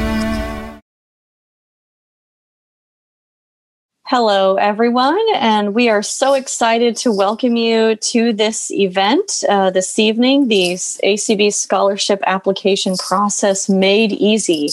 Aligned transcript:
Hello, 4.13 4.55
everyone, 4.55 5.25
and 5.35 5.73
we 5.73 5.87
are 5.87 6.03
so 6.03 6.33
excited 6.33 6.97
to 6.97 7.13
welcome 7.13 7.55
you 7.55 7.95
to 7.95 8.33
this 8.33 8.69
event 8.69 9.41
uh, 9.47 9.69
this 9.69 9.97
evening 9.97 10.49
the 10.49 10.73
ACB 10.73 11.53
Scholarship 11.53 12.21
Application 12.27 12.97
Process 12.97 13.69
Made 13.69 14.11
Easy. 14.11 14.67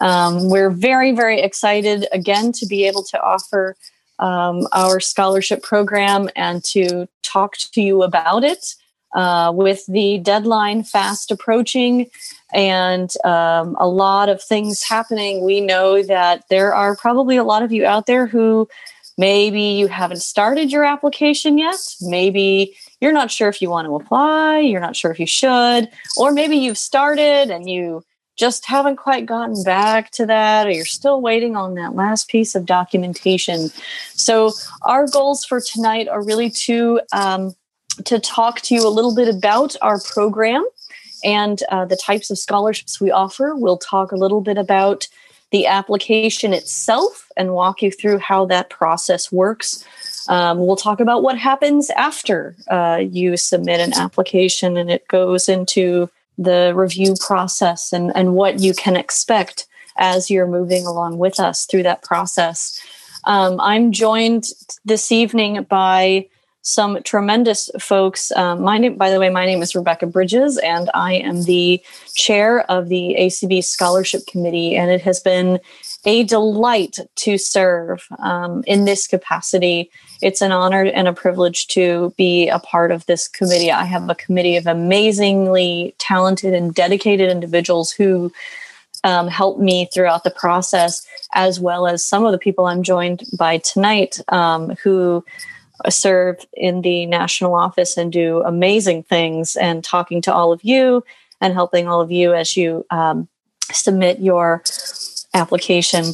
Um, 0.00 0.48
we're 0.48 0.70
very, 0.70 1.10
very 1.10 1.40
excited 1.40 2.06
again 2.12 2.52
to 2.52 2.66
be 2.66 2.86
able 2.86 3.02
to 3.02 3.20
offer 3.20 3.74
um, 4.20 4.68
our 4.70 5.00
scholarship 5.00 5.64
program 5.64 6.30
and 6.36 6.62
to 6.66 7.08
talk 7.24 7.56
to 7.56 7.82
you 7.82 8.04
about 8.04 8.44
it. 8.44 8.76
Uh, 9.12 9.52
with 9.54 9.84
the 9.88 10.16
deadline 10.20 10.82
fast 10.82 11.30
approaching 11.30 12.08
and 12.52 13.12
um, 13.24 13.76
a 13.78 13.88
lot 13.88 14.28
of 14.28 14.42
things 14.42 14.82
happening, 14.82 15.44
we 15.44 15.60
know 15.60 16.02
that 16.02 16.44
there 16.50 16.74
are 16.74 16.96
probably 16.96 17.36
a 17.36 17.44
lot 17.44 17.62
of 17.62 17.72
you 17.72 17.86
out 17.86 18.06
there 18.06 18.26
who 18.26 18.68
maybe 19.18 19.60
you 19.60 19.88
haven't 19.88 20.22
started 20.22 20.72
your 20.72 20.84
application 20.84 21.58
yet. 21.58 21.76
Maybe 22.00 22.76
you're 23.00 23.12
not 23.12 23.30
sure 23.30 23.48
if 23.48 23.60
you 23.60 23.70
want 23.70 23.86
to 23.86 23.94
apply, 23.94 24.60
you're 24.60 24.80
not 24.80 24.96
sure 24.96 25.10
if 25.10 25.20
you 25.20 25.26
should, 25.26 25.88
or 26.16 26.32
maybe 26.32 26.56
you've 26.56 26.78
started 26.78 27.50
and 27.50 27.68
you 27.68 28.02
just 28.38 28.64
haven't 28.66 28.96
quite 28.96 29.26
gotten 29.26 29.62
back 29.62 30.10
to 30.12 30.26
that, 30.26 30.66
or 30.66 30.70
you're 30.70 30.86
still 30.86 31.20
waiting 31.20 31.54
on 31.54 31.74
that 31.74 31.94
last 31.94 32.28
piece 32.28 32.54
of 32.54 32.64
documentation. 32.64 33.68
So, 34.14 34.52
our 34.82 35.06
goals 35.06 35.44
for 35.44 35.60
tonight 35.60 36.08
are 36.08 36.24
really 36.24 36.48
to 36.50 37.00
um, 37.12 37.54
to 38.04 38.18
talk 38.18 38.62
to 38.62 38.74
you 38.74 38.86
a 38.86 38.88
little 38.88 39.14
bit 39.14 39.28
about 39.28 39.76
our 39.82 40.00
program 40.00 40.64
and 41.24 41.62
uh, 41.70 41.84
the 41.84 41.96
types 41.96 42.30
of 42.30 42.38
scholarships 42.38 43.00
we 43.00 43.10
offer. 43.10 43.54
We'll 43.54 43.78
talk 43.78 44.12
a 44.12 44.16
little 44.16 44.40
bit 44.40 44.58
about 44.58 45.08
the 45.50 45.66
application 45.66 46.52
itself 46.52 47.30
and 47.36 47.54
walk 47.54 47.82
you 47.82 47.90
through 47.90 48.18
how 48.18 48.46
that 48.46 48.70
process 48.70 49.30
works. 49.30 49.84
Um, 50.28 50.66
we'll 50.66 50.76
talk 50.76 51.00
about 51.00 51.22
what 51.22 51.36
happens 51.36 51.90
after 51.90 52.56
uh, 52.68 53.02
you 53.02 53.36
submit 53.36 53.80
an 53.80 53.92
application 53.94 54.76
and 54.76 54.90
it 54.90 55.06
goes 55.08 55.48
into 55.48 56.08
the 56.38 56.72
review 56.74 57.14
process 57.20 57.92
and, 57.92 58.12
and 58.14 58.34
what 58.34 58.60
you 58.60 58.72
can 58.72 58.96
expect 58.96 59.66
as 59.96 60.30
you're 60.30 60.46
moving 60.46 60.86
along 60.86 61.18
with 61.18 61.38
us 61.38 61.66
through 61.66 61.82
that 61.82 62.02
process. 62.02 62.80
Um, 63.24 63.60
I'm 63.60 63.92
joined 63.92 64.46
this 64.84 65.12
evening 65.12 65.64
by 65.64 66.28
some 66.62 67.02
tremendous 67.02 67.70
folks. 67.78 68.30
Um, 68.32 68.62
my 68.62 68.78
name, 68.78 68.96
by 68.96 69.10
the 69.10 69.18
way, 69.18 69.28
my 69.28 69.44
name 69.44 69.62
is 69.62 69.74
Rebecca 69.74 70.06
Bridges, 70.06 70.58
and 70.58 70.88
I 70.94 71.14
am 71.14 71.42
the 71.42 71.82
chair 72.14 72.60
of 72.70 72.88
the 72.88 73.16
ACB 73.18 73.64
Scholarship 73.64 74.26
Committee. 74.26 74.76
And 74.76 74.90
it 74.90 75.02
has 75.02 75.20
been 75.20 75.58
a 76.04 76.24
delight 76.24 76.98
to 77.16 77.38
serve 77.38 78.06
um, 78.18 78.64
in 78.66 78.84
this 78.84 79.06
capacity. 79.06 79.90
It's 80.20 80.40
an 80.40 80.52
honor 80.52 80.84
and 80.84 81.08
a 81.08 81.12
privilege 81.12 81.66
to 81.68 82.14
be 82.16 82.48
a 82.48 82.58
part 82.58 82.90
of 82.92 83.06
this 83.06 83.28
committee. 83.28 83.70
I 83.70 83.84
have 83.84 84.08
a 84.08 84.14
committee 84.14 84.56
of 84.56 84.66
amazingly 84.66 85.94
talented 85.98 86.54
and 86.54 86.74
dedicated 86.74 87.30
individuals 87.30 87.90
who 87.90 88.32
um, 89.04 89.26
help 89.26 89.58
me 89.58 89.88
throughout 89.92 90.22
the 90.22 90.30
process, 90.30 91.04
as 91.34 91.58
well 91.58 91.88
as 91.88 92.04
some 92.04 92.24
of 92.24 92.30
the 92.30 92.38
people 92.38 92.66
I'm 92.66 92.84
joined 92.84 93.24
by 93.36 93.58
tonight 93.58 94.20
um, 94.28 94.76
who 94.82 95.24
serve 95.88 96.44
in 96.54 96.82
the 96.82 97.06
national 97.06 97.54
office 97.54 97.96
and 97.96 98.12
do 98.12 98.42
amazing 98.42 99.02
things 99.02 99.56
and 99.56 99.82
talking 99.82 100.22
to 100.22 100.32
all 100.32 100.52
of 100.52 100.62
you 100.62 101.04
and 101.40 101.54
helping 101.54 101.88
all 101.88 102.00
of 102.00 102.10
you 102.10 102.34
as 102.34 102.56
you 102.56 102.86
um, 102.90 103.28
submit 103.72 104.20
your 104.20 104.62
application. 105.34 106.04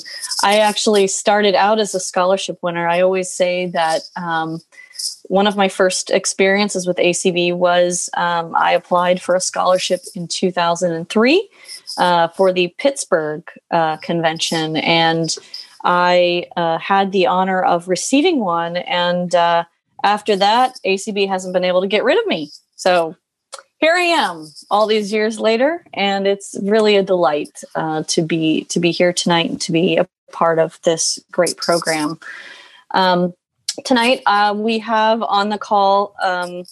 I 0.43 0.59
actually 0.59 1.07
started 1.09 1.55
out 1.55 1.81
as 1.81 1.95
a 1.95 2.01
scholarship 2.01 2.59
winner. 2.63 2.89
I 2.89 3.01
always 3.01 3.33
say 3.33 3.67
that 3.67 4.03
um, 4.17 4.61
one 5.25 5.47
of 5.47 5.57
my 5.57 5.69
first 5.69 6.11
experiences 6.11 6.87
with 6.87 6.97
ACB 6.97 7.55
was 7.55 8.09
um, 8.17 8.55
I 8.57 8.73
applied 8.73 9.21
for 9.21 9.35
a 9.35 9.41
scholarship 9.41 10.01
in 10.15 10.29
2003 10.29 11.49
uh, 11.99 12.29
for 12.29 12.53
the 12.53 12.75
Pittsburgh 12.79 13.43
uh, 13.71 13.97
convention. 13.99 14.77
And 14.77 15.37
I 15.89 16.45
uh, 16.55 16.77
had 16.79 17.13
the 17.13 17.27
honor 17.27 17.63
of 17.63 17.89
receiving 17.89 18.41
one. 18.41 18.77
And 18.77 19.35
uh, 19.35 19.65
after 20.05 20.37
that, 20.37 20.79
ACB 20.85 21.27
hasn't 21.27 21.55
been 21.55 21.65
able 21.65 21.81
to 21.81 21.87
get 21.87 22.05
rid 22.05 22.19
of 22.19 22.27
me. 22.27 22.51
So 22.77 23.17
here 23.79 23.95
I 23.95 24.03
am, 24.03 24.53
all 24.71 24.87
these 24.87 25.13
years 25.13 25.41
later, 25.41 25.83
and 25.95 26.27
it's 26.27 26.55
really 26.63 26.97
a 26.97 27.03
delight 27.03 27.63
uh, 27.75 28.03
to 28.09 28.23
be 28.23 28.65
to 28.65 28.81
be 28.81 28.91
here 28.91 29.15
tonight 29.15 29.49
and 29.49 29.61
to 29.63 29.73
be 29.73 29.97
a 29.97 30.07
part 30.31 30.59
of 30.59 30.79
this 30.83 31.19
great 31.33 31.57
program. 31.57 32.19
Um, 32.91 33.33
tonight, 33.87 34.21
uh, 34.27 34.55
we 34.57 34.81
have 34.81 35.23
on 35.23 35.49
the 35.49 35.59
call. 35.59 36.15
Um, 36.23 36.65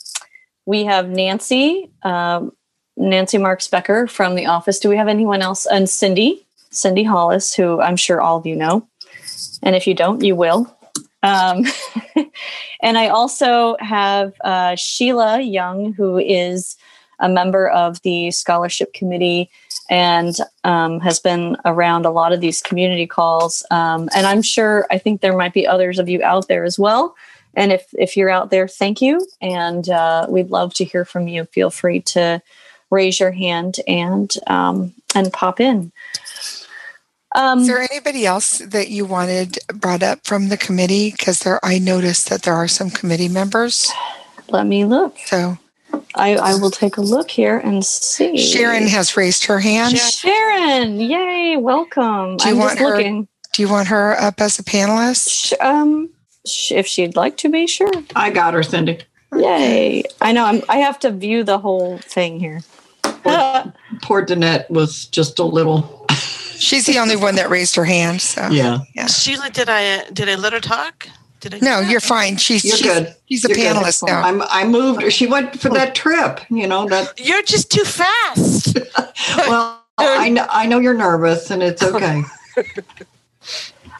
we 0.66 0.84
have 0.84 1.08
Nancy, 1.08 1.88
um, 2.02 2.52
Nancy 2.98 3.38
Marks 3.38 3.68
Becker 3.68 4.08
from 4.08 4.34
the 4.34 4.46
office. 4.46 4.78
Do 4.78 4.90
we 4.90 4.96
have 4.96 5.08
anyone 5.08 5.40
else? 5.40 5.64
And 5.64 5.88
Cindy, 5.88 6.44
Cindy 6.70 7.04
Hollis, 7.04 7.54
who 7.54 7.80
I'm 7.80 7.96
sure 7.96 8.20
all 8.20 8.36
of 8.36 8.46
you 8.46 8.56
know. 8.56 8.86
And 9.62 9.74
if 9.74 9.86
you 9.86 9.94
don't, 9.94 10.22
you 10.22 10.36
will. 10.36 10.72
Um, 11.22 11.64
and 12.82 12.98
I 12.98 13.08
also 13.08 13.76
have 13.80 14.34
uh, 14.42 14.76
Sheila 14.76 15.40
Young, 15.40 15.92
who 15.92 16.18
is 16.18 16.76
a 17.18 17.28
member 17.28 17.68
of 17.68 18.00
the 18.02 18.30
scholarship 18.30 18.92
committee 18.92 19.50
and 19.88 20.36
um, 20.64 21.00
has 21.00 21.20
been 21.20 21.56
around 21.64 22.04
a 22.04 22.10
lot 22.10 22.32
of 22.32 22.40
these 22.40 22.60
community 22.60 23.06
calls. 23.06 23.64
Um, 23.70 24.08
and 24.14 24.26
I'm 24.26 24.42
sure, 24.42 24.86
I 24.90 24.98
think 24.98 25.20
there 25.20 25.36
might 25.36 25.54
be 25.54 25.66
others 25.66 25.98
of 25.98 26.08
you 26.08 26.22
out 26.22 26.48
there 26.48 26.64
as 26.64 26.78
well. 26.78 27.14
And 27.54 27.72
if, 27.72 27.86
if 27.94 28.16
you're 28.16 28.30
out 28.30 28.50
there, 28.50 28.68
thank 28.68 29.00
you. 29.00 29.26
And 29.40 29.88
uh, 29.88 30.26
we'd 30.28 30.50
love 30.50 30.74
to 30.74 30.84
hear 30.84 31.04
from 31.04 31.28
you. 31.28 31.44
Feel 31.46 31.70
free 31.70 32.00
to 32.00 32.42
raise 32.90 33.18
your 33.18 33.30
hand 33.30 33.76
and 33.88 34.32
um, 34.46 34.94
and 35.14 35.32
pop 35.32 35.60
in. 35.60 35.92
Um, 37.36 37.60
Is 37.60 37.66
there 37.66 37.86
anybody 37.90 38.24
else 38.24 38.58
that 38.60 38.88
you 38.88 39.04
wanted 39.04 39.58
brought 39.74 40.02
up 40.02 40.26
from 40.26 40.48
the 40.48 40.56
committee? 40.56 41.10
Because 41.10 41.40
there, 41.40 41.60
I 41.62 41.78
noticed 41.78 42.30
that 42.30 42.42
there 42.42 42.54
are 42.54 42.66
some 42.66 42.88
committee 42.88 43.28
members. 43.28 43.92
Let 44.48 44.66
me 44.66 44.86
look. 44.86 45.18
So 45.26 45.58
I, 46.14 46.36
I 46.36 46.54
will 46.54 46.70
take 46.70 46.96
a 46.96 47.02
look 47.02 47.30
here 47.30 47.58
and 47.58 47.84
see. 47.84 48.38
Sharon 48.38 48.86
has 48.86 49.18
raised 49.18 49.44
her 49.44 49.58
hand. 49.58 49.98
Sharon, 49.98 50.98
yay, 50.98 51.58
welcome. 51.58 52.38
Do 52.38 52.48
you 52.48 52.54
I'm 52.54 52.58
want 52.58 52.78
her? 52.78 52.96
Looking. 52.96 53.28
Do 53.52 53.62
you 53.62 53.68
want 53.68 53.88
her 53.88 54.18
up 54.18 54.40
as 54.40 54.58
a 54.58 54.62
panelist? 54.62 55.52
Um, 55.60 56.08
if 56.70 56.86
she'd 56.86 57.16
like 57.16 57.36
to 57.38 57.50
be, 57.50 57.66
sure. 57.66 57.90
I 58.14 58.30
got 58.30 58.54
her, 58.54 58.62
Cindy. 58.62 59.00
Yay! 59.36 60.04
I 60.22 60.32
know. 60.32 60.46
I'm, 60.46 60.62
I 60.70 60.78
have 60.78 60.98
to 61.00 61.10
view 61.10 61.44
the 61.44 61.58
whole 61.58 61.98
thing 61.98 62.40
here. 62.40 62.62
Poor, 63.02 63.74
poor 64.00 64.24
Danette 64.24 64.70
was 64.70 65.04
just 65.06 65.38
a 65.38 65.44
little 65.44 66.06
She's 66.58 66.86
the 66.86 66.98
only 66.98 67.16
one 67.16 67.36
that 67.36 67.50
raised 67.50 67.76
her 67.76 67.84
hand. 67.84 68.20
So 68.20 68.48
yeah, 68.48 68.80
yeah. 68.94 69.06
Sheila, 69.06 69.50
did 69.50 69.68
I 69.68 70.08
did 70.10 70.28
I 70.28 70.34
let 70.34 70.52
her 70.52 70.60
talk? 70.60 71.08
Did 71.40 71.54
I? 71.54 71.58
No, 71.58 71.80
you're 71.80 72.00
fine. 72.00 72.36
She's 72.36 72.64
you're 72.64 72.76
she's, 72.76 72.86
good. 72.86 73.14
She's 73.28 73.44
a 73.44 73.48
you're 73.48 73.58
panelist 73.58 74.00
good. 74.00 74.06
now. 74.06 74.22
I'm, 74.22 74.42
I 74.42 74.64
moved. 74.64 75.12
She 75.12 75.26
went 75.26 75.60
for 75.60 75.68
that 75.70 75.94
trip. 75.94 76.40
You 76.50 76.66
know 76.66 76.88
that. 76.88 77.20
You're 77.24 77.42
just 77.42 77.70
too 77.70 77.84
fast. 77.84 78.78
well, 79.36 79.82
I 79.98 80.28
know 80.28 80.46
I 80.50 80.66
know 80.66 80.78
you're 80.78 80.94
nervous, 80.94 81.50
and 81.50 81.62
it's 81.62 81.82
okay. 81.82 82.22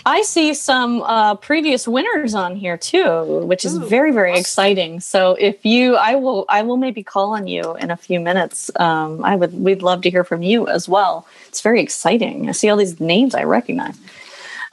I 0.06 0.22
see 0.22 0.54
some 0.54 1.02
uh, 1.02 1.34
previous 1.34 1.88
winners 1.88 2.32
on 2.32 2.54
here 2.54 2.76
too, 2.76 3.44
which 3.44 3.64
is 3.64 3.74
Ooh, 3.74 3.88
very 3.88 4.12
very 4.12 4.30
awesome. 4.30 4.40
exciting. 4.40 5.00
So 5.00 5.32
if 5.40 5.66
you, 5.66 5.96
I 5.96 6.14
will, 6.14 6.44
I 6.48 6.62
will 6.62 6.76
maybe 6.76 7.02
call 7.02 7.34
on 7.34 7.48
you 7.48 7.74
in 7.78 7.90
a 7.90 7.96
few 7.96 8.20
minutes. 8.20 8.70
Um, 8.76 9.24
I 9.24 9.34
would, 9.34 9.52
we'd 9.52 9.82
love 9.82 10.02
to 10.02 10.10
hear 10.10 10.22
from 10.22 10.42
you 10.42 10.68
as 10.68 10.88
well. 10.88 11.26
It's 11.48 11.60
very 11.60 11.80
exciting. 11.82 12.48
I 12.48 12.52
see 12.52 12.70
all 12.70 12.76
these 12.76 13.00
names 13.00 13.34
I 13.34 13.42
recognize, 13.42 13.98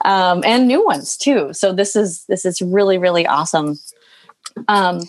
um, 0.04 0.44
and 0.44 0.68
new 0.68 0.84
ones 0.86 1.16
too. 1.16 1.52
So 1.52 1.72
this 1.72 1.96
is 1.96 2.24
this 2.26 2.44
is 2.44 2.62
really 2.62 2.96
really 2.96 3.26
awesome. 3.26 3.80
Um, 4.68 5.02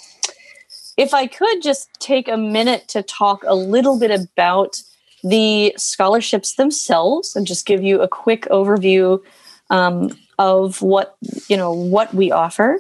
if 0.98 1.14
I 1.14 1.28
could 1.28 1.62
just 1.62 1.88
take 2.00 2.28
a 2.28 2.38
minute 2.38 2.88
to 2.88 3.04
talk 3.04 3.44
a 3.46 3.54
little 3.54 4.00
bit 4.00 4.10
about 4.10 4.82
the 5.24 5.76
scholarships 5.78 6.56
themselves 6.56 7.36
and 7.36 7.46
just 7.46 7.68
give 7.68 7.84
you 7.84 8.02
a 8.02 8.08
quick 8.08 8.48
overview 8.50 9.22
um, 9.70 10.10
of 10.38 10.82
what 10.82 11.16
you 11.48 11.58
know 11.58 11.72
what 11.72 12.14
we 12.14 12.32
offer. 12.32 12.80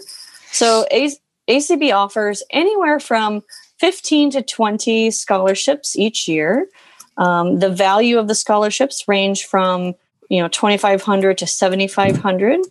So 0.51 0.85
a- 0.91 1.17
ACB 1.47 1.93
offers 1.93 2.43
anywhere 2.49 2.99
from 2.99 3.43
15 3.79 4.31
to 4.31 4.41
20 4.41 5.11
scholarships 5.11 5.95
each 5.97 6.27
year. 6.27 6.67
Um, 7.17 7.59
the 7.59 7.69
value 7.69 8.17
of 8.17 8.27
the 8.27 8.35
scholarships 8.35 9.07
range 9.07 9.45
from 9.45 9.95
you 10.29 10.41
know 10.41 10.47
2500 10.47 11.37
to 11.37 11.47
7500 11.47 12.61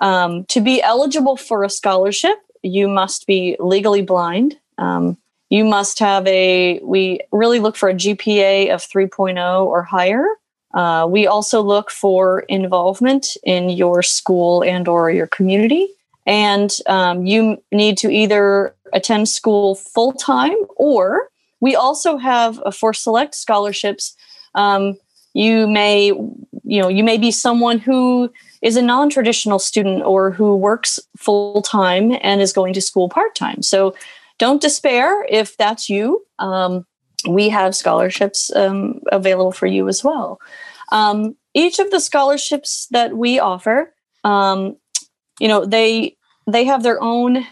um, 0.00 0.44
to 0.46 0.60
be 0.60 0.82
eligible 0.82 1.36
for 1.36 1.64
a 1.64 1.70
scholarship 1.70 2.36
you 2.62 2.88
must 2.88 3.26
be 3.26 3.56
legally 3.58 4.02
blind 4.02 4.58
um, 4.78 5.16
you 5.50 5.64
must 5.64 5.98
have 5.98 6.26
a 6.26 6.80
we 6.82 7.20
really 7.32 7.60
look 7.60 7.76
for 7.76 7.88
a 7.88 7.94
gpa 7.94 8.72
of 8.72 8.80
3.0 8.80 9.64
or 9.64 9.82
higher 9.82 10.24
uh, 10.76 11.06
we 11.08 11.26
also 11.26 11.62
look 11.62 11.90
for 11.90 12.40
involvement 12.48 13.36
in 13.44 13.70
your 13.70 14.02
school 14.02 14.62
and 14.62 14.86
or 14.86 15.10
your 15.10 15.26
community. 15.26 15.88
And 16.26 16.70
um, 16.86 17.24
you 17.24 17.62
need 17.72 17.96
to 17.98 18.10
either 18.10 18.74
attend 18.92 19.28
school 19.28 19.74
full 19.74 20.12
time 20.12 20.56
or 20.76 21.30
we 21.60 21.74
also 21.74 22.18
have 22.18 22.60
uh, 22.66 22.70
for 22.70 22.92
select 22.92 23.34
scholarships. 23.34 24.14
Um, 24.54 24.98
you 25.32 25.66
may, 25.66 26.08
you 26.08 26.82
know, 26.82 26.88
you 26.88 27.02
may 27.02 27.16
be 27.16 27.30
someone 27.30 27.78
who 27.78 28.30
is 28.60 28.76
a 28.76 28.82
non-traditional 28.82 29.58
student 29.58 30.02
or 30.02 30.30
who 30.30 30.56
works 30.56 31.00
full 31.16 31.62
time 31.62 32.18
and 32.20 32.42
is 32.42 32.52
going 32.52 32.74
to 32.74 32.82
school 32.82 33.08
part 33.08 33.34
time. 33.34 33.62
So 33.62 33.94
don't 34.38 34.60
despair 34.60 35.24
if 35.30 35.56
that's 35.56 35.88
you. 35.88 36.22
Um, 36.38 36.84
we 37.26 37.48
have 37.48 37.74
scholarships 37.74 38.54
um, 38.54 39.00
available 39.10 39.52
for 39.52 39.66
you 39.66 39.88
as 39.88 40.04
well. 40.04 40.38
Um, 40.92 41.36
each 41.54 41.78
of 41.78 41.90
the 41.90 42.00
scholarships 42.00 42.86
that 42.90 43.16
we 43.16 43.38
offer, 43.38 43.94
um, 44.24 44.76
you 45.40 45.48
know, 45.48 45.64
they 45.64 46.16
they 46.46 46.64
have 46.64 46.82
their 46.82 47.02
own 47.02 47.46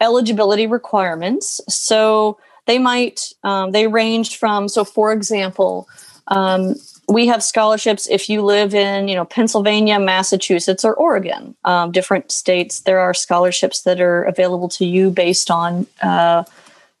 eligibility 0.00 0.66
requirements. 0.66 1.60
So 1.68 2.38
they 2.66 2.78
might 2.78 3.32
um, 3.42 3.72
they 3.72 3.86
range 3.86 4.36
from 4.36 4.68
so 4.68 4.84
for 4.84 5.12
example. 5.12 5.88
Um, 6.28 6.74
we 7.08 7.28
have 7.28 7.42
scholarships 7.42 8.08
if 8.08 8.28
you 8.28 8.42
live 8.42 8.74
in 8.74 9.06
you 9.06 9.14
know 9.14 9.24
pennsylvania 9.24 10.00
massachusetts 10.00 10.84
or 10.84 10.92
oregon 10.94 11.54
um, 11.64 11.92
different 11.92 12.32
states 12.32 12.80
there 12.80 12.98
are 12.98 13.14
scholarships 13.14 13.82
that 13.82 14.00
are 14.00 14.24
available 14.24 14.68
to 14.68 14.84
you 14.84 15.10
based 15.10 15.50
on 15.50 15.86
uh, 16.02 16.42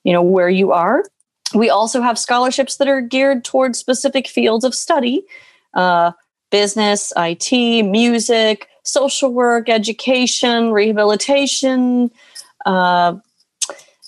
you 0.04 0.12
know 0.12 0.22
where 0.22 0.48
you 0.48 0.70
are 0.70 1.02
we 1.54 1.68
also 1.68 2.02
have 2.02 2.18
scholarships 2.18 2.76
that 2.76 2.86
are 2.86 3.00
geared 3.00 3.44
towards 3.44 3.78
specific 3.78 4.28
fields 4.28 4.64
of 4.64 4.74
study 4.74 5.24
uh, 5.76 6.10
business, 6.50 7.12
IT, 7.16 7.84
music, 7.84 8.68
social 8.82 9.32
work, 9.32 9.68
education, 9.68 10.72
rehabilitation. 10.72 12.10
Uh, 12.64 13.16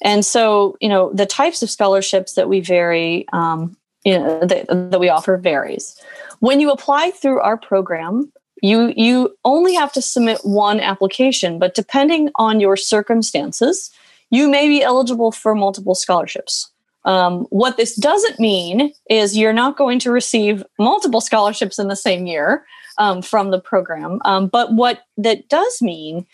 and 0.03 0.25
so, 0.25 0.77
you 0.81 0.89
know, 0.89 1.13
the 1.13 1.27
types 1.27 1.63
of 1.63 1.71
scholarships 1.71 2.35
that 2.35 2.49
we 2.49 2.61
vary, 2.61 3.27
um, 3.33 3.77
you 4.05 4.19
know, 4.19 4.41
that, 4.41 4.67
that 4.69 5.01
we 5.01 5.09
offer 5.09 5.37
varies. 5.37 6.01
When 6.41 6.61
you 6.61 6.71
apply 6.71 7.11
through 7.11 7.41
our 7.41 7.57
program, 7.57 8.33
you 8.63 8.93
you 8.97 9.37
only 9.45 9.75
have 9.75 9.93
to 9.93 10.03
submit 10.03 10.41
one 10.43 10.81
application, 10.81 11.59
but 11.59 11.75
depending 11.75 12.31
on 12.37 12.61
your 12.61 12.77
circumstances, 12.77 13.91
you 14.31 14.49
may 14.49 14.69
be 14.69 14.83
eligible 14.83 15.33
for 15.33 15.55
multiple 15.55 15.95
scholarships. 15.95 16.71
Um, 17.09 17.47
what 17.49 17.79
this 17.79 17.97
doesn't 17.97 18.39
mean 18.39 18.93
is 19.09 19.35
you're 19.35 19.55
not 19.55 19.79
going 19.79 19.99
to 20.01 20.11
receive 20.11 20.63
multiple 20.79 21.23
scholarships 21.23 21.79
in 21.79 21.89
the 21.89 21.97
same 21.97 22.27
year 22.27 22.67
um, 22.99 23.23
from 23.23 23.51
the 23.51 23.59
program. 23.59 24.21
Um, 24.27 24.47
but 24.47 24.75
what 24.75 25.05
that 25.17 25.49
does 25.49 25.81
mean 25.81 26.27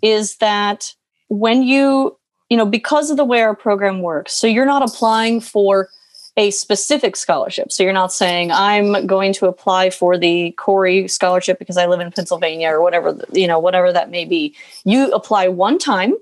is 0.00 0.36
that 0.36 0.94
when 1.28 1.62
you, 1.62 2.16
you 2.48 2.56
know, 2.56 2.64
because 2.64 3.10
of 3.10 3.18
the 3.18 3.26
way 3.26 3.42
our 3.42 3.54
program 3.54 4.00
works, 4.00 4.32
so 4.32 4.46
you're 4.46 4.64
not 4.64 4.82
applying 4.82 5.38
for 5.38 5.90
a 6.38 6.50
specific 6.50 7.14
scholarship. 7.14 7.70
So 7.70 7.82
you're 7.82 7.92
not 7.92 8.12
saying 8.12 8.52
I'm 8.52 9.06
going 9.06 9.34
to 9.34 9.46
apply 9.46 9.90
for 9.90 10.16
the 10.16 10.52
Corey 10.52 11.08
scholarship 11.08 11.58
because 11.58 11.76
I 11.76 11.86
live 11.86 12.00
in 12.00 12.10
Pennsylvania 12.10 12.70
or 12.70 12.80
whatever, 12.80 13.18
you 13.32 13.46
know, 13.46 13.58
whatever 13.58 13.92
that 13.92 14.10
may 14.10 14.24
be. 14.24 14.54
You 14.84 15.12
apply 15.12 15.48
one 15.48 15.78
time 15.78 16.14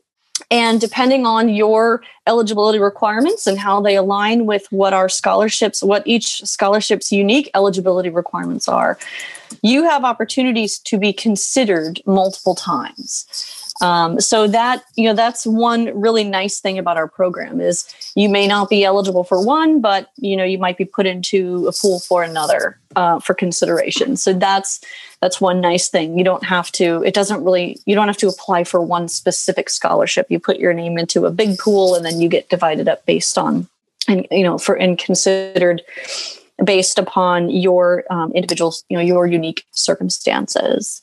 and 0.51 0.81
depending 0.81 1.27
on 1.27 1.49
your 1.49 2.03
eligibility 2.27 2.79
requirements 2.79 3.47
and 3.47 3.59
how 3.59 3.81
they 3.81 3.97
align 3.97 4.47
with 4.47 4.67
what 4.71 4.93
our 4.93 5.09
scholarships, 5.09 5.83
what 5.83 6.07
each 6.07 6.43
scholarship's 6.45 7.13
unique 7.13 7.51
eligibility 7.55 8.11
requirements 8.11 8.69
are, 8.69 8.99
you 9.63 9.85
have 9.85 10.05
opportunities 10.05 10.79
to 10.81 10.99
be 10.99 11.13
considered 11.13 12.01
multiple 12.07 12.55
times. 12.55 13.27
Um, 13.81 14.21
so 14.21 14.47
that 14.47 14.85
you 14.95 15.09
know 15.09 15.15
that's 15.15 15.47
one 15.47 15.91
really 16.01 16.23
nice 16.23 16.61
thing 16.61 16.79
about 16.79 16.97
our 16.97 17.09
program 17.09 17.61
is 17.61 17.93
you 18.15 18.29
may 18.29 18.47
not 18.47 18.71
be 18.71 18.85
eligible 18.85 19.25
for 19.25 19.45
one, 19.45 19.81
but 19.81 20.11
you 20.17 20.37
know 20.37 20.45
you 20.45 20.59
might 20.59 20.79
be 20.79 20.85
put 20.85 21.07
into 21.07 21.67
a 21.67 21.73
pool 21.73 21.99
for 21.99 22.23
another 22.23 22.79
uh, 22.95 23.19
for 23.19 23.35
consideration. 23.35 24.17
So 24.17 24.33
that's 24.33 24.81
that's 25.21 25.41
one 25.41 25.61
nice 25.61 25.89
thing. 25.89 26.17
You 26.17 26.25
don't 26.25 26.45
have 26.45 26.71
to. 26.73 27.03
It 27.03 27.15
doesn't 27.15 27.43
really. 27.43 27.81
You 27.85 27.97
don't 27.97 28.07
have 28.07 28.17
to 28.19 28.29
apply 28.29 28.63
for 28.65 28.81
one 28.81 29.09
specific 29.09 29.69
scholarship. 29.69 30.27
You 30.31 30.39
put 30.39 30.59
your 30.59 30.73
name 30.73 30.97
into 30.97 31.27
a 31.27 31.33
big 31.33 31.59
pool, 31.59 31.97
and 31.97 32.05
then 32.05 32.21
you 32.21 32.29
get 32.29 32.51
divided 32.51 32.89
up 32.89 33.05
based 33.07 33.37
on 33.37 33.69
and 34.07 34.27
you 34.31 34.45
know 34.45 34.59
for 34.59 34.75
and 34.75 34.99
considered 34.99 35.83
based 36.65 36.99
upon 36.99 37.51
your 37.51 38.05
um, 38.11 38.31
individual 38.33 38.75
you 38.89 38.97
know 38.97 39.03
your 39.03 39.27
unique 39.27 39.65
circumstances. 39.73 41.03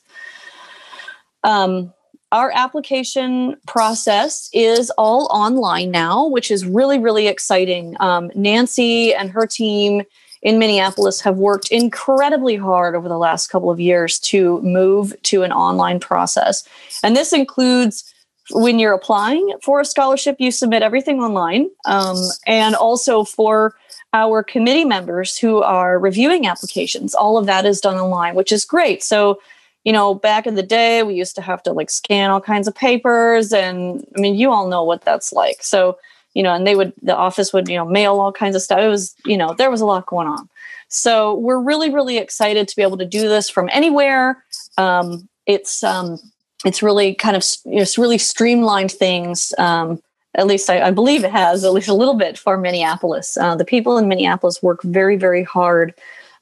Um, 1.44 1.92
our 2.32 2.50
application 2.54 3.56
process 3.66 4.48
is 4.52 4.90
all 4.96 5.28
online 5.30 5.90
now, 5.90 6.26
which 6.26 6.50
is 6.50 6.64
really, 6.64 6.98
really 6.98 7.28
exciting. 7.28 7.94
Um, 8.00 8.32
Nancy 8.34 9.14
and 9.14 9.30
her 9.30 9.46
team 9.46 10.02
in 10.40 10.58
Minneapolis 10.58 11.20
have 11.20 11.36
worked 11.36 11.70
incredibly 11.70 12.56
hard 12.56 12.96
over 12.96 13.08
the 13.08 13.18
last 13.18 13.48
couple 13.48 13.70
of 13.70 13.78
years 13.78 14.18
to 14.20 14.60
move 14.62 15.14
to 15.24 15.42
an 15.42 15.52
online 15.52 16.00
process. 16.00 16.66
And 17.04 17.14
this 17.14 17.32
includes 17.32 18.12
when 18.50 18.78
you're 18.78 18.94
applying 18.94 19.54
for 19.62 19.80
a 19.80 19.84
scholarship, 19.84 20.36
you 20.38 20.50
submit 20.50 20.82
everything 20.82 21.20
online. 21.20 21.70
Um, 21.84 22.16
and 22.46 22.74
also 22.74 23.24
for 23.24 23.76
our 24.14 24.42
committee 24.42 24.84
members 24.84 25.38
who 25.38 25.62
are 25.62 25.98
reviewing 25.98 26.46
applications, 26.46 27.14
all 27.14 27.38
of 27.38 27.46
that 27.46 27.64
is 27.64 27.80
done 27.80 27.96
online, 27.96 28.34
which 28.34 28.52
is 28.52 28.64
great. 28.64 29.02
So 29.02 29.38
you 29.84 29.92
know, 29.92 30.14
back 30.14 30.46
in 30.46 30.54
the 30.54 30.62
day, 30.62 31.02
we 31.02 31.14
used 31.14 31.34
to 31.36 31.42
have 31.42 31.62
to 31.64 31.72
like 31.72 31.90
scan 31.90 32.30
all 32.30 32.40
kinds 32.40 32.68
of 32.68 32.74
papers. 32.74 33.52
And 33.52 34.06
I 34.16 34.20
mean, 34.20 34.34
you 34.34 34.50
all 34.50 34.68
know 34.68 34.84
what 34.84 35.02
that's 35.02 35.32
like. 35.32 35.62
So, 35.62 35.98
you 36.34 36.42
know, 36.42 36.54
and 36.54 36.66
they 36.66 36.76
would, 36.76 36.92
the 37.02 37.16
office 37.16 37.52
would, 37.52 37.68
you 37.68 37.76
know, 37.76 37.84
mail 37.84 38.20
all 38.20 38.32
kinds 38.32 38.56
of 38.56 38.62
stuff. 38.62 38.78
It 38.78 38.88
was, 38.88 39.14
you 39.26 39.36
know, 39.36 39.54
there 39.54 39.70
was 39.70 39.80
a 39.80 39.86
lot 39.86 40.06
going 40.06 40.28
on. 40.28 40.48
So 40.88 41.34
we're 41.34 41.60
really, 41.60 41.90
really 41.90 42.18
excited 42.18 42.68
to 42.68 42.76
be 42.76 42.82
able 42.82 42.98
to 42.98 43.04
do 43.04 43.28
this 43.28 43.50
from 43.50 43.68
anywhere. 43.72 44.44
Um, 44.78 45.28
it's, 45.46 45.82
um, 45.82 46.18
it's 46.64 46.82
really 46.82 47.14
kind 47.14 47.34
of, 47.34 47.44
you 47.64 47.76
know, 47.76 47.82
it's 47.82 47.98
really 47.98 48.18
streamlined 48.18 48.92
things. 48.92 49.52
Um, 49.58 50.00
at 50.34 50.46
least 50.46 50.70
I, 50.70 50.80
I, 50.80 50.90
believe 50.90 51.24
it 51.24 51.30
has, 51.30 51.64
at 51.64 51.72
least 51.72 51.88
a 51.88 51.94
little 51.94 52.14
bit 52.14 52.38
for 52.38 52.56
Minneapolis. 52.56 53.36
Uh, 53.36 53.54
the 53.54 53.64
people 53.64 53.98
in 53.98 54.08
Minneapolis 54.08 54.62
work 54.62 54.82
very, 54.82 55.16
very 55.16 55.42
hard 55.42 55.92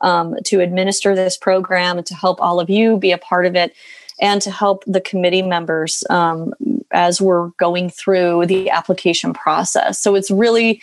um, 0.00 0.36
to 0.44 0.60
administer 0.60 1.14
this 1.14 1.36
program 1.36 1.98
and 1.98 2.06
to 2.06 2.14
help 2.14 2.40
all 2.40 2.60
of 2.60 2.70
you 2.70 2.96
be 2.96 3.12
a 3.12 3.18
part 3.18 3.46
of 3.46 3.54
it 3.54 3.74
and 4.20 4.42
to 4.42 4.50
help 4.50 4.84
the 4.86 5.00
committee 5.00 5.42
members 5.42 6.04
um, 6.10 6.52
as 6.90 7.20
we're 7.20 7.48
going 7.58 7.90
through 7.90 8.46
the 8.46 8.70
application 8.70 9.32
process. 9.32 10.00
So 10.00 10.14
it's 10.14 10.30
really, 10.30 10.82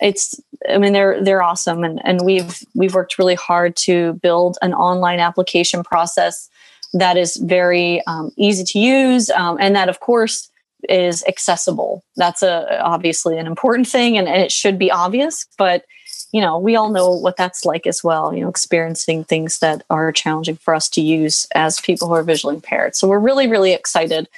it's, 0.00 0.40
I 0.68 0.78
mean, 0.78 0.92
they're 0.92 1.22
they're 1.22 1.42
awesome, 1.42 1.84
and 1.84 2.00
and 2.04 2.22
we've 2.22 2.64
we've 2.74 2.94
worked 2.94 3.18
really 3.18 3.34
hard 3.34 3.76
to 3.76 4.14
build 4.14 4.56
an 4.62 4.72
online 4.72 5.20
application 5.20 5.82
process 5.82 6.48
that 6.92 7.16
is 7.16 7.36
very 7.36 8.02
um, 8.06 8.30
easy 8.36 8.64
to 8.64 8.78
use, 8.78 9.30
um, 9.30 9.58
and 9.60 9.76
that 9.76 9.88
of 9.88 10.00
course 10.00 10.50
is 10.88 11.22
accessible. 11.28 12.02
That's 12.16 12.42
a 12.42 12.80
obviously 12.80 13.38
an 13.38 13.46
important 13.46 13.88
thing, 13.88 14.16
and, 14.16 14.28
and 14.28 14.42
it 14.42 14.52
should 14.52 14.78
be 14.78 14.90
obvious, 14.90 15.46
but 15.58 15.84
you 16.32 16.40
know, 16.40 16.58
we 16.58 16.76
all 16.76 16.90
know 16.90 17.10
what 17.10 17.36
that's 17.36 17.64
like 17.64 17.86
as 17.86 18.04
well, 18.04 18.34
you 18.34 18.42
know, 18.42 18.48
experiencing 18.48 19.24
things 19.24 19.58
that 19.58 19.82
are 19.90 20.12
challenging 20.12 20.56
for 20.56 20.74
us 20.74 20.88
to 20.90 21.00
use 21.00 21.46
as 21.54 21.80
people 21.80 22.08
who 22.08 22.14
are 22.14 22.22
visually 22.22 22.54
impaired. 22.54 22.94
So 22.94 23.08
we're 23.08 23.18
really, 23.18 23.48
really 23.48 23.72
excited 23.72 24.28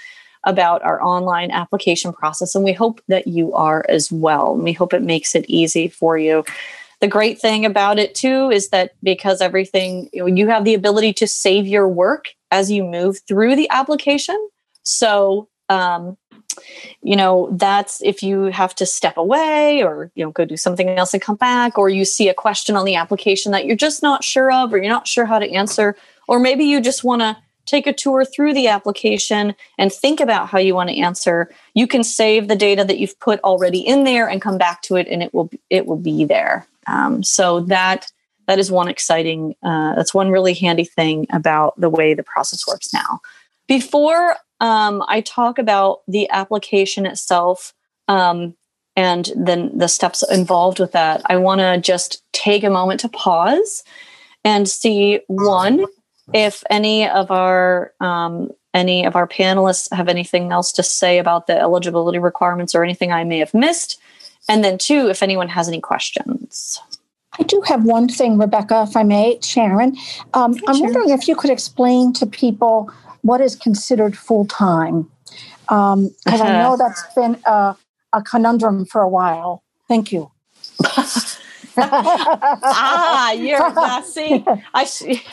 about 0.45 0.83
our 0.83 1.03
online 1.03 1.51
application 1.51 2.13
process, 2.13 2.55
and 2.55 2.65
we 2.65 2.73
hope 2.73 3.01
that 3.09 3.27
you 3.27 3.53
are 3.53 3.85
as 3.89 4.11
well. 4.11 4.57
we 4.57 4.73
hope 4.73 4.93
it 4.93 5.03
makes 5.03 5.35
it 5.35 5.45
easy 5.49 5.87
for 5.87 6.19
you. 6.19 6.45
The 7.01 7.09
great 7.09 7.41
thing 7.41 7.65
about 7.65 7.99
it 7.99 8.15
too 8.15 8.51
is 8.51 8.69
that 8.69 8.95
because 9.03 9.41
everything 9.41 10.09
you, 10.13 10.21
know, 10.21 10.27
you 10.27 10.49
have 10.49 10.65
the 10.65 10.75
ability 10.75 11.13
to 11.15 11.27
save 11.27 11.67
your 11.67 11.89
work 11.89 12.27
as 12.51 12.71
you 12.71 12.85
move 12.85 13.19
through 13.27 13.57
the 13.57 13.69
application. 13.71 14.37
So 14.85 15.49
um, 15.69 16.17
you 17.03 17.17
know 17.17 17.49
that's 17.53 18.03
if 18.03 18.23
you 18.23 18.45
have 18.45 18.75
to 18.75 18.87
step 18.87 19.17
away 19.17 19.83
or 19.83 20.11
you 20.15 20.25
know 20.25 20.31
go 20.31 20.45
do 20.45 20.57
something 20.57 20.89
else 20.91 21.13
and 21.13 21.23
come 21.23 21.37
back 21.37 21.79
or 21.79 21.89
you 21.89 22.05
see 22.05 22.29
a 22.29 22.35
question 22.35 22.77
on 22.77 22.85
the 22.85 22.95
application 22.95 23.53
that 23.53 23.67
you're 23.67 23.77
just 23.77 24.03
not 24.03 24.25
sure 24.25 24.51
of 24.53 24.73
or 24.73 24.79
you're 24.79 24.89
not 24.89 25.09
sure 25.09 25.27
how 25.27 25.39
to 25.39 25.51
answer 25.51 25.97
or 26.29 26.39
maybe 26.39 26.65
you 26.65 26.81
just 26.81 27.05
want 27.05 27.21
to 27.21 27.37
take 27.65 27.87
a 27.87 27.93
tour 27.93 28.25
through 28.25 28.53
the 28.55 28.69
application 28.69 29.55
and 29.79 29.93
think 29.93 30.21
about 30.21 30.49
how 30.49 30.59
you 30.59 30.75
want 30.75 30.91
to 30.91 30.99
answer 30.99 31.51
you 31.75 31.87
can 31.87 32.03
save 32.03 32.49
the 32.49 32.57
data 32.57 32.85
that 32.85 32.99
you've 32.99 33.19
put 33.21 33.41
already 33.41 33.81
in 33.81 34.05
there 34.05 34.29
and 34.29 34.43
come 34.43 34.59
back 34.59 34.83
to 34.83 34.97
it 34.97 35.07
and 35.09 35.23
it 35.23 35.33
will 35.33 35.51
it 35.71 35.87
will 35.87 35.97
be 35.97 36.25
there. 36.25 36.67
Um, 36.87 37.23
so 37.23 37.61
that 37.61 38.11
that 38.49 38.59
is 38.59 38.71
one 38.71 38.89
exciting 38.89 39.55
uh, 39.63 39.95
that's 39.95 40.13
one 40.13 40.31
really 40.31 40.55
handy 40.55 40.85
thing 40.85 41.27
about 41.31 41.81
the 41.81 41.91
way 41.91 42.15
the 42.15 42.25
process 42.25 42.67
works 42.67 42.93
now 42.93 43.21
before 43.73 44.37
um, 44.61 45.03
I 45.09 45.23
talk 45.23 45.59
about 45.59 46.01
the 46.07 46.29
application 46.29 47.07
itself 47.07 47.73
um, 48.07 48.55
and 48.97 49.31
then 49.35 49.71
the 49.75 49.89
steps 49.89 50.23
involved 50.31 50.79
with 50.79 50.93
that. 50.93 51.23
I 51.25 51.39
want 51.39 51.63
to 51.63 51.81
just 51.81 52.23
take 52.35 52.65
a 52.65 52.69
moment 52.69 53.01
to 53.01 53.09
pause 53.09 53.83
and 54.45 54.69
see 54.69 55.21
one 55.27 55.87
if 56.35 56.63
any 56.69 57.09
of 57.09 57.31
our 57.31 57.95
um, 58.01 58.51
any 58.75 59.07
of 59.07 59.17
our 59.17 59.27
panelists 59.27 59.91
have 59.91 60.09
anything 60.09 60.53
else 60.53 60.71
to 60.73 60.83
say 60.83 61.19
about 61.19 61.47
the 61.47 61.59
eligibility 61.59 62.19
requirements 62.19 62.75
or 62.75 62.85
anything 62.85 63.11
I 63.11 63.25
may 63.25 63.39
have 63.39 63.55
missed, 63.55 63.99
and 64.51 64.63
then 64.63 64.77
two 64.77 65.09
if 65.09 65.23
anyone 65.23 65.49
has 65.49 65.67
any 65.67 65.81
questions. 65.81 66.79
I 67.41 67.45
do 67.45 67.63
have 67.63 67.85
one 67.85 68.09
thing, 68.09 68.37
Rebecca, 68.37 68.85
if 68.87 68.95
I 68.99 69.03
may, 69.03 69.39
Sharon. 69.43 69.97
Um, 70.35 70.55
I'm 70.69 70.79
wondering 70.79 71.09
if 71.09 71.27
you 71.27 71.35
could 71.35 71.51
explain 71.51 72.13
to 72.15 72.27
people 72.27 72.93
what 73.23 73.41
is 73.41 73.57
considered 73.57 74.17
full 74.17 74.45
time? 74.47 75.11
Because 75.63 75.95
um, 75.95 76.15
uh-huh. 76.27 76.43
I 76.45 76.63
know 76.63 76.77
that's 76.77 77.03
been 77.15 77.39
a, 77.47 77.77
a, 78.13 78.23
conundrum 78.23 78.85
for 78.85 79.01
a 79.01 79.09
while. 79.09 79.63
Thank 79.89 80.13
you. 80.13 80.31
ah, 81.77 83.33
you're 83.33 83.63
uh, 83.79 84.03
see, 84.03 84.45
I 84.75 84.85
see. 84.85 85.23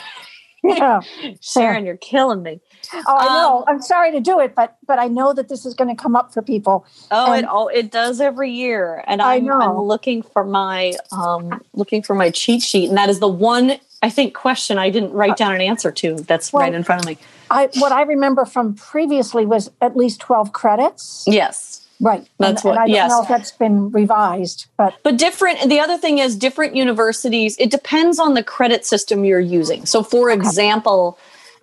Yeah. 0.62 1.00
Sharon, 1.40 1.86
you're 1.86 1.96
killing 1.96 2.42
me. 2.42 2.60
Oh, 2.92 3.02
I 3.06 3.24
know. 3.28 3.58
Um, 3.60 3.64
I'm 3.66 3.80
sorry 3.80 4.12
to 4.12 4.20
do 4.20 4.40
it, 4.40 4.54
but 4.54 4.76
but 4.86 4.98
I 4.98 5.08
know 5.08 5.32
that 5.32 5.48
this 5.48 5.64
is 5.64 5.72
going 5.72 5.88
to 5.88 6.00
come 6.00 6.14
up 6.14 6.34
for 6.34 6.42
people. 6.42 6.84
Oh, 7.10 7.32
and, 7.32 7.44
it 7.44 7.48
all 7.48 7.68
it 7.68 7.90
does 7.90 8.20
every 8.20 8.50
year, 8.50 9.02
and 9.06 9.22
I'm, 9.22 9.50
I'm 9.50 9.78
looking 9.78 10.22
for 10.22 10.44
my 10.44 10.92
um 11.12 11.62
looking 11.72 12.02
for 12.02 12.14
my 12.14 12.28
cheat 12.28 12.62
sheet, 12.62 12.90
and 12.90 12.98
that 12.98 13.08
is 13.08 13.20
the 13.20 13.28
one 13.28 13.78
I 14.02 14.10
think 14.10 14.34
question 14.34 14.76
I 14.76 14.90
didn't 14.90 15.12
write 15.12 15.30
uh, 15.30 15.36
down 15.36 15.54
an 15.54 15.62
answer 15.62 15.90
to. 15.92 16.16
That's 16.16 16.52
well, 16.52 16.62
right 16.62 16.74
in 16.74 16.84
front 16.84 17.00
of 17.00 17.06
me. 17.06 17.16
I 17.50 17.68
what 17.74 17.92
I 17.92 18.02
remember 18.02 18.44
from 18.44 18.74
previously 18.74 19.44
was 19.44 19.70
at 19.80 19.96
least 19.96 20.20
twelve 20.20 20.52
credits. 20.52 21.24
Yes. 21.26 21.86
Right. 22.00 22.26
That's 22.38 22.64
and, 22.64 22.70
what. 22.70 22.72
And 22.72 22.80
I 22.80 22.86
don't 22.86 22.94
yes. 22.94 23.10
know 23.10 23.22
if 23.22 23.28
that's 23.28 23.52
been 23.52 23.90
revised, 23.90 24.66
but 24.78 24.94
but 25.02 25.18
different. 25.18 25.68
The 25.68 25.80
other 25.80 25.98
thing 25.98 26.18
is 26.18 26.36
different 26.36 26.74
universities. 26.74 27.56
It 27.58 27.70
depends 27.70 28.18
on 28.18 28.34
the 28.34 28.42
credit 28.42 28.86
system 28.86 29.24
you're 29.24 29.38
using. 29.38 29.84
So, 29.84 30.02
for 30.02 30.30
okay. 30.30 30.40
example, 30.40 31.18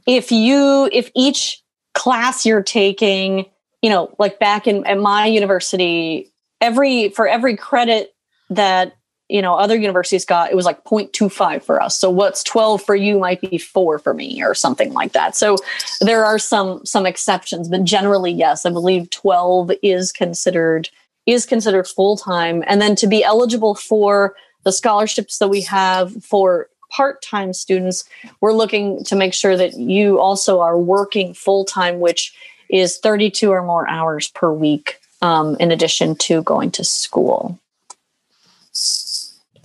if 0.06 0.32
you 0.32 0.90
if 0.92 1.10
each 1.16 1.62
class 1.96 2.46
you're 2.46 2.62
taking, 2.62 3.46
you 3.82 3.90
know, 3.90 4.14
like 4.20 4.38
back 4.38 4.68
in 4.68 4.86
at 4.86 5.00
my 5.00 5.26
university, 5.26 6.32
every 6.62 7.10
for 7.10 7.28
every 7.28 7.58
credit 7.58 8.14
that 8.50 8.97
you 9.30 9.42
know 9.42 9.56
other 9.56 9.76
universities 9.76 10.26
got 10.26 10.52
it 10.52 10.56
was 10.56 10.66
like 10.66 10.84
0.25 10.84 11.64
for 11.64 11.82
us. 11.82 11.98
So 11.98 12.10
what's 12.10 12.44
12 12.44 12.84
for 12.84 12.96
you 12.96 13.20
might 13.20 13.42
be 13.42 13.58
4 13.58 14.00
for 14.00 14.14
me 14.14 14.42
or 14.44 14.54
something 14.54 14.94
like 14.94 15.12
that. 15.14 15.36
So 15.36 15.58
there 16.02 16.26
are 16.26 16.40
some 16.40 16.86
some 16.86 17.06
exceptions 17.06 17.70
but 17.70 17.84
generally 17.84 18.32
yes 18.32 18.66
i 18.66 18.70
believe 18.70 19.10
12 19.10 19.72
is 19.82 20.12
considered 20.12 20.90
is 21.26 21.46
considered 21.46 21.88
full 21.88 22.18
time 22.18 22.64
and 22.68 22.82
then 22.82 22.96
to 22.96 23.08
be 23.08 23.24
eligible 23.24 23.76
for 23.76 24.36
the 24.64 24.72
scholarships 24.72 25.40
that 25.40 25.48
we 25.48 25.62
have 25.62 26.24
for 26.24 26.70
part-time 26.90 27.54
students 27.54 28.06
we're 28.42 28.54
looking 28.54 29.04
to 29.04 29.16
make 29.16 29.34
sure 29.34 29.58
that 29.58 29.74
you 29.74 30.20
also 30.20 30.60
are 30.62 30.78
working 30.78 31.34
full-time 31.34 32.00
which 32.00 32.34
is 32.70 32.98
32 32.98 33.52
or 33.52 33.64
more 33.64 33.88
hours 33.90 34.30
per 34.30 34.52
week 34.52 35.00
um, 35.22 35.56
in 35.60 35.72
addition 35.72 36.16
to 36.16 36.42
going 36.44 36.72
to 36.72 36.84
school 36.84 37.60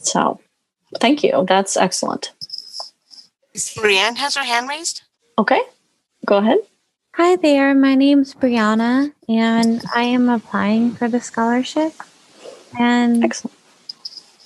so 0.02 0.40
thank 1.00 1.22
you. 1.22 1.44
That's 1.48 1.76
excellent. 1.76 2.32
Brianne 3.54 4.16
has 4.16 4.36
her 4.36 4.44
hand 4.44 4.68
raised. 4.68 5.02
Okay, 5.38 5.60
go 6.26 6.38
ahead. 6.38 6.58
Hi 7.16 7.36
there. 7.36 7.74
My 7.74 7.94
name's 7.94 8.34
Brianna, 8.34 9.12
and 9.28 9.82
I 9.94 10.04
am 10.04 10.28
applying 10.28 10.92
for 10.92 11.08
the 11.08 11.20
scholarship. 11.20 11.92
And 12.78 13.22
excellent. 13.22 13.56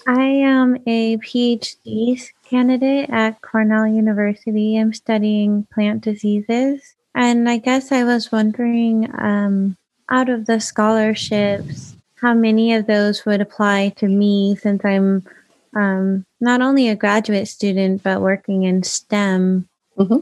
I 0.08 0.22
am 0.22 0.76
a 0.86 1.16
PhD 1.18 2.30
candidate 2.48 3.10
at 3.10 3.40
Cornell 3.42 3.86
University. 3.86 4.76
I'm 4.76 4.92
studying 4.92 5.66
plant 5.72 6.02
diseases. 6.02 6.94
And 7.14 7.48
I 7.48 7.58
guess 7.58 7.90
I 7.90 8.04
was 8.04 8.30
wondering 8.30 9.10
um, 9.18 9.76
out 10.10 10.28
of 10.28 10.46
the 10.46 10.60
scholarships, 10.60 11.96
how 12.20 12.34
many 12.34 12.74
of 12.74 12.86
those 12.86 13.24
would 13.24 13.40
apply 13.40 13.94
to 13.96 14.06
me 14.06 14.54
since 14.56 14.84
I'm 14.84 15.24
um, 15.76 16.24
not 16.40 16.62
only 16.62 16.88
a 16.88 16.96
graduate 16.96 17.48
student, 17.48 18.02
but 18.02 18.22
working 18.22 18.64
in 18.64 18.82
STEM. 18.82 19.68
Mm-hmm. 19.98 20.18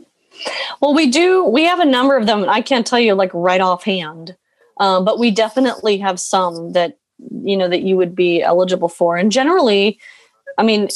Well, 0.80 0.94
we 0.94 1.08
do, 1.08 1.44
we 1.44 1.64
have 1.64 1.78
a 1.78 1.84
number 1.84 2.16
of 2.16 2.26
them. 2.26 2.49
I 2.49 2.61
can't 2.61 2.87
tell 2.87 2.99
you 2.99 3.14
like 3.14 3.30
right 3.32 3.61
offhand, 3.61 4.37
um, 4.80 5.04
but 5.04 5.18
we 5.18 5.30
definitely 5.30 5.99
have 5.99 6.18
some 6.18 6.73
that, 6.73 6.99
you 7.30 7.56
know, 7.56 7.68
that 7.68 7.82
you 7.82 7.96
would 7.96 8.16
be 8.16 8.42
eligible 8.42 8.88
for. 8.88 9.16
And 9.16 9.30
generally, 9.30 10.00
I 10.58 10.64
mean, 10.64 10.88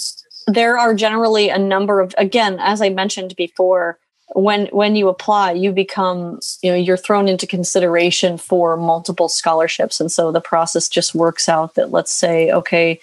there 0.48 0.76
are 0.76 0.92
generally 0.92 1.50
a 1.50 1.58
number 1.58 2.00
of, 2.00 2.14
again, 2.18 2.58
as 2.58 2.82
I 2.82 2.88
mentioned 2.88 3.36
before, 3.36 3.98
when 4.34 4.66
when 4.66 4.94
you 4.94 5.08
apply 5.08 5.52
you 5.52 5.72
become 5.72 6.38
you 6.62 6.70
know 6.70 6.76
you're 6.76 6.98
thrown 6.98 7.28
into 7.28 7.46
consideration 7.46 8.36
for 8.36 8.76
multiple 8.76 9.26
scholarships 9.26 10.00
and 10.00 10.12
so 10.12 10.30
the 10.30 10.40
process 10.40 10.86
just 10.86 11.14
works 11.14 11.48
out 11.48 11.76
that 11.76 11.92
let's 11.92 12.12
say 12.12 12.52
okay 12.52 13.00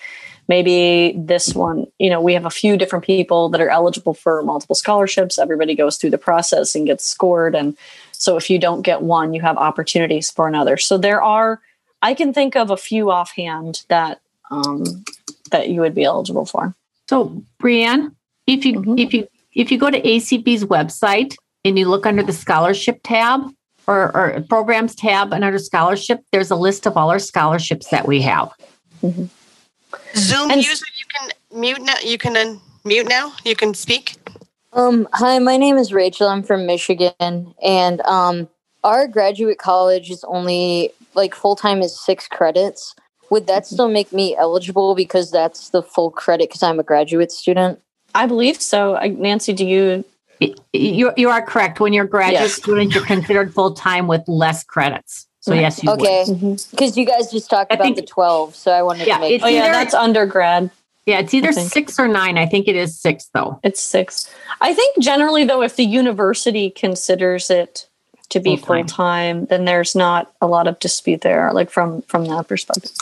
maybe 0.47 1.13
this 1.17 1.53
one, 1.53 1.87
you 1.99 2.09
know, 2.09 2.21
we 2.21 2.33
have 2.33 2.45
a 2.45 2.49
few 2.49 2.77
different 2.77 3.05
people 3.05 3.49
that 3.49 3.61
are 3.61 3.69
eligible 3.69 4.13
for 4.13 4.41
multiple 4.43 4.75
scholarships. 4.75 5.39
Everybody 5.39 5.75
goes 5.75 5.97
through 5.97 6.11
the 6.11 6.17
process 6.17 6.75
and 6.75 6.85
gets 6.85 7.09
scored. 7.09 7.55
And 7.55 7.77
so 8.11 8.37
if 8.37 8.49
you 8.49 8.59
don't 8.59 8.81
get 8.81 9.01
one, 9.01 9.33
you 9.33 9.41
have 9.41 9.57
opportunities 9.57 10.29
for 10.29 10.47
another. 10.47 10.77
So 10.77 10.97
there 10.97 11.21
are, 11.21 11.61
I 12.01 12.13
can 12.13 12.33
think 12.33 12.55
of 12.55 12.69
a 12.69 12.77
few 12.77 13.11
offhand 13.11 13.83
that 13.89 14.21
um, 14.51 15.03
that 15.51 15.69
you 15.69 15.81
would 15.81 15.95
be 15.95 16.03
eligible 16.03 16.45
for. 16.45 16.75
So 17.09 17.43
Brianne, 17.61 18.13
if 18.47 18.65
you 18.65 18.75
mm-hmm. 18.75 18.97
if 18.97 19.13
you 19.13 19.27
if 19.53 19.71
you 19.71 19.77
go 19.77 19.89
to 19.89 20.01
ACB's 20.01 20.65
website 20.65 21.35
and 21.63 21.79
you 21.79 21.87
look 21.87 22.05
under 22.05 22.23
the 22.23 22.33
scholarship 22.33 22.99
tab 23.03 23.41
or, 23.87 24.15
or 24.15 24.43
programs 24.49 24.95
tab 24.95 25.33
and 25.33 25.43
under 25.43 25.59
scholarship, 25.59 26.21
there's 26.31 26.51
a 26.51 26.55
list 26.55 26.85
of 26.85 26.97
all 26.97 27.09
our 27.09 27.19
scholarships 27.19 27.89
that 27.89 28.07
we 28.07 28.21
have. 28.21 28.51
Mm-hmm. 29.01 29.25
Zoom 30.15 30.51
and, 30.51 30.63
user, 30.63 30.85
you 30.95 31.05
can 31.13 31.59
mute 31.59 31.81
now. 31.81 31.95
You 32.03 32.17
can 32.17 32.35
unmute 32.35 33.09
now. 33.09 33.33
You 33.43 33.55
can 33.55 33.73
speak. 33.73 34.15
Um, 34.73 35.07
hi, 35.13 35.39
my 35.39 35.57
name 35.57 35.77
is 35.77 35.93
Rachel. 35.93 36.27
I'm 36.27 36.43
from 36.43 36.65
Michigan, 36.65 37.53
and 37.63 38.01
um, 38.01 38.49
our 38.83 39.07
graduate 39.07 39.57
college 39.57 40.11
is 40.11 40.23
only 40.25 40.91
like 41.13 41.33
full 41.33 41.55
time 41.55 41.81
is 41.81 41.97
six 41.97 42.27
credits. 42.27 42.95
Would 43.29 43.47
that 43.47 43.65
still 43.65 43.89
make 43.89 44.11
me 44.11 44.35
eligible 44.35 44.93
because 44.93 45.31
that's 45.31 45.69
the 45.69 45.81
full 45.81 46.11
credit 46.11 46.49
because 46.49 46.61
I'm 46.61 46.79
a 46.79 46.83
graduate 46.83 47.31
student? 47.31 47.81
I 48.13 48.27
believe 48.27 48.61
so. 48.61 48.99
Nancy, 49.03 49.53
do 49.53 49.65
you? 49.65 50.05
You 50.73 51.11
you 51.15 51.29
are 51.29 51.41
correct. 51.41 51.79
When 51.79 51.93
you're 51.93 52.05
a 52.05 52.09
graduate 52.09 52.41
yes. 52.41 52.53
student, 52.53 52.93
you're 52.93 53.05
considered 53.05 53.53
full 53.53 53.73
time 53.73 54.07
with 54.07 54.27
less 54.27 54.63
credits. 54.63 55.27
So 55.45 55.53
yes, 55.53 55.83
you 55.83 55.91
okay. 55.91 56.25
Because 56.27 56.65
mm-hmm. 56.65 56.99
you 56.99 57.05
guys 57.05 57.31
just 57.31 57.51
talked 57.51 57.71
I 57.71 57.75
about 57.75 57.83
think, 57.83 57.97
the 57.97 58.01
twelve, 58.01 58.55
so 58.55 58.71
I 58.71 58.81
wanted 58.81 59.05
yeah, 59.05 59.17
to 59.17 59.21
make. 59.21 59.43
Oh 59.43 59.47
yeah, 59.47 59.71
that's 59.71 59.93
undergrad. 59.93 60.71
Yeah, 61.05 61.19
it's 61.19 61.35
either 61.35 61.51
six 61.51 61.99
or 61.99 62.07
nine. 62.07 62.39
I 62.39 62.47
think 62.47 62.67
it 62.67 62.75
is 62.75 62.97
six 62.97 63.25
though. 63.31 63.59
It's 63.61 63.79
six. 63.79 64.27
I 64.59 64.73
think 64.73 64.97
generally 64.99 65.45
though, 65.45 65.61
if 65.61 65.75
the 65.75 65.83
university 65.83 66.71
considers 66.71 67.51
it 67.51 67.87
to 68.29 68.39
be 68.39 68.57
full 68.57 68.85
time, 68.85 69.45
then 69.45 69.65
there's 69.65 69.93
not 69.93 70.33
a 70.41 70.47
lot 70.47 70.65
of 70.65 70.79
dispute 70.79 71.21
there, 71.21 71.53
like 71.53 71.69
from 71.69 72.01
from 72.03 72.25
that 72.25 72.47
perspective. 72.47 72.93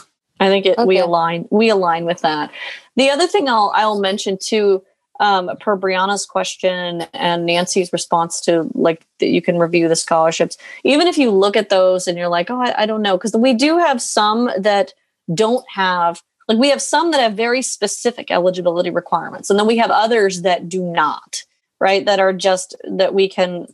I 0.41 0.49
think 0.49 0.65
it, 0.65 0.77
okay. 0.77 0.85
we 0.85 0.99
align 0.99 1.47
we 1.49 1.69
align 1.69 2.03
with 2.03 2.19
that. 2.23 2.51
The 2.97 3.09
other 3.09 3.25
thing 3.25 3.47
I'll 3.47 3.71
I'll 3.73 4.01
mention 4.01 4.37
too, 4.37 4.83
um, 5.23 5.49
per 5.61 5.77
Brianna's 5.77 6.25
question 6.25 7.05
and 7.13 7.45
Nancy's 7.45 7.93
response 7.93 8.41
to 8.41 8.69
like 8.73 9.05
that 9.19 9.29
you 9.29 9.41
can 9.41 9.57
review 9.57 9.87
the 9.87 9.95
scholarships. 9.95 10.57
Even 10.83 11.07
if 11.07 11.17
you 11.17 11.31
look 11.31 11.55
at 11.55 11.69
those 11.69 12.07
and 12.07 12.17
you're 12.17 12.27
like, 12.27 12.51
oh, 12.51 12.61
I, 12.61 12.83
I 12.83 12.85
don't 12.85 13.01
know, 13.01 13.17
because 13.17 13.33
we 13.33 13.53
do 13.53 13.77
have 13.77 14.01
some 14.01 14.49
that 14.59 14.93
don't 15.33 15.65
have 15.69 16.21
like 16.49 16.57
we 16.57 16.69
have 16.69 16.81
some 16.81 17.11
that 17.11 17.21
have 17.21 17.35
very 17.35 17.61
specific 17.61 18.29
eligibility 18.29 18.89
requirements, 18.89 19.49
and 19.49 19.57
then 19.57 19.65
we 19.65 19.77
have 19.77 19.89
others 19.89 20.41
that 20.41 20.67
do 20.67 20.83
not, 20.83 21.41
right? 21.79 22.05
That 22.05 22.19
are 22.19 22.33
just 22.33 22.75
that 22.83 23.13
we 23.13 23.29
can 23.29 23.67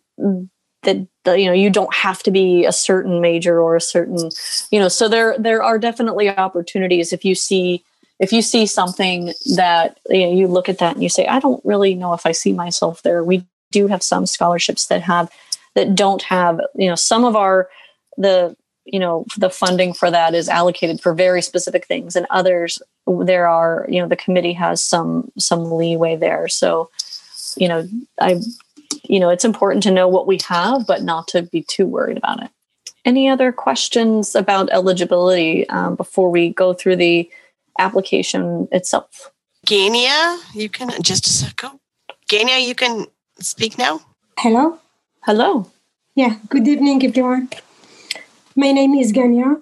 that 0.84 1.08
you 1.26 1.48
know 1.48 1.54
you 1.54 1.72
don't 1.72 1.94
have 1.96 2.22
to 2.22 2.30
be 2.30 2.64
a 2.66 2.72
certain 2.72 3.22
major 3.22 3.60
or 3.60 3.76
a 3.76 3.82
certain 3.82 4.30
you 4.70 4.80
know 4.80 4.88
so 4.88 5.10
there 5.10 5.36
there 5.40 5.64
are 5.64 5.80
definitely 5.80 6.30
opportunities 6.30 7.12
if 7.12 7.26
you 7.26 7.34
see 7.34 7.84
if 8.20 8.34
you 8.34 8.42
see 8.42 8.66
something 8.66 9.34
that 9.56 9.98
you, 10.10 10.26
know, 10.26 10.34
you 10.34 10.48
look 10.48 10.70
at 10.70 10.80
that 10.80 10.96
and 10.96 11.04
you 11.04 11.10
say 11.10 11.26
i 11.28 11.40
don't 11.40 11.64
really 11.66 11.96
know 11.96 12.14
if 12.14 12.26
i 12.26 12.32
see 12.32 12.54
myself 12.54 13.02
there. 13.04 13.24
We 13.24 13.46
do 13.72 13.88
have 13.88 14.04
some 14.04 14.26
scholarships 14.26 14.88
that 14.88 15.02
have 15.02 15.32
that 15.76 15.96
don't 15.96 16.24
have 16.24 16.60
you 16.76 16.90
know 16.90 16.96
some 16.96 17.26
of 17.26 17.36
our 17.36 17.70
the 18.18 18.56
you 18.86 19.00
know 19.00 19.26
the 19.38 19.50
funding 19.50 19.94
for 19.94 20.10
that 20.10 20.34
is 20.34 20.50
allocated 20.50 21.00
for 21.02 21.14
very 21.14 21.42
specific 21.42 21.86
things 21.86 22.16
and 22.16 22.26
others 22.30 22.82
there 23.08 23.48
are 23.48 23.86
you 23.90 24.02
know 24.02 24.08
the 24.08 24.16
committee 24.16 24.54
has 24.54 24.84
some 24.84 25.32
some 25.38 25.72
leeway 25.72 26.16
there. 26.16 26.48
So 26.48 26.90
you 27.58 27.68
know 27.68 27.88
i 28.20 28.40
you 29.04 29.20
know 29.20 29.30
it's 29.30 29.46
important 29.46 29.84
to 29.84 29.92
know 29.92 30.08
what 30.08 30.28
we 30.28 30.40
have 30.48 30.86
but 30.86 31.02
not 31.04 31.28
to 31.30 31.42
be 31.42 31.64
too 31.64 31.86
worried 31.86 32.18
about 32.18 32.44
it. 32.44 32.50
Any 33.06 33.30
other 33.30 33.52
questions 33.52 34.36
about 34.36 34.70
eligibility 34.72 35.68
um, 35.70 35.96
before 35.96 36.30
we 36.30 36.50
go 36.50 36.74
through 36.74 36.98
the 36.98 37.30
application 37.80 38.68
itself. 38.72 39.32
Gania 39.66 40.40
you 40.54 40.70
can 40.70 40.90
just 41.02 41.26
a 41.28 41.30
second 41.30 41.80
gania 42.28 42.58
you 42.60 42.76
can 42.76 43.08
speak 43.40 43.78
now. 43.78 44.02
Hello? 44.38 44.80
Hello. 45.22 45.70
Yeah 46.16 46.36
good 46.50 46.68
evening 46.68 47.04
everyone. 47.06 47.50
My 48.56 48.72
name 48.72 48.96
is 48.96 49.12
Gania. 49.12 49.58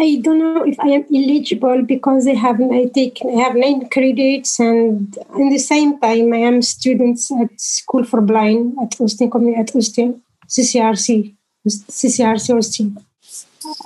I 0.00 0.20
don't 0.22 0.38
know 0.38 0.64
if 0.64 0.78
I 0.78 0.90
am 0.90 1.04
eligible 1.12 1.82
because 1.82 2.28
I 2.28 2.34
have 2.34 2.60
I 2.60 2.84
take 2.94 3.18
I 3.24 3.40
have 3.42 3.56
nine 3.56 3.88
credits 3.88 4.60
and 4.60 5.16
in 5.36 5.48
the 5.50 5.58
same 5.58 5.98
time 5.98 6.32
I 6.32 6.42
am 6.50 6.62
students 6.62 7.32
at 7.32 7.60
School 7.60 8.04
for 8.04 8.20
Blind 8.20 8.76
at 8.80 9.00
Austin 9.00 9.30
at 9.56 9.74
Austin 9.74 10.22
CCRC 10.46 11.34
CCRC 11.66 12.56
Austin. 12.56 12.96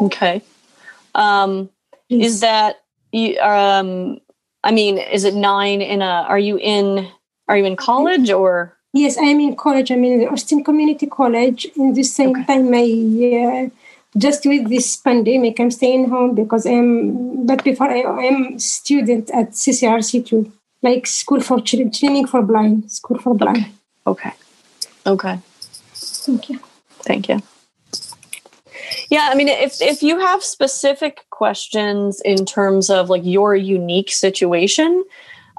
Okay, 0.01 0.43
um, 1.15 1.71
yes. 2.09 2.27
is 2.27 2.41
that 2.41 2.82
you? 3.13 3.39
Um, 3.41 4.19
I 4.65 4.73
mean, 4.73 4.99
is 4.99 5.25
it 5.25 5.35
nine 5.35 5.81
in 5.83 6.03
a? 6.03 6.27
Are 6.29 6.39
you 6.39 6.59
in? 6.59 7.09
Are 7.49 7.57
you 7.57 7.65
in 7.65 7.77
college 7.77 8.31
or? 8.31 8.77
Yes, 8.93 9.17
I 9.17 9.23
am 9.23 9.41
in 9.41 9.57
college. 9.57 9.91
I'm 9.91 10.05
in 10.05 10.19
the 10.19 10.29
Austin 10.29 10.63
Community 10.63 11.07
College. 11.07 11.67
In 11.77 11.95
the 11.95 12.03
same 12.03 12.31
okay. 12.31 12.45
time, 12.45 12.71
I 12.75 12.87
uh, 13.65 14.19
just 14.19 14.45
with 14.45 14.69
this 14.69 14.97
pandemic, 14.97 15.59
I'm 15.59 15.71
staying 15.71 16.09
home 16.09 16.35
because 16.35 16.67
I'm. 16.67 17.47
But 17.47 17.65
before 17.65 17.91
I, 17.91 18.01
am 18.01 18.59
student 18.59 19.31
at 19.31 19.51
CCRC 19.53 20.27
too, 20.27 20.53
like 20.83 21.07
school 21.07 21.41
for 21.41 21.61
training 21.61 22.27
for 22.27 22.43
blind, 22.43 22.91
school 22.91 23.19
for 23.19 23.35
blind. 23.35 23.67
Okay. 24.07 24.33
Okay. 25.07 25.39
Thank 25.95 26.49
you. 26.51 26.61
Thank 27.03 27.29
you. 27.29 27.43
Yeah, 29.11 29.29
I 29.31 29.35
mean, 29.35 29.49
if 29.49 29.81
if 29.81 30.03
you 30.03 30.19
have 30.19 30.43
specific 30.43 31.27
questions 31.31 32.21
in 32.25 32.45
terms 32.45 32.91
of 32.91 33.11
like 33.11 33.23
your 33.25 33.55
unique 33.55 34.11
situation, 34.11 35.05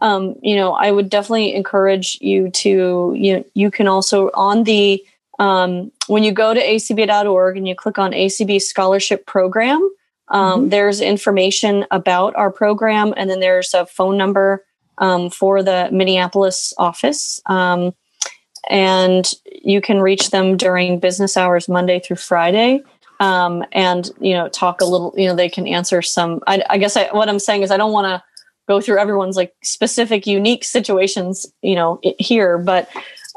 um, 0.01 0.35
you 0.41 0.55
know, 0.55 0.73
I 0.73 0.91
would 0.91 1.09
definitely 1.09 1.53
encourage 1.55 2.17
you 2.21 2.49
to 2.51 3.13
you 3.15 3.37
know 3.37 3.45
you 3.53 3.71
can 3.71 3.87
also 3.87 4.29
on 4.33 4.63
the 4.63 5.03
um, 5.39 5.91
when 6.07 6.23
you 6.23 6.31
go 6.31 6.53
to 6.53 6.61
acb.org 6.61 7.57
and 7.57 7.67
you 7.67 7.75
click 7.75 7.97
on 7.97 8.11
ACB 8.11 8.61
Scholarship 8.61 9.25
Program, 9.25 9.81
um, 10.29 10.61
mm-hmm. 10.61 10.69
there's 10.69 11.01
information 11.01 11.85
about 11.91 12.35
our 12.35 12.51
program, 12.51 13.13
and 13.17 13.29
then 13.29 13.39
there's 13.39 13.73
a 13.73 13.85
phone 13.85 14.17
number 14.17 14.63
um, 14.99 15.29
for 15.29 15.63
the 15.63 15.89
Minneapolis 15.91 16.73
office. 16.77 17.41
Um, 17.47 17.93
and 18.69 19.29
you 19.45 19.81
can 19.81 19.99
reach 19.99 20.29
them 20.29 20.55
during 20.55 20.99
business 20.99 21.35
hours, 21.35 21.67
Monday 21.67 21.99
through 21.99 22.15
Friday. 22.17 22.81
Um, 23.19 23.63
and 23.71 24.09
you 24.19 24.33
know, 24.33 24.49
talk 24.49 24.81
a 24.81 24.85
little. 24.85 25.13
You 25.17 25.27
know, 25.27 25.35
they 25.35 25.49
can 25.49 25.67
answer 25.67 26.01
some. 26.01 26.41
I, 26.47 26.63
I 26.69 26.77
guess 26.77 26.97
I, 26.97 27.09
what 27.11 27.29
I'm 27.29 27.39
saying 27.39 27.63
is, 27.63 27.71
I 27.71 27.77
don't 27.77 27.91
want 27.91 28.05
to 28.05 28.23
go 28.67 28.81
through 28.81 28.99
everyone's 28.99 29.37
like 29.37 29.53
specific, 29.63 30.27
unique 30.27 30.63
situations. 30.63 31.45
You 31.61 31.75
know, 31.75 31.99
here, 32.19 32.57
but 32.57 32.89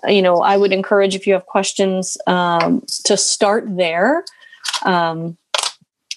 you 0.07 0.23
know, 0.23 0.41
I 0.41 0.57
would 0.57 0.73
encourage 0.73 1.15
if 1.15 1.27
you 1.27 1.35
have 1.35 1.47
questions 1.47 2.17
um, 2.27 2.85
to 3.05 3.17
start 3.17 3.65
there, 3.77 4.25
um, 4.85 5.37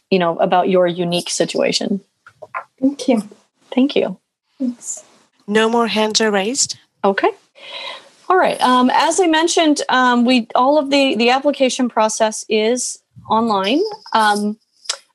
you 0.10 0.20
know, 0.20 0.38
about 0.38 0.70
your 0.70 0.88
unique 0.88 1.30
situation. 1.30 2.02
Thank 2.80 3.08
you. 3.08 3.22
Thank 3.72 3.96
you. 3.96 4.18
Thanks. 4.58 5.04
No 5.48 5.70
more 5.70 5.88
hands 5.88 6.22
are 6.22 6.32
raised. 6.32 6.78
Okay. 7.04 7.30
All 8.30 8.38
right. 8.38 8.62
Um, 8.62 8.92
as 8.94 9.20
I 9.20 9.28
mentioned, 9.28 9.82
um, 9.90 10.24
we 10.26 10.48
all 10.54 10.78
of 10.78 10.92
the 10.92 11.16
the 11.16 11.32
application 11.32 11.90
process 11.90 12.46
is 12.48 13.00
online. 13.30 13.82
Um, 14.14 14.58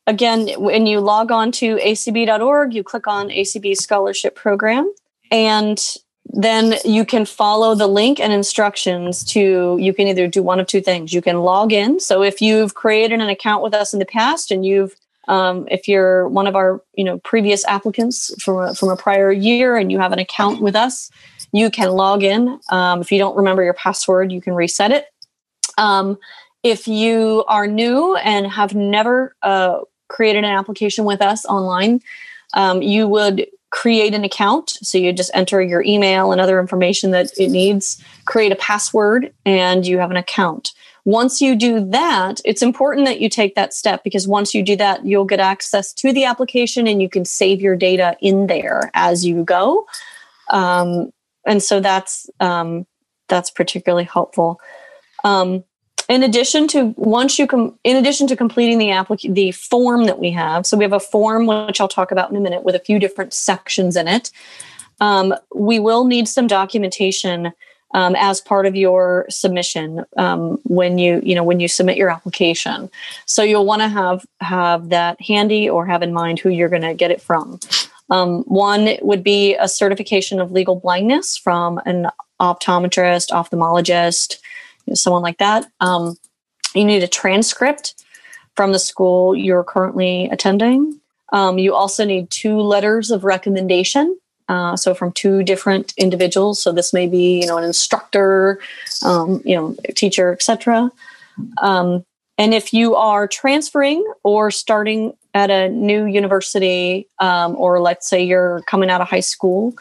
again, 0.07 0.49
when 0.59 0.87
you 0.87 1.01
log 1.01 1.31
on 1.31 1.53
to 1.53 1.77
acb.org, 1.77 2.75
you 2.75 2.83
click 2.83 3.07
on 3.07 3.29
ACB 3.29 3.77
Scholarship 3.77 4.35
Program, 4.35 4.93
and 5.31 5.79
then 6.27 6.75
you 6.85 7.05
can 7.05 7.25
follow 7.25 7.75
the 7.75 7.87
link 7.87 8.19
and 8.19 8.33
instructions 8.33 9.25
to 9.25 9.77
you 9.81 9.93
can 9.93 10.09
either 10.09 10.27
do 10.27 10.43
one 10.43 10.59
of 10.59 10.67
two 10.67 10.81
things. 10.81 11.13
You 11.13 11.23
can 11.23 11.41
log 11.41 11.73
in. 11.73 12.01
So 12.01 12.23
if 12.23 12.41
you've 12.41 12.75
created 12.75 13.21
an 13.21 13.29
account 13.29 13.63
with 13.63 13.75
us 13.75 13.93
in 13.93 13.99
the 13.99 14.07
past 14.07 14.51
and 14.51 14.65
you've 14.65 14.95
um, 15.27 15.67
if 15.71 15.89
you're 15.89 16.29
one 16.29 16.47
of 16.47 16.57
our 16.57 16.83
you 16.95 17.05
know 17.05 17.19
previous 17.19 17.65
applicants 17.67 18.35
from 18.43 18.59
a, 18.59 18.75
from 18.75 18.89
a 18.91 18.97
prior 18.97 19.31
year 19.33 19.77
and 19.77 19.93
you 19.93 19.99
have 19.99 20.13
an 20.13 20.19
account 20.19 20.61
with 20.61 20.75
us 20.75 21.11
you 21.53 21.71
can 21.71 21.93
log 21.93 22.25
in. 22.25 22.59
Um, 22.71 23.01
if 23.01 23.13
you 23.13 23.19
don't 23.19 23.37
remember 23.37 23.63
your 23.63 23.75
password 23.75 24.33
you 24.33 24.41
can 24.41 24.55
reset 24.55 24.91
it. 24.91 25.07
Um, 25.77 26.19
if 26.65 26.89
you 26.89 27.45
are 27.47 27.69
new 27.69 28.17
and 28.17 28.49
have 28.49 28.75
never 28.75 29.37
uh, 29.43 29.79
created 30.09 30.43
an 30.43 30.51
application 30.51 31.05
with 31.05 31.23
us 31.23 31.45
online 31.45 32.01
um, 32.55 32.81
you 32.83 33.07
would 33.07 33.47
create 33.71 34.15
an 34.15 34.25
account. 34.25 34.79
So 34.83 34.99
you 34.99 35.13
just 35.13 35.33
enter 35.35 35.61
your 35.61 35.83
email 35.83 36.33
and 36.33 36.41
other 36.41 36.61
information 36.61 37.11
that 37.11 37.37
it 37.39 37.51
needs, 37.51 38.03
create 38.25 38.53
a 38.53 38.57
password, 38.57 39.35
and 39.45 39.87
you 39.87 39.99
have 39.99 40.11
an 40.11 40.17
account. 40.17 40.73
Once 41.05 41.41
you 41.41 41.55
do 41.55 41.85
that, 41.91 42.41
it's 42.45 42.63
important 42.63 43.07
that 43.07 43.21
you 43.21 43.29
take 43.29 43.57
that 43.57 43.75
step 43.75 44.03
because 44.05 44.27
once 44.27 44.55
you 44.55 44.63
do 44.63 44.77
that, 44.77 45.05
you'll 45.05 45.25
get 45.25 45.41
access 45.41 45.93
to 45.93 46.13
the 46.13 46.25
application 46.25 46.87
and 46.87 47.03
you 47.03 47.11
can 47.11 47.25
save 47.25 47.61
your 47.61 47.77
data 47.77 48.17
in 48.21 48.47
there 48.47 48.91
as 48.95 49.27
you 49.27 49.45
go. 49.45 49.87
Um, 50.51 51.11
and 51.45 51.63
so 51.63 51.81
that's 51.81 52.31
um, 52.41 52.87
that's 53.29 53.51
particularly 53.51 54.05
helpful. 54.05 54.61
Um, 55.25 55.65
in 56.09 56.23
addition 56.23 56.69
to 56.69 56.95
once 56.97 57.39
you 57.39 57.47
come 57.47 57.79
in 57.85 57.97
addition 57.97 58.27
to 58.27 58.37
completing 58.37 58.79
the 58.79 58.89
applic- 58.89 59.35
the 59.35 59.53
form 59.53 60.05
that 60.05 60.19
we 60.19 60.31
have 60.31 60.67
so 60.67 60.77
we 60.77 60.85
have 60.85 60.93
a 60.93 61.01
form 61.01 61.47
which 61.47 61.81
i'll 61.81 61.89
talk 61.89 62.11
about 62.11 62.31
in 62.31 62.37
a 62.37 62.41
minute 62.41 62.65
with 62.65 62.75
a 62.75 62.81
few 62.81 62.99
different 62.99 63.33
sections 63.33 63.97
in 63.97 64.09
it 64.09 64.31
um, 65.01 65.35
we 65.55 65.79
will 65.79 66.05
need 66.05 66.29
some 66.29 66.47
documentation 66.47 67.53
um, 67.95 68.17
as 68.17 68.41
part 68.41 68.67
of 68.67 68.75
your 68.77 69.25
submission 69.31 70.05
um, 70.17 70.59
when 70.65 70.99
you 70.99 71.21
you 71.25 71.35
know 71.35 71.45
when 71.45 71.61
you 71.61 71.69
submit 71.69 71.97
your 71.97 72.11
application. 72.11 72.91
So 73.25 73.43
you'll 73.43 73.65
want 73.65 73.83
to 73.83 73.89
have 73.89 74.27
have 74.41 74.91
that 74.91 75.21
handy 75.23 75.71
or 75.71 75.87
have 75.87 76.03
in 76.03 76.13
mind 76.13 76.41
who 76.41 76.51
you're 76.51 76.69
going 76.69 76.83
to 76.83 76.95
get 76.95 77.11
it 77.11 77.23
from. 77.23 77.61
Um, 78.11 78.43
one 78.43 78.97
would 79.01 79.25
be 79.25 79.55
a 79.55 79.69
certification 79.69 80.41
of 80.41 80.53
legal 80.53 80.77
blindness 80.77 81.39
from 81.39 81.81
an 81.87 82.09
optometrist 82.41 83.31
ophthalmologist 83.31 84.39
someone 84.93 85.23
like 85.23 85.39
that. 85.39 85.67
Um, 85.81 86.17
you 86.75 86.85
need 86.85 87.03
a 87.03 87.09
transcript 87.09 88.05
from 88.57 88.73
the 88.73 88.79
school 88.79 89.35
you're 89.35 89.65
currently 89.65 90.29
attending. 90.31 91.01
Um, 91.33 91.59
you 91.59 91.75
also 91.75 92.05
need 92.05 92.31
two 92.31 92.61
letters 92.61 93.11
of 93.11 93.25
recommendation. 93.25 94.19
Uh, 94.49 94.77
so 94.77 94.95
from 94.95 95.11
two 95.13 95.43
different 95.43 95.95
individuals. 95.97 96.63
So 96.63 96.71
this 96.71 96.93
may 96.93 97.07
be, 97.07 97.41
you 97.41 97.47
know, 97.47 97.57
an 97.57 97.65
instructor, 97.65 98.61
um, 99.05 99.41
you 99.45 99.57
know, 99.57 99.75
teacher, 99.95 100.33
etc. 100.33 100.91
Um, 101.63 102.05
and 102.37 102.53
if 102.53 102.75
you 102.75 102.95
are 102.95 103.27
transferring 103.27 104.05
or 104.23 104.51
starting 104.51 105.17
at 105.33 105.51
a 105.51 105.69
new 105.69 106.05
university, 106.05 107.09
um, 107.21 107.57
or 107.57 107.81
let's 107.81 108.09
say 108.09 108.23
you're 108.23 108.63
coming 108.67 108.91
out 108.91 109.01
of 109.01 109.09
high 109.09 109.21
school, 109.21 109.75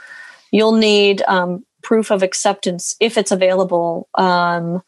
you'll 0.52 0.76
need 0.76 1.22
um, 1.28 1.66
proof 1.84 2.12
of 2.12 2.24
acceptance 2.24 2.96
if 3.00 3.18
it's 3.18 3.32
available 3.32 4.08
um, 4.16 4.82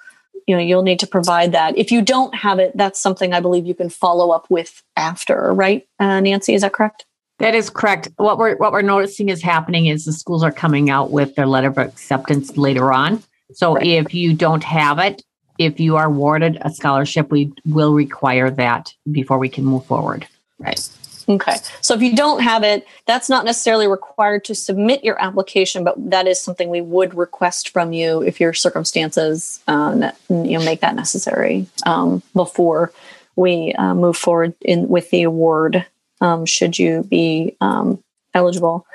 you 0.47 0.55
know 0.55 0.61
you'll 0.61 0.83
need 0.83 0.99
to 0.99 1.07
provide 1.07 1.51
that. 1.53 1.77
If 1.77 1.91
you 1.91 2.01
don't 2.01 2.33
have 2.35 2.59
it, 2.59 2.75
that's 2.75 2.99
something 2.99 3.33
I 3.33 3.39
believe 3.39 3.65
you 3.65 3.73
can 3.73 3.89
follow 3.89 4.31
up 4.31 4.49
with 4.49 4.83
after, 4.95 5.53
right? 5.53 5.87
Uh, 5.99 6.19
Nancy, 6.19 6.53
is 6.53 6.61
that 6.61 6.73
correct? 6.73 7.05
That 7.39 7.55
is 7.55 7.69
correct. 7.69 8.09
What 8.17 8.37
we're 8.37 8.55
what 8.57 8.71
we're 8.71 8.81
noticing 8.81 9.29
is 9.29 9.41
happening 9.41 9.87
is 9.87 10.05
the 10.05 10.13
schools 10.13 10.43
are 10.43 10.51
coming 10.51 10.89
out 10.89 11.11
with 11.11 11.35
their 11.35 11.47
letter 11.47 11.67
of 11.67 11.77
acceptance 11.77 12.57
later 12.57 12.93
on. 12.93 13.23
So 13.53 13.75
right. 13.75 13.85
if 13.85 14.13
you 14.13 14.33
don't 14.33 14.63
have 14.63 14.99
it, 14.99 15.21
if 15.57 15.79
you 15.79 15.95
are 15.97 16.05
awarded 16.05 16.57
a 16.61 16.69
scholarship, 16.69 17.31
we 17.31 17.51
will 17.65 17.93
require 17.93 18.49
that 18.51 18.93
before 19.11 19.37
we 19.37 19.49
can 19.49 19.65
move 19.65 19.85
forward. 19.85 20.27
Right. 20.59 20.89
Okay. 21.27 21.55
So 21.81 21.95
if 21.95 22.01
you 22.01 22.15
don't 22.15 22.41
have 22.41 22.63
it, 22.63 22.85
that's 23.05 23.29
not 23.29 23.45
necessarily 23.45 23.87
required 23.87 24.45
to 24.45 24.55
submit 24.55 25.03
your 25.03 25.19
application, 25.21 25.83
but 25.83 25.95
that 26.11 26.27
is 26.27 26.39
something 26.39 26.69
we 26.69 26.81
would 26.81 27.15
request 27.15 27.69
from 27.69 27.93
you 27.93 28.21
if 28.21 28.39
your 28.39 28.53
circumstances 28.53 29.61
uh, 29.67 30.11
you 30.29 30.57
know 30.57 30.65
make 30.65 30.81
that 30.81 30.95
necessary 30.95 31.65
um, 31.85 32.21
before 32.33 32.91
we 33.35 33.73
uh, 33.73 33.95
move 33.95 34.17
forward 34.17 34.53
in 34.61 34.87
with 34.87 35.09
the 35.09 35.23
award. 35.23 35.85
Um, 36.21 36.45
should 36.45 36.77
you 36.77 37.03
be 37.03 37.55
um, 37.59 38.03
eligible? 38.33 38.85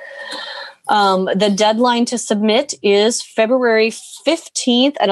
Um, 0.88 1.26
the 1.34 1.50
deadline 1.50 2.04
to 2.06 2.18
submit 2.18 2.74
is 2.82 3.22
February 3.22 3.90
15th 3.90 4.96
at 4.98 5.08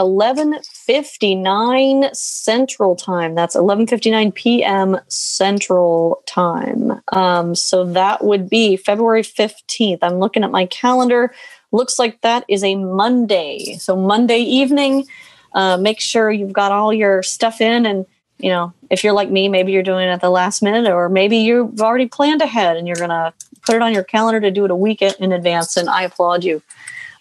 11:59 0.88 2.14
Central 2.14 2.96
Time. 2.96 3.34
That's 3.34 3.54
11:59 3.54 4.34
p.m. 4.34 4.98
Central 5.08 6.22
Time. 6.26 7.00
Um, 7.12 7.54
so 7.54 7.84
that 7.84 8.24
would 8.24 8.48
be 8.48 8.76
February 8.76 9.22
15th. 9.22 9.98
I'm 10.02 10.18
looking 10.18 10.44
at 10.44 10.50
my 10.50 10.66
calendar. 10.66 11.32
Looks 11.72 11.98
like 11.98 12.20
that 12.22 12.44
is 12.48 12.64
a 12.64 12.74
Monday. 12.74 13.76
So 13.78 13.96
Monday 13.96 14.40
evening. 14.40 15.06
Uh, 15.54 15.78
make 15.78 15.98
sure 15.98 16.30
you've 16.30 16.52
got 16.52 16.72
all 16.72 16.92
your 16.92 17.22
stuff 17.22 17.62
in 17.62 17.86
and 17.86 18.04
you 18.38 18.50
know 18.50 18.70
if 18.90 19.02
you're 19.02 19.14
like 19.14 19.30
me 19.30 19.48
maybe 19.48 19.72
you're 19.72 19.82
doing 19.82 20.06
it 20.06 20.12
at 20.12 20.20
the 20.20 20.28
last 20.28 20.62
minute 20.62 20.92
or 20.92 21.08
maybe 21.08 21.38
you've 21.38 21.80
already 21.80 22.06
planned 22.06 22.42
ahead 22.42 22.76
and 22.76 22.86
you're 22.86 22.96
going 22.96 23.08
to 23.08 23.32
put 23.68 23.76
it 23.76 23.82
on 23.82 23.92
your 23.92 24.02
calendar 24.02 24.40
to 24.40 24.50
do 24.50 24.64
it 24.64 24.70
a 24.70 24.76
week 24.76 25.02
in 25.02 25.32
advance, 25.32 25.76
and 25.76 25.90
I 25.90 26.02
applaud 26.02 26.42
you 26.42 26.62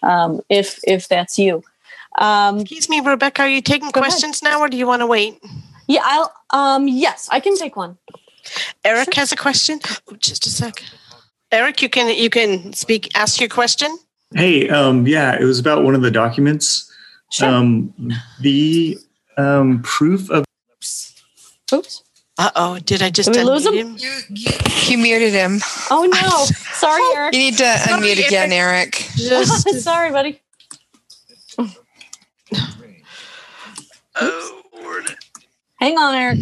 um, 0.02 0.40
if 0.48 0.80
if 0.84 1.08
that's 1.08 1.38
you. 1.38 1.62
Um, 2.18 2.60
Excuse 2.60 2.88
me, 2.88 3.00
Rebecca. 3.00 3.42
Are 3.42 3.48
you 3.48 3.62
taking 3.62 3.90
questions 3.90 4.42
ahead. 4.42 4.54
now, 4.54 4.60
or 4.60 4.68
do 4.68 4.76
you 4.76 4.86
want 4.86 5.00
to 5.00 5.06
wait? 5.06 5.42
Yeah, 5.86 6.02
I'll. 6.04 6.32
Um, 6.50 6.88
yes, 6.88 7.28
I 7.30 7.40
can 7.40 7.56
take 7.56 7.76
one. 7.76 7.96
Eric 8.84 9.14
sure. 9.14 9.20
has 9.20 9.32
a 9.32 9.36
question. 9.36 9.80
Oh, 10.10 10.16
just 10.16 10.46
a 10.46 10.50
sec. 10.50 10.82
Eric, 11.50 11.80
you 11.80 11.88
can 11.88 12.14
you 12.14 12.28
can 12.28 12.72
speak. 12.72 13.08
Ask 13.16 13.40
your 13.40 13.48
question. 13.48 13.96
Hey, 14.34 14.68
um, 14.68 15.06
yeah, 15.06 15.40
it 15.40 15.44
was 15.44 15.58
about 15.58 15.84
one 15.84 15.94
of 15.94 16.02
the 16.02 16.10
documents. 16.10 16.92
Sure. 17.30 17.48
Um, 17.48 17.94
the 18.40 18.98
um, 19.36 19.82
proof 19.82 20.30
of. 20.30 20.44
Oops. 20.74 21.22
Oops. 21.72 22.02
Uh 22.38 22.50
oh, 22.54 22.78
did 22.78 23.02
I 23.02 23.10
just 23.10 23.32
did 23.32 23.44
lose 23.44 23.66
him? 23.66 23.74
him? 23.74 23.96
You, 23.98 24.18
you, 24.30 24.50
you 24.86 24.98
muted 24.98 25.32
him. 25.32 25.58
Oh 25.90 26.04
no. 26.04 26.28
Sorry, 26.74 27.02
Eric. 27.16 27.34
You 27.34 27.40
need 27.40 27.56
to 27.56 27.78
Sorry, 27.78 28.00
unmute 28.00 28.26
again, 28.26 28.52
Eric. 28.52 28.92
Just, 29.16 29.68
Sorry, 29.82 30.12
buddy. 30.12 30.40
Oh, 34.20 34.62
Lord. 34.82 35.16
Hang 35.76 35.98
on, 35.98 36.14
Eric. 36.14 36.38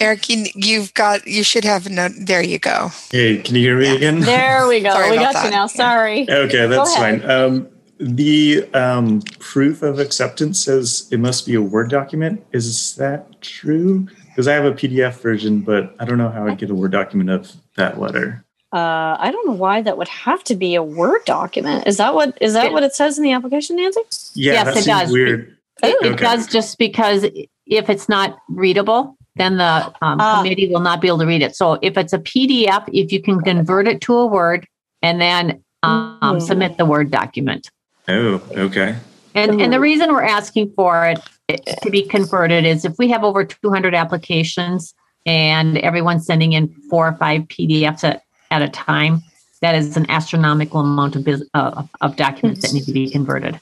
Eric, 0.00 0.28
you, 0.28 0.46
you've 0.54 0.94
got, 0.94 1.26
you 1.26 1.44
should 1.44 1.64
have 1.64 1.88
no, 1.88 2.08
there 2.08 2.42
you 2.42 2.58
go. 2.58 2.90
Hey, 3.10 3.38
can 3.38 3.54
you 3.54 3.62
hear 3.62 3.78
me 3.78 3.94
again? 3.94 4.20
There 4.20 4.66
we 4.66 4.80
go. 4.80 5.10
we 5.10 5.16
got 5.16 5.34
that. 5.34 5.44
you 5.44 5.50
now. 5.50 5.66
Sorry. 5.66 6.26
Okay, 6.28 6.66
that's 6.66 6.94
fine. 6.96 7.28
Um, 7.28 7.68
the 7.98 8.68
um, 8.74 9.22
proof 9.38 9.82
of 9.82 10.00
acceptance 10.00 10.64
says 10.64 11.08
it 11.12 11.20
must 11.20 11.46
be 11.46 11.54
a 11.54 11.62
Word 11.62 11.90
document. 11.90 12.44
Is 12.52 12.96
that 12.96 13.40
true? 13.42 14.08
because 14.32 14.48
I 14.48 14.54
have 14.54 14.64
a 14.64 14.72
PDF 14.72 15.20
version, 15.20 15.60
but 15.60 15.94
I 15.98 16.06
don't 16.06 16.16
know 16.16 16.30
how 16.30 16.46
I'd 16.46 16.58
get 16.58 16.70
a 16.70 16.74
Word 16.74 16.92
document 16.92 17.30
of 17.30 17.52
that 17.76 18.00
letter. 18.00 18.44
Uh, 18.72 19.16
I 19.18 19.30
don't 19.30 19.46
know 19.46 19.52
why 19.52 19.82
that 19.82 19.98
would 19.98 20.08
have 20.08 20.42
to 20.44 20.54
be 20.54 20.74
a 20.74 20.82
Word 20.82 21.24
document. 21.26 21.86
Is 21.86 21.98
that 21.98 22.14
what 22.14 22.38
is 22.40 22.54
that 22.54 22.66
yeah. 22.66 22.70
what 22.72 22.82
it 22.82 22.94
says 22.94 23.18
in 23.18 23.24
the 23.24 23.32
application, 23.32 23.76
Nancy? 23.76 24.00
Yeah, 24.34 24.52
yes, 24.54 24.76
it 24.76 24.86
does. 24.86 25.12
Weird. 25.12 25.56
It, 25.82 25.96
okay. 25.96 26.14
it, 26.14 26.18
does 26.18 26.46
just 26.46 26.78
because 26.78 27.24
if 27.66 27.90
it's 27.90 28.08
not 28.08 28.38
readable, 28.48 29.16
then 29.36 29.56
the 29.56 29.92
um, 30.02 30.20
uh, 30.20 30.42
committee 30.42 30.68
will 30.68 30.80
not 30.80 31.00
be 31.00 31.08
able 31.08 31.18
to 31.18 31.26
read 31.26 31.42
it. 31.42 31.56
So 31.56 31.78
if 31.82 31.96
it's 31.96 32.12
a 32.12 32.18
PDF, 32.18 32.88
if 32.92 33.12
you 33.12 33.22
can 33.22 33.40
convert 33.40 33.88
it 33.88 34.00
to 34.02 34.14
a 34.14 34.26
Word 34.26 34.66
and 35.00 35.20
then 35.20 35.62
um, 35.82 36.18
mm-hmm. 36.22 36.38
submit 36.40 36.76
the 36.76 36.84
Word 36.84 37.10
document. 37.10 37.70
Oh, 38.08 38.42
okay. 38.52 38.96
And 39.34 39.60
and 39.62 39.72
the 39.72 39.80
reason 39.80 40.12
we're 40.12 40.22
asking 40.22 40.72
for 40.76 41.14
it 41.48 41.66
to 41.82 41.90
be 41.90 42.06
converted 42.06 42.64
is 42.66 42.84
if 42.84 42.98
we 42.98 43.08
have 43.08 43.24
over 43.24 43.44
200 43.44 43.94
applications 43.94 44.94
and 45.24 45.78
everyone's 45.78 46.26
sending 46.26 46.52
in 46.52 46.68
four 46.90 47.08
or 47.08 47.12
five 47.12 47.42
PDFs 47.42 48.04
at, 48.04 48.22
at 48.50 48.60
a 48.60 48.68
time, 48.68 49.22
that 49.62 49.74
is 49.74 49.96
an 49.96 50.10
astronomical 50.10 50.80
amount 50.80 51.16
of 51.16 51.26
uh, 51.54 51.82
of 52.02 52.16
documents 52.16 52.60
that 52.60 52.74
need 52.74 52.84
to 52.84 52.92
be 52.92 53.08
converted. 53.08 53.58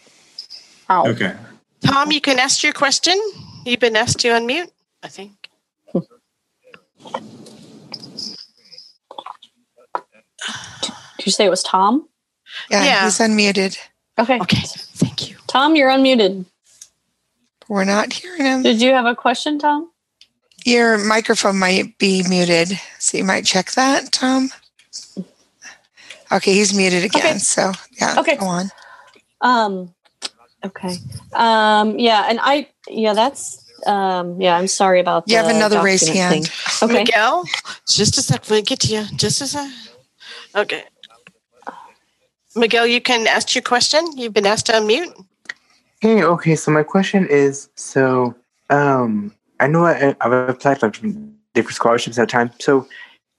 Oh. 0.89 1.09
Okay. 1.09 1.37
Tom, 1.85 2.13
you 2.13 2.21
can 2.21 2.39
ask 2.39 2.63
your 2.63 2.73
question. 2.73 3.19
You've 3.65 3.81
been 3.81 3.97
asked 3.97 4.21
to 4.21 4.29
unmute, 4.29 4.71
I 5.03 5.09
think. 5.09 5.51
Did 11.21 11.27
you 11.27 11.33
say 11.33 11.45
it 11.45 11.51
was 11.51 11.63
Tom? 11.63 12.09
Yeah, 12.71 12.85
yeah. 12.85 13.05
he's 13.05 13.19
unmuted. 13.19 13.79
Okay. 14.19 14.41
Okay. 14.41 14.63
Thank 14.65 15.31
you. 15.31 15.37
Tom, 15.47 15.77
you're 15.77 15.91
unmuted. 15.91 16.47
We're 17.69 17.85
not 17.85 18.13
hearing 18.13 18.43
him. 18.43 18.63
Did 18.63 18.81
you 18.81 18.93
have 18.93 19.07
a 19.07 19.15
question, 19.15 19.59
Tom? 19.59 19.91
Your 20.65 20.99
microphone 20.99 21.59
might 21.59 21.97
be 21.99 22.25
muted. 22.29 22.79
So 22.99 23.19
you 23.19 23.25
might 23.25 23.45
check 23.45 23.73
that, 23.73 24.13
Tom. 24.13 24.51
Okay, 26.33 26.53
he's 26.53 26.75
muted 26.75 27.05
again. 27.05 27.23
Okay. 27.23 27.39
So 27.39 27.73
yeah, 28.01 28.17
okay. 28.19 28.37
go 28.37 28.47
on. 28.47 28.71
Um 29.41 29.95
okay. 30.65 30.97
Um 31.33 31.99
yeah, 31.99 32.27
and 32.29 32.39
I 32.43 32.69
yeah, 32.89 33.15
that's 33.15 33.65
um 33.87 34.41
yeah, 34.41 34.57
I'm 34.57 34.69
sorry 34.69 35.01
about 35.01 35.25
You 35.27 35.37
have 35.37 35.49
another 35.49 35.83
raised 35.83 36.09
hand. 36.09 36.47
Thing. 36.47 36.89
Okay. 36.89 37.05
Miguel, 37.05 37.45
just 37.89 38.19
a 38.19 38.23
sec. 38.23 38.49
We'll 38.49 38.63
get 38.63 38.81
to 38.81 38.93
you. 38.93 39.05
Just 39.17 39.41
a 39.41 39.47
sec. 39.47 39.71
Okay. 40.55 40.85
Miguel, 42.57 42.87
you 42.87 43.01
can 43.01 43.27
ask 43.27 43.55
your 43.55 43.63
question. 43.63 44.05
You've 44.17 44.33
been 44.33 44.47
asked 44.47 44.67
to 44.67 44.73
unmute. 44.73 45.13
Hey, 46.01 46.23
okay, 46.25 46.57
so 46.57 46.71
my 46.71 46.83
question 46.83 47.27
is 47.29 47.69
so 47.77 48.35
um 48.71 49.35
I 49.61 49.67
know 49.67 49.85
I, 49.85 50.17
I've 50.21 50.33
applied 50.49 50.81
for 50.81 50.91
different 50.91 51.75
scholarships 51.75 52.19
at 52.19 52.25
a 52.25 52.27
time. 52.27 52.51
So 52.61 52.89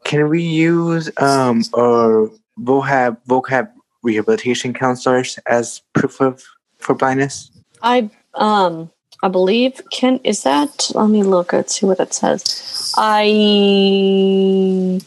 can 0.03 0.29
we 0.29 0.41
use 0.41 1.09
um 1.17 1.63
or 1.73 2.31
vocab 2.59 3.17
vocab 3.27 3.69
rehabilitation 4.03 4.73
counselors 4.73 5.39
as 5.45 5.81
proof 5.93 6.21
of 6.21 6.43
for 6.81 6.95
blindness? 6.95 7.51
I 7.81 8.09
um 8.35 8.91
I 9.23 9.27
believe 9.27 9.81
can 9.91 10.19
is 10.23 10.43
that 10.43 10.91
let 10.95 11.09
me 11.09 11.23
look 11.23 11.53
at 11.53 11.69
see 11.69 11.85
what 11.85 11.99
it 11.99 12.13
says. 12.13 12.93
I 12.97 13.23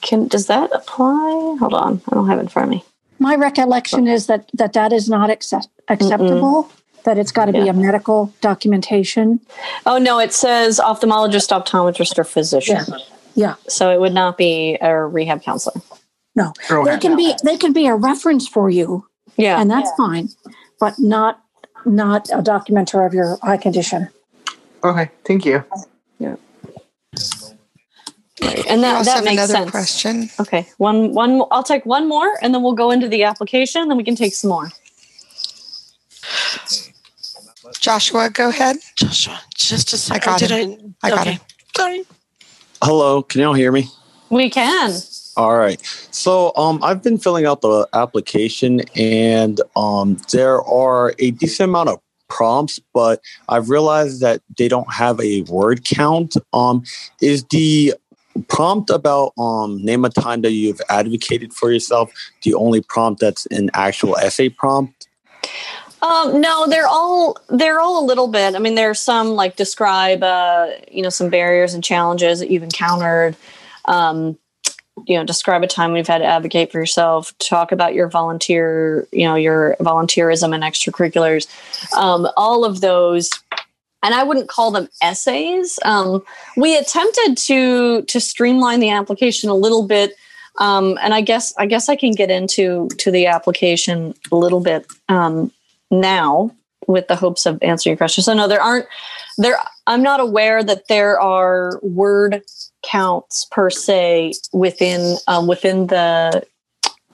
can 0.03 0.29
does 0.29 0.47
that 0.47 0.71
apply? 0.73 1.57
Hold 1.61 1.75
on, 1.75 2.03
I 2.11 2.15
don't 2.15 2.29
have 2.29 2.39
it 2.39 2.43
in 2.43 2.49
front 2.49 2.69
of 2.69 2.71
me. 2.71 2.85
My 3.19 3.37
recollection 3.37 4.07
is 4.07 4.27
that 4.27 4.51
that 4.55 4.73
that 4.75 4.93
is 4.93 5.09
not 5.09 5.31
accept, 5.31 5.69
acceptable. 5.89 6.65
Mm-mm 6.65 6.81
that 7.05 7.19
it's 7.19 7.33
got 7.33 7.47
to 7.47 7.53
yeah. 7.53 7.65
be 7.65 7.69
a 7.69 7.73
medical 7.73 8.35
documentation? 8.41 9.41
Oh 9.87 9.99
no, 9.99 10.19
it 10.19 10.33
says 10.33 10.81
ophthalmologist, 10.83 11.51
optometrist, 11.51 12.19
or 12.19 12.25
physician. 12.25 12.83
Yeah. 12.89 12.99
yeah. 13.35 13.55
So 13.69 13.91
it 13.91 14.01
would 14.01 14.15
not 14.15 14.37
be 14.37 14.77
a 14.81 15.07
rehab 15.07 15.43
counselor. 15.43 15.81
No, 16.35 16.53
they 16.69 16.99
can 16.99 17.17
be 17.17 17.33
they 17.45 17.57
can 17.57 17.73
be 17.73 17.87
a 17.87 17.95
reference 17.95 18.49
for 18.49 18.69
you. 18.69 19.07
Yeah, 19.37 19.61
and 19.61 19.71
that's 19.71 19.91
yeah. 19.91 20.07
fine, 20.07 20.29
but 20.81 20.99
not 20.99 21.44
not 21.87 22.29
a 22.31 22.43
documenter 22.43 23.07
of 23.07 23.15
your 23.15 23.39
eye 23.43 23.57
condition. 23.57 24.09
Okay, 24.83 25.11
thank 25.25 25.45
you. 25.45 25.65
Yeah. 26.19 26.37
Right. 28.41 28.67
And 28.69 28.83
that, 28.83 29.05
that 29.05 29.25
makes 29.25 29.47
sense. 29.47 29.71
question. 29.71 30.29
Okay. 30.41 30.67
One 30.79 31.15
one 31.15 31.43
I'll 31.51 31.63
take 31.63 31.87
one 31.87 32.09
more 32.09 32.35
and 32.43 32.55
then 32.55 32.63
we'll 32.63 32.75
go 32.75 32.91
into 32.91 33.09
the 33.09 33.23
application, 33.25 33.89
then 33.89 33.97
we 33.97 34.05
can 34.05 34.17
take 34.17 34.35
some 34.35 34.51
more. 34.51 34.71
Joshua, 37.81 38.31
go 38.31 38.49
ahead. 38.49 38.77
Joshua, 38.97 39.41
just 39.55 39.93
a 39.93 39.97
second. 39.97 40.29
I 40.29 40.39
got 40.39 40.43
it. 40.43 40.81
I, 41.03 41.07
I 41.07 41.11
got 41.11 41.21
okay. 41.21 41.35
it. 41.35 41.41
Sorry. 41.77 42.05
Hello, 42.83 43.23
can 43.23 43.41
y'all 43.41 43.55
hear 43.55 43.73
me? 43.73 43.89
We 44.31 44.51
can. 44.51 44.93
All 45.37 45.57
right. 45.57 45.81
So 46.11 46.53
um, 46.57 46.83
I've 46.83 47.03
been 47.03 47.19
filling 47.19 47.47
out 47.47 47.61
the 47.61 47.89
application, 47.93 48.83
and 48.95 49.61
um, 49.77 50.19
there 50.31 50.63
are 50.63 51.15
a 51.19 51.33
decent 51.33 51.71
amount 51.71 51.89
of 51.89 52.01
prompts, 52.29 52.81
but 52.93 53.21
I've 53.49 53.69
realized 53.69 54.21
that 54.21 54.43
they 54.59 54.69
don't 54.69 54.93
have 54.93 55.21
a 55.21 55.43
word 55.43 55.85
count. 55.85 56.37
Um, 56.53 56.85
is 57.21 57.45
the 57.51 57.95
prompt 58.49 58.91
about 58.91 59.33
um, 59.39 59.85
name 59.85 60.05
a 60.05 60.11
time 60.11 60.43
that 60.43 60.53
you've 60.53 60.81
advocated 60.89 61.53
for 61.53 61.73
yourself 61.73 62.11
the 62.43 62.55
only 62.55 62.81
prompt 62.81 63.21
that's 63.21 63.47
an 63.47 63.71
actual 63.75 64.17
essay 64.17 64.49
prompt? 64.49 65.09
Um, 66.03 66.41
no, 66.41 66.67
they're 66.69 66.87
all 66.87 67.39
they're 67.49 67.81
all 67.81 68.05
a 68.05 68.07
little 68.07 68.29
bit. 68.29 68.55
I 68.55 68.59
mean, 68.59 68.75
there's 68.75 69.01
some 69.01 69.31
like 69.31 69.57
describe 69.57 70.23
uh, 70.23 70.71
you 70.91 71.03
know 71.03 71.09
some 71.09 71.31
barriers 71.31 71.75
and 71.75 71.83
challenges 71.83 72.41
that 72.41 72.51
you've 72.51 72.63
encountered. 72.63 73.37
Um, 73.87 74.39
you 75.07 75.19
know, 75.19 75.25
describe 75.25 75.63
a 75.63 75.67
time 75.67 75.93
we've 75.93 76.07
had 76.07 76.19
to 76.19 76.25
advocate 76.25 76.71
for 76.71 76.79
yourself. 76.79 77.37
Talk 77.39 77.73
about 77.73 77.95
your 77.95 78.09
volunteer, 78.09 79.07
you 79.13 79.25
know, 79.25 79.35
your 79.35 79.77
volunteerism 79.81 80.55
and 80.55 80.63
extracurriculars. 80.63 81.47
Um, 81.97 82.29
all 82.37 82.65
of 82.65 82.81
those 82.81 83.31
and 84.05 84.15
I 84.15 84.23
wouldn't 84.23 84.49
call 84.49 84.71
them 84.71 84.89
essays. 85.03 85.79
Um, 85.85 86.23
we 86.57 86.77
attempted 86.77 87.39
to 87.39 88.03
to 88.03 88.21
streamline 88.21 88.81
the 88.81 88.91
application 88.91 89.49
a 89.49 89.55
little 89.55 89.83
bit, 89.83 90.15
um, 90.61 90.99
and 91.03 91.15
I 91.15 91.23
guess 91.23 91.55
I 91.57 91.67
guess 91.67 91.89
I 91.89 91.97
can 91.97 92.13
get 92.13 92.31
into 92.31 92.89
to 92.99 93.11
the 93.11 93.27
application 93.27 94.15
a 94.31 94.37
little 94.37 94.61
bit 94.61 94.87
um, 95.09 95.51
now 95.91 96.55
with 96.87 97.09
the 97.09 97.17
hopes 97.17 97.47
of 97.47 97.59
answering 97.63 97.93
your 97.93 97.97
question. 97.97 98.23
So 98.23 98.35
no, 98.35 98.47
there 98.47 98.61
aren't 98.61 98.87
there. 99.39 99.57
I'm 99.87 100.03
not 100.03 100.21
aware 100.21 100.63
that 100.63 100.89
there 100.89 101.19
are 101.19 101.81
word 101.83 102.43
counts 102.89 103.47
per 103.51 103.71
se 103.71 104.35
within 104.53 105.17
um, 105.27 105.47
within 105.47 105.87
the 105.89 106.45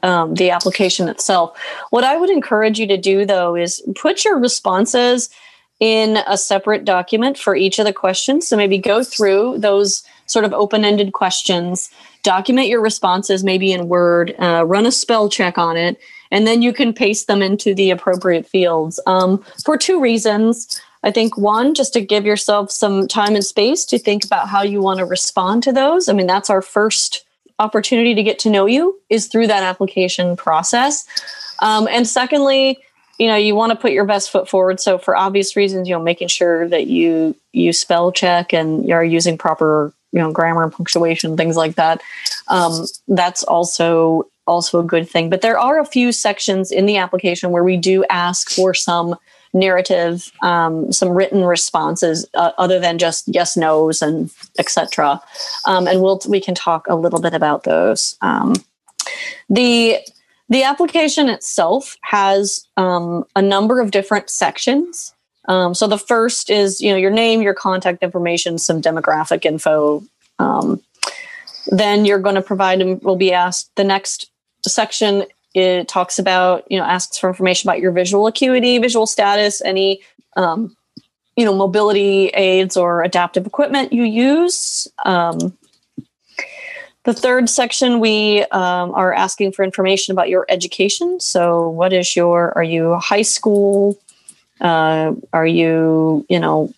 um, 0.02 0.35
the 0.35 0.50
application 0.50 1.09
itself. 1.09 1.59
What 1.90 2.04
I 2.04 2.16
would 2.16 2.30
encourage 2.30 2.78
you 2.78 2.87
to 2.87 2.96
do 2.96 3.26
though 3.26 3.54
is 3.54 3.83
put 3.96 4.24
your 4.24 4.38
responses 4.38 5.28
in 5.80 6.18
a 6.26 6.37
separate 6.37 6.85
document 6.85 7.38
for 7.38 7.56
each 7.56 7.78
of 7.78 7.87
the 7.87 7.92
questions. 7.92 8.46
So 8.46 8.56
maybe 8.56 8.78
go 8.78 9.02
through 9.02 9.59
those 9.59 10.04
sort 10.26 10.44
of 10.44 10.52
open 10.52 10.85
ended 10.85 11.12
questions, 11.12 11.90
document 12.22 12.68
your 12.68 12.83
responses 12.83 13.42
maybe 13.42 13.72
in 13.72 13.88
Word, 13.88 14.35
uh, 14.38 14.64
run 14.66 14.87
a 14.87 14.92
spell 14.92 15.28
check 15.30 15.56
on 15.56 15.76
it, 15.76 15.98
and 16.30 16.46
then 16.46 16.61
you 16.62 16.72
can 16.72 16.92
paste 16.92 17.26
them 17.26 17.42
into 17.42 17.74
the 17.74 17.90
appropriate 17.90 18.46
fields 18.46 19.00
um, 19.06 19.42
for 19.64 19.76
two 19.76 20.00
reasons. 20.00 20.80
I 21.02 21.10
think 21.10 21.38
one, 21.38 21.74
just 21.74 21.92
to 21.94 22.00
give 22.00 22.26
yourself 22.26 22.70
some 22.70 23.08
time 23.08 23.34
and 23.34 23.44
space 23.44 23.84
to 23.86 23.98
think 23.98 24.24
about 24.24 24.48
how 24.48 24.62
you 24.62 24.80
want 24.80 24.98
to 24.98 25.04
respond 25.04 25.62
to 25.62 25.72
those. 25.72 26.08
I 26.08 26.12
mean, 26.12 26.26
that's 26.26 26.50
our 26.50 26.62
first 26.62 27.24
opportunity 27.58 28.14
to 28.14 28.22
get 28.22 28.38
to 28.40 28.50
know 28.50 28.66
you 28.66 29.00
is 29.08 29.26
through 29.26 29.46
that 29.46 29.62
application 29.62 30.36
process. 30.36 31.04
Um, 31.60 31.88
and 31.88 32.06
secondly, 32.06 32.78
you 33.20 33.26
know 33.26 33.36
you 33.36 33.54
want 33.54 33.70
to 33.70 33.76
put 33.76 33.92
your 33.92 34.06
best 34.06 34.30
foot 34.30 34.48
forward 34.48 34.80
so 34.80 34.96
for 34.96 35.14
obvious 35.14 35.54
reasons 35.54 35.86
you 35.86 35.94
know 35.94 36.02
making 36.02 36.26
sure 36.26 36.66
that 36.66 36.86
you 36.86 37.36
you 37.52 37.72
spell 37.72 38.10
check 38.10 38.54
and 38.54 38.86
you're 38.86 39.04
using 39.04 39.36
proper 39.36 39.92
you 40.10 40.18
know 40.18 40.32
grammar 40.32 40.64
and 40.64 40.72
punctuation 40.72 41.36
things 41.36 41.54
like 41.54 41.74
that 41.74 42.00
um, 42.48 42.86
that's 43.08 43.44
also 43.44 44.24
also 44.46 44.80
a 44.80 44.82
good 44.82 45.08
thing 45.08 45.28
but 45.28 45.42
there 45.42 45.58
are 45.58 45.78
a 45.78 45.84
few 45.84 46.10
sections 46.10 46.72
in 46.72 46.86
the 46.86 46.96
application 46.96 47.50
where 47.50 47.62
we 47.62 47.76
do 47.76 48.04
ask 48.08 48.50
for 48.50 48.72
some 48.72 49.14
narrative 49.52 50.30
um, 50.42 50.92
some 50.92 51.10
written 51.10 51.44
responses 51.44 52.26
uh, 52.34 52.52
other 52.58 52.78
than 52.78 52.98
just 52.98 53.24
yes 53.26 53.56
nos 53.56 54.00
and 54.00 54.30
etc 54.58 55.20
um, 55.66 55.86
and 55.86 56.00
we'll 56.00 56.20
we 56.28 56.40
can 56.40 56.54
talk 56.54 56.86
a 56.88 56.94
little 56.94 57.20
bit 57.20 57.34
about 57.34 57.64
those 57.64 58.16
um, 58.20 58.54
the 59.48 59.98
the 60.50 60.64
application 60.64 61.28
itself 61.28 61.96
has 62.02 62.66
um, 62.76 63.24
a 63.36 63.40
number 63.40 63.80
of 63.80 63.92
different 63.92 64.28
sections. 64.28 65.14
Um, 65.48 65.74
so 65.74 65.86
the 65.86 65.96
first 65.96 66.50
is 66.50 66.80
you 66.80 66.90
know 66.90 66.96
your 66.96 67.12
name, 67.12 67.40
your 67.40 67.54
contact 67.54 68.02
information, 68.02 68.58
some 68.58 68.82
demographic 68.82 69.46
info. 69.46 70.02
Um, 70.38 70.82
then 71.68 72.04
you're 72.04 72.18
going 72.18 72.34
to 72.34 72.42
provide 72.42 72.80
and 72.80 73.00
will 73.02 73.16
be 73.16 73.32
asked 73.32 73.70
the 73.76 73.84
next 73.84 74.30
section. 74.66 75.24
It 75.54 75.88
talks 75.88 76.18
about 76.18 76.64
you 76.70 76.78
know 76.78 76.84
asks 76.84 77.18
for 77.18 77.28
information 77.28 77.68
about 77.68 77.80
your 77.80 77.92
visual 77.92 78.26
acuity, 78.26 78.78
visual 78.78 79.06
status, 79.06 79.60
any 79.62 80.00
um, 80.36 80.76
you 81.36 81.44
know 81.44 81.54
mobility 81.54 82.28
aids 82.28 82.76
or 82.76 83.02
adaptive 83.02 83.46
equipment 83.46 83.92
you 83.92 84.04
use. 84.04 84.88
Um, 85.04 85.56
the 87.04 87.14
third 87.14 87.48
section, 87.48 87.98
we 87.98 88.42
um, 88.52 88.92
are 88.94 89.14
asking 89.14 89.52
for 89.52 89.64
information 89.64 90.12
about 90.12 90.28
your 90.28 90.44
education. 90.50 91.18
So, 91.18 91.68
what 91.68 91.92
is 91.94 92.14
your, 92.14 92.52
are 92.56 92.62
you 92.62 92.96
high 92.96 93.22
school? 93.22 93.98
Uh, 94.60 95.14
are 95.32 95.46
you, 95.46 96.26
you 96.28 96.38
know, 96.38 96.72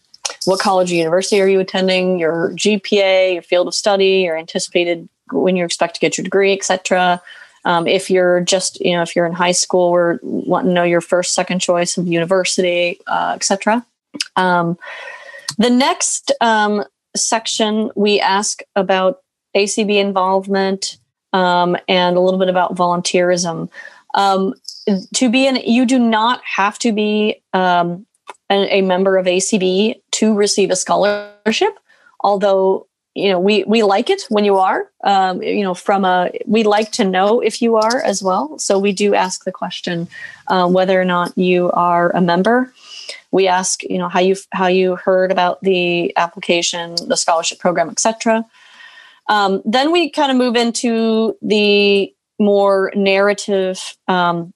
what 0.44 0.61
college 0.61 0.92
or 0.92 0.94
university 0.94 1.40
are 1.40 1.48
you 1.48 1.58
attending? 1.58 2.20
Your 2.20 2.50
GPA, 2.50 3.35
your 3.35 3.42
field 3.42 3.66
of 3.66 3.74
study, 3.74 4.20
your 4.20 4.38
anticipated 4.38 5.08
when 5.32 5.56
you 5.56 5.64
expect 5.64 5.94
to 5.94 6.00
get 6.00 6.16
your 6.16 6.22
degree, 6.22 6.52
etc. 6.52 7.20
Um, 7.64 7.87
if 7.87 8.11
you're 8.11 8.40
just, 8.40 8.81
you 8.81 8.92
know, 8.92 9.03
if 9.03 9.14
you're 9.14 9.27
in 9.27 9.33
high 9.33 9.53
school, 9.53 9.92
we're 9.92 10.18
wanting 10.22 10.70
to 10.70 10.75
know 10.75 10.83
your 10.83 11.01
first, 11.01 11.35
second 11.35 11.61
choice 11.61 11.96
of 11.96 12.07
university, 12.07 12.98
uh, 13.07 13.33
etc. 13.37 13.87
Um, 14.37 14.79
the 15.59 15.70
next 15.70 16.33
um, 16.40 16.85
section, 17.14 17.90
we 17.94 18.20
ask 18.20 18.62
about 18.75 19.20
ACB 19.57 19.96
involvement, 19.98 20.98
um, 21.33 21.77
and 21.88 22.16
a 22.16 22.20
little 22.20 22.38
bit 22.38 22.48
about 22.48 22.75
volunteerism. 22.75 23.70
Um, 24.14 24.55
to 25.14 25.31
be 25.31 25.46
an, 25.46 25.57
you 25.57 25.87
do 25.87 25.98
not 25.98 26.42
have 26.44 26.79
to 26.81 26.92
be 26.92 27.42
um, 27.53 28.07
a, 28.51 28.79
a, 28.79 28.83
member 28.83 29.16
of 29.16 29.27
ACB 29.27 30.01
to 30.12 30.35
receive 30.35 30.70
a 30.70 30.77
scholarship. 30.77 31.79
Although 32.20 32.87
you 33.14 33.31
know 33.31 33.38
we 33.38 33.64
we 33.64 33.83
like 33.83 34.11
it 34.11 34.22
when 34.29 34.44
you 34.44 34.59
are. 34.59 34.90
Um, 35.05 35.42
you 35.42 35.62
know, 35.62 35.75
from 35.75 36.05
a 36.05 36.31
we 36.46 36.62
like 36.64 36.92
to 36.92 37.05
know 37.05 37.40
if 37.40 37.61
you 37.61 37.77
are 37.77 38.01
as 38.03 38.22
well. 38.22 38.59
So 38.59 38.79
we 38.79 38.92
do 38.92 39.14
ask 39.14 39.44
the 39.44 39.53
question 39.53 40.09
um, 40.48 40.72
whether 40.72 41.01
or 41.01 41.05
not 41.05 41.37
you 41.37 41.70
are 41.72 42.11
a 42.11 42.20
member 42.20 42.72
we 43.33 43.48
ask 43.48 43.83
you 43.83 43.98
know 43.98 44.09
how 44.09 44.20
you 44.20 44.37
how 44.53 44.66
you 44.66 44.94
heard 44.94 45.33
about 45.33 45.61
the 45.62 46.16
application 46.16 46.94
the 47.09 47.16
scholarship 47.16 47.59
program 47.59 47.88
etc 47.88 48.44
um, 49.29 49.62
then 49.64 49.90
we 49.90 50.11
kind 50.11 50.31
of 50.31 50.37
move 50.37 50.57
into 50.57 51.37
the 51.42 52.12
more 52.38 52.92
narrative 52.94 53.96
um, 54.09 54.53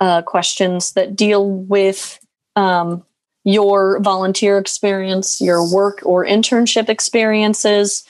uh, 0.00 0.22
questions 0.22 0.92
that 0.92 1.16
deal 1.16 1.48
with 1.48 2.18
um, 2.56 3.04
your 3.44 4.00
volunteer 4.00 4.58
experience, 4.58 5.40
your 5.40 5.70
work 5.72 6.00
or 6.04 6.24
internship 6.24 6.88
experiences. 6.88 8.04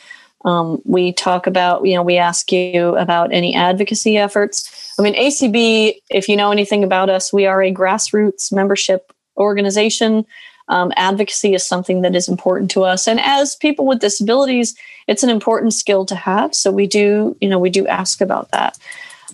Um, 0.44 0.80
we 0.84 1.12
talk 1.12 1.46
about, 1.46 1.84
you 1.84 1.94
know, 1.94 2.02
we 2.02 2.16
ask 2.16 2.50
you 2.52 2.96
about 2.96 3.32
any 3.32 3.54
advocacy 3.54 4.16
efforts. 4.16 4.94
I 4.98 5.02
mean, 5.02 5.14
ACB, 5.14 5.94
if 6.10 6.28
you 6.28 6.36
know 6.36 6.50
anything 6.50 6.84
about 6.84 7.10
us, 7.10 7.32
we 7.32 7.46
are 7.46 7.62
a 7.62 7.72
grassroots 7.72 8.52
membership 8.52 9.12
organization 9.36 10.26
um, 10.68 10.92
advocacy 10.96 11.54
is 11.54 11.66
something 11.66 12.02
that 12.02 12.14
is 12.14 12.28
important 12.28 12.70
to 12.72 12.84
us 12.84 13.06
and 13.06 13.20
as 13.20 13.56
people 13.56 13.86
with 13.86 14.00
disabilities 14.00 14.74
it's 15.06 15.22
an 15.22 15.30
important 15.30 15.72
skill 15.72 16.04
to 16.04 16.14
have 16.14 16.54
so 16.54 16.70
we 16.70 16.86
do 16.86 17.36
you 17.40 17.48
know 17.48 17.58
we 17.58 17.70
do 17.70 17.86
ask 17.86 18.20
about 18.20 18.50
that 18.50 18.78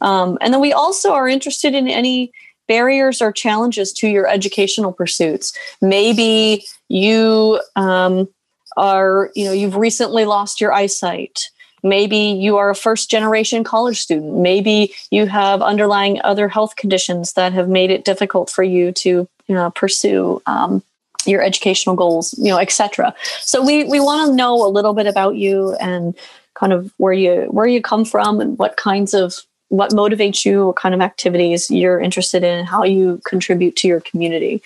um, 0.00 0.38
and 0.40 0.52
then 0.52 0.60
we 0.60 0.72
also 0.72 1.12
are 1.12 1.28
interested 1.28 1.74
in 1.74 1.88
any 1.88 2.32
barriers 2.66 3.20
or 3.20 3.32
challenges 3.32 3.92
to 3.94 4.08
your 4.08 4.28
educational 4.28 4.92
pursuits. 4.92 5.56
Maybe 5.80 6.64
you 6.88 7.60
um, 7.76 8.28
are 8.76 9.30
you 9.34 9.44
know 9.44 9.52
you've 9.52 9.76
recently 9.76 10.24
lost 10.24 10.60
your 10.60 10.72
eyesight. 10.72 11.50
Maybe 11.82 12.16
you 12.16 12.56
are 12.56 12.70
a 12.70 12.74
first 12.74 13.10
generation 13.10 13.62
college 13.62 14.00
student. 14.00 14.36
Maybe 14.36 14.94
you 15.10 15.26
have 15.26 15.60
underlying 15.60 16.18
other 16.24 16.48
health 16.48 16.76
conditions 16.76 17.34
that 17.34 17.52
have 17.52 17.68
made 17.68 17.90
it 17.90 18.06
difficult 18.06 18.48
for 18.48 18.62
you 18.62 18.90
to 18.92 19.28
you 19.46 19.54
know, 19.54 19.70
pursue 19.70 20.42
um, 20.46 20.82
your 21.26 21.42
educational 21.42 21.96
goals, 21.96 22.34
you 22.38 22.48
know, 22.50 22.58
etc. 22.58 23.14
So 23.40 23.64
we 23.64 23.84
we 23.84 24.00
want 24.00 24.30
to 24.30 24.36
know 24.36 24.66
a 24.66 24.68
little 24.68 24.94
bit 24.94 25.06
about 25.06 25.36
you 25.36 25.74
and 25.80 26.14
kind 26.54 26.72
of 26.72 26.92
where 26.98 27.12
you 27.12 27.46
where 27.50 27.66
you 27.66 27.80
come 27.80 28.04
from 28.04 28.40
and 28.40 28.58
what 28.58 28.76
kinds 28.76 29.14
of 29.14 29.34
what 29.68 29.90
motivates 29.90 30.44
you, 30.44 30.66
what 30.66 30.76
kind 30.76 30.94
of 30.94 31.00
activities 31.00 31.70
you're 31.70 32.00
interested 32.00 32.44
in, 32.44 32.64
how 32.64 32.84
you 32.84 33.20
contribute 33.26 33.76
to 33.76 33.88
your 33.88 34.00
community. 34.00 34.62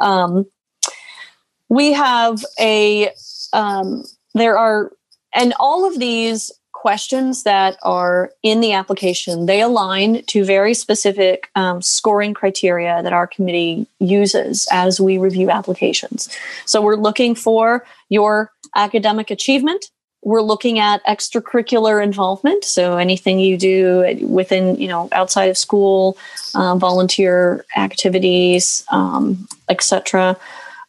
Um, 0.00 0.46
we 1.68 1.92
have 1.92 2.44
a 2.60 3.10
um, 3.52 4.04
there 4.34 4.58
are 4.58 4.92
and 5.34 5.54
all 5.58 5.86
of 5.86 5.98
these 5.98 6.50
questions 6.72 7.42
that 7.42 7.76
are 7.82 8.30
in 8.42 8.60
the 8.60 8.72
application 8.72 9.46
they 9.46 9.60
align 9.60 10.22
to 10.26 10.44
very 10.44 10.74
specific 10.74 11.48
um, 11.56 11.80
scoring 11.82 12.34
criteria 12.34 13.02
that 13.02 13.12
our 13.12 13.26
committee 13.26 13.86
uses 13.98 14.68
as 14.70 15.00
we 15.00 15.18
review 15.18 15.50
applications 15.50 16.28
so 16.64 16.80
we're 16.80 16.96
looking 16.96 17.34
for 17.34 17.84
your 18.08 18.52
academic 18.76 19.30
achievement 19.30 19.86
we're 20.26 20.42
looking 20.42 20.78
at 20.78 21.04
extracurricular 21.06 22.02
involvement 22.02 22.64
so 22.64 22.96
anything 22.96 23.38
you 23.38 23.56
do 23.56 24.04
within 24.22 24.76
you 24.76 24.88
know 24.88 25.08
outside 25.12 25.48
of 25.48 25.56
school 25.56 26.18
uh, 26.54 26.74
volunteer 26.76 27.64
activities 27.76 28.84
um, 28.90 29.46
etc 29.68 30.36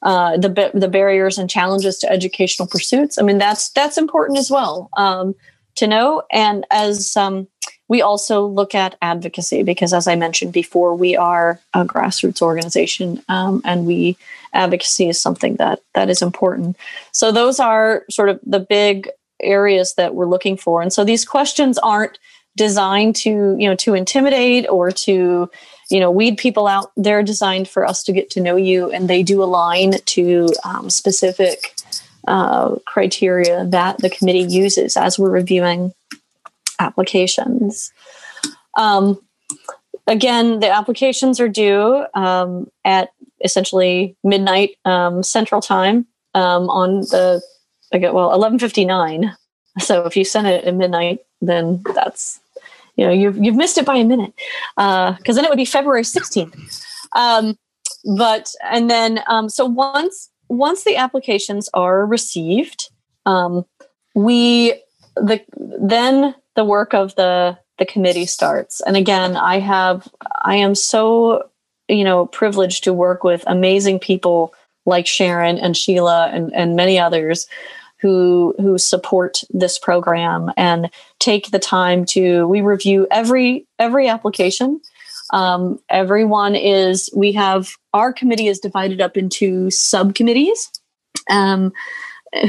uh, 0.03 0.37
the 0.37 0.71
the 0.73 0.87
barriers 0.87 1.37
and 1.37 1.49
challenges 1.49 1.97
to 1.97 2.11
educational 2.11 2.67
pursuits. 2.67 3.17
I 3.17 3.23
mean, 3.23 3.39
that's 3.39 3.69
that's 3.69 3.97
important 3.97 4.37
as 4.37 4.51
well. 4.51 4.89
Um, 4.95 5.33
to 5.77 5.87
know. 5.87 6.23
And 6.31 6.65
as 6.71 7.15
um, 7.15 7.47
we 7.87 8.01
also 8.01 8.45
look 8.45 8.75
at 8.75 8.97
advocacy 9.01 9.63
because, 9.63 9.93
as 9.93 10.07
I 10.07 10.15
mentioned 10.15 10.51
before, 10.51 10.95
we 10.95 11.15
are 11.15 11.59
a 11.73 11.85
grassroots 11.85 12.41
organization, 12.41 13.23
um, 13.29 13.61
and 13.63 13.85
we 13.85 14.17
advocacy 14.53 15.07
is 15.09 15.21
something 15.21 15.55
that 15.55 15.79
that 15.93 16.09
is 16.09 16.21
important. 16.21 16.75
So 17.11 17.31
those 17.31 17.59
are 17.59 18.03
sort 18.09 18.29
of 18.29 18.39
the 18.45 18.59
big 18.59 19.09
areas 19.41 19.93
that 19.95 20.15
we're 20.15 20.27
looking 20.27 20.57
for, 20.57 20.81
and 20.81 20.91
so 20.91 21.03
these 21.03 21.25
questions 21.25 21.77
aren't 21.77 22.19
designed 22.55 23.15
to 23.15 23.55
you 23.59 23.67
know 23.69 23.75
to 23.75 23.93
intimidate 23.93 24.67
or 24.69 24.91
to 24.91 25.49
you 25.89 25.99
know 25.99 26.11
weed 26.11 26.37
people 26.37 26.67
out. 26.67 26.91
They're 26.97 27.23
designed 27.23 27.67
for 27.67 27.85
us 27.85 28.03
to 28.03 28.11
get 28.11 28.29
to 28.31 28.41
know 28.41 28.55
you, 28.55 28.91
and 28.91 29.09
they 29.09 29.23
do 29.23 29.43
align 29.43 29.93
to 29.93 30.49
um, 30.63 30.89
specific 30.89 31.73
uh, 32.27 32.75
criteria 32.85 33.65
that 33.65 33.99
the 33.99 34.09
committee 34.09 34.39
uses 34.39 34.97
as 34.97 35.17
we're 35.17 35.31
reviewing 35.31 35.93
applications. 36.79 37.91
Um, 38.77 39.19
again, 40.07 40.59
the 40.59 40.69
applications 40.69 41.39
are 41.39 41.49
due 41.49 42.05
um, 42.13 42.69
at 42.85 43.09
essentially 43.43 44.15
midnight 44.23 44.71
um, 44.85 45.23
Central 45.23 45.61
Time 45.61 46.05
um, 46.33 46.69
on 46.69 47.01
the 47.01 47.41
I 47.93 47.97
get 47.97 48.13
well 48.13 48.33
eleven 48.33 48.59
fifty 48.59 48.85
nine. 48.85 49.35
So 49.79 50.05
if 50.05 50.17
you 50.17 50.23
send 50.23 50.47
it 50.47 50.65
at 50.65 50.75
midnight, 50.75 51.19
then 51.41 51.83
that's 51.93 52.39
you 52.95 53.05
know 53.05 53.11
you've 53.11 53.37
you've 53.37 53.55
missed 53.55 53.77
it 53.77 53.85
by 53.85 53.95
a 53.95 54.03
minute 54.03 54.33
because 54.75 55.29
uh, 55.29 55.33
then 55.33 55.45
it 55.45 55.49
would 55.49 55.57
be 55.57 55.65
February 55.65 56.03
sixteenth. 56.03 56.55
Um, 57.15 57.57
but 58.17 58.53
and 58.63 58.89
then 58.89 59.21
um, 59.27 59.49
so 59.49 59.65
once 59.65 60.29
once 60.49 60.83
the 60.83 60.95
applications 60.95 61.69
are 61.73 62.05
received, 62.05 62.89
we 64.15 64.73
the 65.15 65.41
then 65.57 66.35
the 66.55 66.65
work 66.65 66.93
of 66.93 67.15
the 67.15 67.57
the 67.79 67.85
committee 67.85 68.25
starts. 68.25 68.81
And 68.81 68.97
again, 68.97 69.37
I 69.37 69.59
have 69.59 70.07
I 70.43 70.55
am 70.55 70.75
so 70.75 71.49
you 71.87 72.03
know 72.03 72.25
privileged 72.25 72.83
to 72.85 72.93
work 72.93 73.23
with 73.23 73.43
amazing 73.47 73.99
people 73.99 74.53
like 74.85 75.05
Sharon 75.05 75.57
and 75.57 75.75
Sheila 75.75 76.29
and, 76.33 76.53
and 76.53 76.75
many 76.75 76.97
others 76.97 77.47
who 77.99 78.53
who 78.59 78.77
support 78.77 79.39
this 79.49 79.79
program 79.79 80.51
and 80.57 80.89
take 81.19 81.51
the 81.51 81.59
time 81.59 82.05
to 82.05 82.47
we 82.47 82.61
review 82.61 83.07
every 83.11 83.65
every 83.79 84.07
application 84.07 84.79
um, 85.33 85.79
everyone 85.89 86.55
is 86.55 87.09
we 87.15 87.33
have 87.33 87.69
our 87.93 88.13
committee 88.13 88.47
is 88.47 88.59
divided 88.59 89.01
up 89.01 89.17
into 89.17 89.69
subcommittees 89.69 90.71
um, 91.29 91.73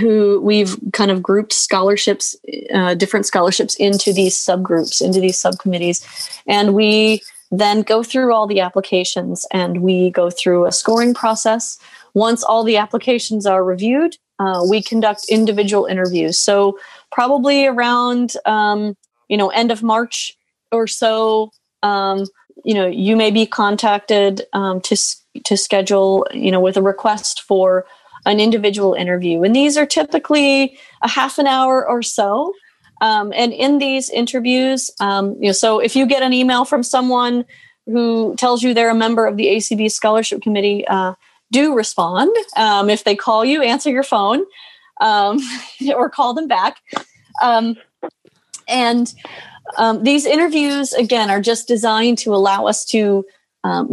who 0.01 0.41
we've 0.41 0.77
kind 0.93 1.11
of 1.11 1.23
grouped 1.23 1.53
scholarships, 1.53 2.37
uh, 2.75 2.95
different 2.95 3.27
scholarships 3.27 3.75
into 3.77 4.13
these 4.13 4.35
subgroups, 4.35 5.01
into 5.01 5.21
these 5.21 5.39
subcommittees. 5.39 6.05
And 6.47 6.75
we 6.75 7.23
then 7.51 7.83
go 7.83 8.03
through 8.03 8.35
all 8.35 8.47
the 8.47 8.61
applications 8.61 9.47
and 9.53 9.81
we 9.83 10.11
go 10.11 10.31
through 10.31 10.67
a 10.67 10.73
scoring 10.73 11.15
process. 11.15 11.79
Once 12.15 12.43
all 12.43 12.65
the 12.65 12.77
applications 12.77 13.47
are 13.47 13.65
reviewed, 13.65 14.17
uh, 14.39 14.63
we 14.69 14.83
conduct 14.83 15.27
individual 15.29 15.87
interviews. 15.87 16.39
So 16.39 16.79
probably 17.11 17.67
around, 17.67 18.35
um, 18.45 18.97
you 19.29 19.37
know, 19.37 19.49
end 19.49 19.71
of 19.71 19.83
March 19.83 20.37
or 20.73 20.87
so, 20.87 21.51
um, 21.83 22.27
you 22.65 22.75
know, 22.75 22.87
you 22.87 23.17
may 23.17 23.31
be 23.31 23.47
contacted 23.47 24.43
um, 24.53 24.81
to 24.83 24.97
to 25.45 25.57
schedule, 25.57 26.27
you 26.33 26.51
know, 26.51 26.61
with 26.61 26.77
a 26.77 26.83
request 26.83 27.43
for 27.43 27.87
an 28.27 28.41
individual 28.41 28.95
interview. 28.95 29.43
And 29.43 29.55
these 29.55 29.77
are 29.77 29.87
typically 29.87 30.77
a 31.03 31.09
half 31.09 31.39
an 31.39 31.47
hour 31.47 31.89
or 31.89 32.03
so. 32.03 32.53
Um, 33.01 33.33
and 33.35 33.53
in 33.53 33.79
these 33.79 34.11
interviews, 34.11 34.91
um, 34.99 35.37
you 35.41 35.49
know, 35.49 35.53
so 35.53 35.79
if 35.79 35.95
you 35.95 36.07
get 36.07 36.23
an 36.23 36.33
email 36.33 36.65
from 36.65 36.83
someone 36.83 37.45
who 37.87 38.35
tells 38.37 38.63
you 38.63 38.75
they're 38.75 38.91
a 38.91 38.95
member 38.95 39.27
of 39.27 39.37
the 39.37 39.47
ACB 39.47 39.91
Scholarship 39.91 40.43
Committee, 40.43 40.87
uh, 40.89 41.15
do 41.51 41.75
respond. 41.75 42.35
Um, 42.57 42.91
if 42.91 43.05
they 43.05 43.17
call 43.17 43.45
you, 43.45 43.63
answer 43.63 43.91
your 43.91 44.03
phone 44.03 44.45
um, 45.01 45.41
or 45.95 46.09
call 46.11 46.35
them 46.35 46.49
back. 46.49 46.81
Um, 47.43 47.77
and 48.69 49.13
um, 49.77 50.03
these 50.03 50.27
interviews, 50.27 50.93
again, 50.93 51.31
are 51.31 51.41
just 51.41 51.69
designed 51.69 52.19
to 52.19 52.35
allow 52.35 52.67
us 52.67 52.85
to 52.87 53.25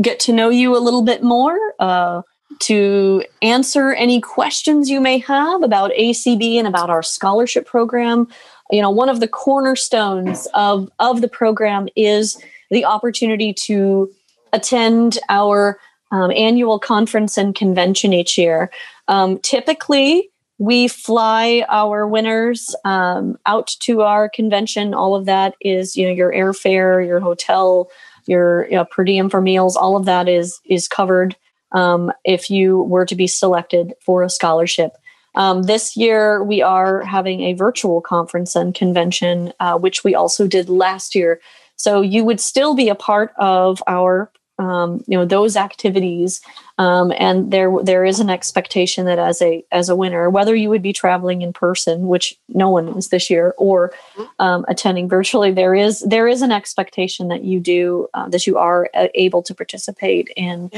get 0.02 0.22
to 0.22 0.32
know 0.32 0.50
you 0.50 0.78
a 0.78 0.80
little 0.80 1.02
bit 1.02 1.22
more. 1.22 1.60
Uh, 1.80 2.22
to 2.60 3.24
answer 3.42 3.92
any 3.94 4.22
questions 4.22 4.90
you 4.90 5.02
may 5.02 5.18
have 5.20 5.64
about 5.64 5.92
ACB 5.92 6.56
and 6.56 6.68
about 6.68 6.90
our 6.90 7.04
scholarship 7.04 7.66
program. 7.66 8.28
You 8.72 8.82
know, 8.82 8.90
one 8.90 9.10
of 9.10 9.20
the 9.20 9.28
cornerstones 9.28 10.48
of, 10.54 10.90
of 11.00 11.22
the 11.22 11.28
program 11.28 11.88
is 11.96 12.42
the 12.72 12.86
opportunity 12.86 13.54
to 13.54 14.12
attend 14.54 15.20
our 15.30 15.80
um, 16.12 16.32
annual 16.32 16.80
conference 16.80 17.38
and 17.38 17.56
convention 17.56 18.14
each 18.14 18.38
year. 18.38 18.72
Um, 19.08 19.40
typically, 19.40 20.30
we 20.58 20.88
fly 20.88 21.66
our 21.68 22.08
winners 22.08 22.76
um, 22.86 23.38
out 23.46 23.76
to 23.82 24.02
our 24.02 24.30
convention. 24.30 24.94
All 24.94 25.16
of 25.16 25.26
that 25.26 25.56
is, 25.60 25.98
you 25.98 26.08
know, 26.08 26.14
your 26.14 26.32
airfare, 26.32 27.06
your 27.06 27.20
hotel, 27.20 27.90
your 28.26 28.66
you 28.66 28.76
know, 28.76 28.86
per 28.86 29.04
diem 29.04 29.30
for 29.30 29.42
meals. 29.42 29.76
All 29.76 29.98
of 29.98 30.06
that 30.06 30.30
is 30.30 30.60
is 30.66 30.88
covered 30.88 31.36
um, 31.72 32.12
if 32.24 32.50
you 32.50 32.82
were 32.84 33.06
to 33.06 33.16
be 33.16 33.28
selected 33.28 33.94
for 34.02 34.24
a 34.24 34.30
scholarship. 34.30 34.94
Um, 35.36 35.64
this 35.64 35.98
year, 35.98 36.44
we 36.44 36.62
are 36.62 37.02
having 37.02 37.42
a 37.42 37.54
virtual 37.54 38.00
conference 38.00 38.56
and 38.56 38.74
convention, 38.74 39.52
uh, 39.60 39.78
which 39.78 40.04
we 40.04 40.16
also 40.16 40.48
did 40.48 40.70
last 40.70 41.14
year. 41.14 41.42
So 41.76 42.00
you 42.00 42.24
would 42.24 42.40
still 42.40 42.74
be 42.74 42.88
a 42.88 42.96
part 42.96 43.34
of 43.38 43.84
our, 43.86 44.32
um, 44.58 45.04
you 45.08 45.18
know, 45.18 45.26
those 45.26 45.58
activities, 45.58 46.42
um, 46.78 47.12
and 47.18 47.52
there 47.52 47.72
there 47.84 48.06
is 48.06 48.20
an 48.20 48.30
expectation 48.30 49.06
that 49.06 49.20
as 49.20 49.42
a 49.42 49.64
as 49.72 49.90
a 49.90 49.96
winner, 49.96 50.30
whether 50.30 50.56
you 50.56 50.70
would 50.70 50.82
be 50.82 50.94
traveling 50.94 51.42
in 51.42 51.52
person, 51.52 52.08
which 52.08 52.38
no 52.48 52.70
one 52.70 52.88
is 52.98 53.10
this 53.10 53.30
year, 53.30 53.54
or 53.58 53.92
um, 54.40 54.66
attending 54.68 55.10
virtually, 55.10 55.52
there 55.52 55.76
is 55.76 56.02
there 56.02 56.28
is 56.28 56.42
an 56.42 56.52
expectation 56.52 57.28
that 57.28 57.44
you 57.44 57.60
do 57.60 58.08
uh, 58.14 58.30
that 58.30 58.48
you 58.48 58.58
are 58.58 58.90
uh, 58.94 59.08
able 59.14 59.44
to 59.44 59.54
participate 59.54 60.30
in 60.38 60.72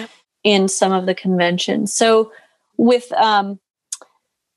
in 0.43 0.67
some 0.67 0.91
of 0.91 1.05
the 1.05 1.15
conventions. 1.15 1.93
So 1.93 2.31
with 2.77 3.11
um, 3.13 3.59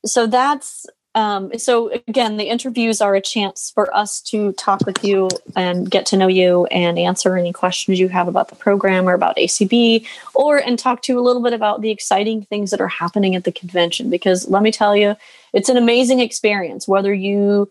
so 0.05 0.25
that's 0.25 0.87
um, 1.13 1.57
so 1.57 1.91
again, 2.07 2.37
the 2.37 2.45
interviews 2.45 3.01
are 3.01 3.15
a 3.15 3.21
chance 3.21 3.71
for 3.73 3.93
us 3.95 4.21
to 4.21 4.53
talk 4.53 4.85
with 4.85 5.03
you 5.03 5.29
and 5.55 5.91
get 5.91 6.05
to 6.07 6.17
know 6.17 6.27
you 6.27 6.65
and 6.67 6.97
answer 6.97 7.37
any 7.37 7.51
questions 7.51 7.99
you 7.99 8.07
have 8.07 8.29
about 8.29 8.47
the 8.47 8.55
program 8.55 9.09
or 9.09 9.13
about 9.13 9.35
ACB, 9.35 10.05
or 10.33 10.57
and 10.57 10.79
talk 10.79 11.01
to 11.03 11.13
you 11.13 11.19
a 11.19 11.21
little 11.21 11.43
bit 11.43 11.53
about 11.53 11.81
the 11.81 11.89
exciting 11.89 12.43
things 12.45 12.71
that 12.71 12.79
are 12.79 12.87
happening 12.87 13.35
at 13.35 13.43
the 13.43 13.51
convention. 13.51 14.09
Because 14.09 14.47
let 14.47 14.63
me 14.63 14.71
tell 14.71 14.95
you, 14.95 15.17
it's 15.51 15.69
an 15.69 15.77
amazing 15.77 16.21
experience. 16.21 16.87
Whether 16.87 17.13
you 17.13 17.69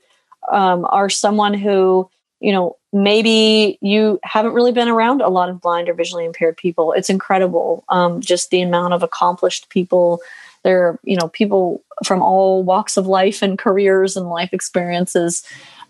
um, 0.51 0.87
are 0.91 1.09
someone 1.09 1.55
who 1.55 2.11
you 2.41 2.53
know 2.53 2.77
maybe 2.93 3.79
you 3.81 4.19
haven't 4.23 4.53
really 4.53 4.73
been 4.73 4.89
around 4.89 5.23
a 5.23 5.29
lot 5.29 5.49
of 5.49 5.61
blind 5.61 5.89
or 5.89 5.95
visually 5.95 6.25
impaired 6.25 6.57
people 6.57 6.93
it's 6.93 7.11
incredible 7.11 7.85
um, 7.91 8.21
just 8.21 8.51
the 8.51 8.63
amount 8.63 8.95
of 8.95 9.03
accomplished 9.03 9.69
people 9.69 10.21
there 10.63 10.87
are 10.87 11.01
you 11.03 11.17
know 11.17 11.29
people 11.29 11.83
from 12.05 12.23
all 12.23 12.63
walks 12.63 12.97
of 12.97 13.07
life 13.07 13.43
and 13.43 13.59
careers 13.59 14.17
and 14.17 14.29
life 14.29 14.53
experiences 14.53 15.45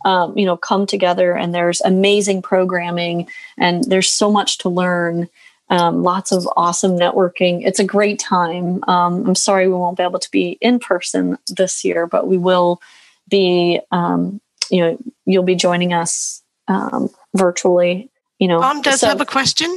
um, 0.04 0.36
you 0.36 0.46
know 0.46 0.56
come 0.56 0.86
together 0.86 1.36
and 1.36 1.54
there's 1.54 1.80
amazing 1.82 2.42
programming 2.42 3.28
and 3.58 3.84
there's 3.84 4.10
so 4.10 4.30
much 4.30 4.58
to 4.58 4.68
learn 4.68 5.28
um, 5.68 6.02
lots 6.02 6.32
of 6.32 6.48
awesome 6.56 6.92
networking 6.92 7.66
it's 7.66 7.78
a 7.78 7.84
great 7.84 8.18
time 8.18 8.82
um, 8.88 9.26
i'm 9.26 9.34
sorry 9.34 9.68
we 9.68 9.74
won't 9.74 9.96
be 9.96 10.02
able 10.02 10.18
to 10.18 10.30
be 10.30 10.58
in 10.60 10.78
person 10.78 11.38
this 11.48 11.84
year 11.84 12.06
but 12.06 12.26
we 12.26 12.36
will 12.36 12.80
be 13.28 13.80
um, 13.90 14.40
you 14.70 14.80
know 14.80 14.98
you'll 15.26 15.42
be 15.42 15.54
joining 15.54 15.92
us 15.92 16.42
um, 16.70 17.10
virtually. 17.34 18.10
You 18.38 18.48
know, 18.48 18.60
Mom 18.60 18.80
does 18.80 19.00
so, 19.00 19.08
have 19.08 19.20
a 19.20 19.26
question. 19.26 19.68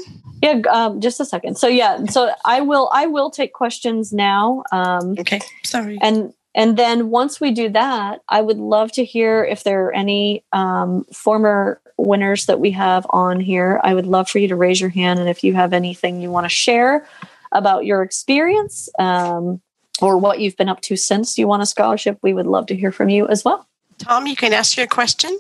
Yeah, 0.44 0.60
um, 0.70 1.00
just 1.00 1.22
a 1.22 1.26
second. 1.26 1.58
So 1.58 1.68
yeah, 1.68 2.04
so 2.08 2.30
I 2.44 2.60
will 2.60 2.90
I 2.92 3.08
will 3.08 3.32
take 3.32 3.54
questions 3.54 4.12
now. 4.12 4.64
Um, 4.74 5.16
okay, 5.18 5.40
sorry. 5.64 5.98
And 6.02 6.34
and 6.54 6.76
then 6.76 7.10
once 7.10 7.40
we 7.40 7.52
do 7.52 7.70
that, 7.70 8.20
I 8.28 8.42
would 8.42 8.58
love 8.58 8.92
to 8.94 9.06
hear 9.06 9.46
if 9.46 9.64
there 9.64 9.86
are 9.86 9.94
any 9.94 10.44
um, 10.52 11.06
former 11.14 11.80
winners 11.96 12.48
that 12.48 12.60
we 12.60 12.72
have 12.72 13.08
on 13.12 13.40
here. 13.40 13.80
I 13.86 13.94
would 13.94 14.06
love 14.06 14.30
for 14.30 14.40
you 14.40 14.50
to 14.50 14.56
raise 14.58 14.82
your 14.82 14.90
hand, 14.90 15.22
and 15.22 15.30
if 15.30 15.46
you 15.46 15.54
have 15.54 15.72
anything 15.72 16.22
you 16.22 16.30
want 16.30 16.44
to 16.44 16.50
share 16.50 17.08
about 17.54 17.86
your 17.86 18.04
experience 18.04 18.90
um, 19.00 19.62
or 20.02 20.18
what 20.18 20.42
you've 20.42 20.58
been 20.58 20.68
up 20.68 20.82
to 20.82 20.98
since 20.98 21.38
you 21.38 21.48
won 21.48 21.62
a 21.62 21.66
scholarship, 21.66 22.20
we 22.22 22.34
would 22.34 22.48
love 22.48 22.66
to 22.66 22.76
hear 22.76 22.92
from 22.92 23.08
you 23.08 23.30
as 23.30 23.46
well. 23.46 23.66
Tom, 23.98 24.28
you 24.28 24.36
can 24.36 24.52
ask 24.52 24.76
your 24.76 24.88
question. 24.88 25.40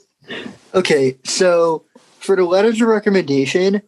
Okay, 0.73 1.17
so 1.25 1.83
for 2.19 2.37
the 2.37 2.45
letters 2.45 2.79
of 2.79 2.87
recommendation, 2.87 3.81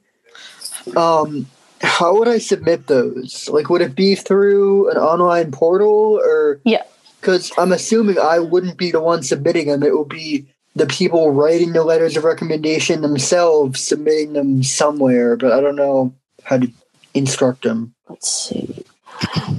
um, 0.95 1.47
how 1.81 2.17
would 2.17 2.27
I 2.27 2.37
submit 2.37 2.87
those? 2.87 3.49
Like, 3.49 3.69
would 3.69 3.81
it 3.81 3.95
be 3.95 4.15
through 4.15 4.89
an 4.91 4.97
online 4.97 5.51
portal 5.51 6.19
or? 6.23 6.59
Yeah. 6.63 6.83
Because 7.19 7.51
I'm 7.57 7.71
assuming 7.71 8.19
I 8.19 8.37
wouldn't 8.37 8.77
be 8.77 8.91
the 8.91 9.01
one 9.01 9.23
submitting 9.23 9.67
them. 9.67 9.81
It 9.81 9.97
would 9.97 10.09
be 10.09 10.45
the 10.75 10.85
people 10.85 11.31
writing 11.31 11.73
the 11.73 11.83
letters 11.83 12.17
of 12.17 12.23
recommendation 12.23 13.01
themselves 13.01 13.81
submitting 13.81 14.33
them 14.33 14.61
somewhere, 14.61 15.35
but 15.37 15.51
I 15.51 15.61
don't 15.61 15.75
know 15.75 16.13
how 16.43 16.57
to 16.57 16.71
instruct 17.13 17.63
them. 17.63 17.95
Let's 18.09 18.29
see. 18.29 18.85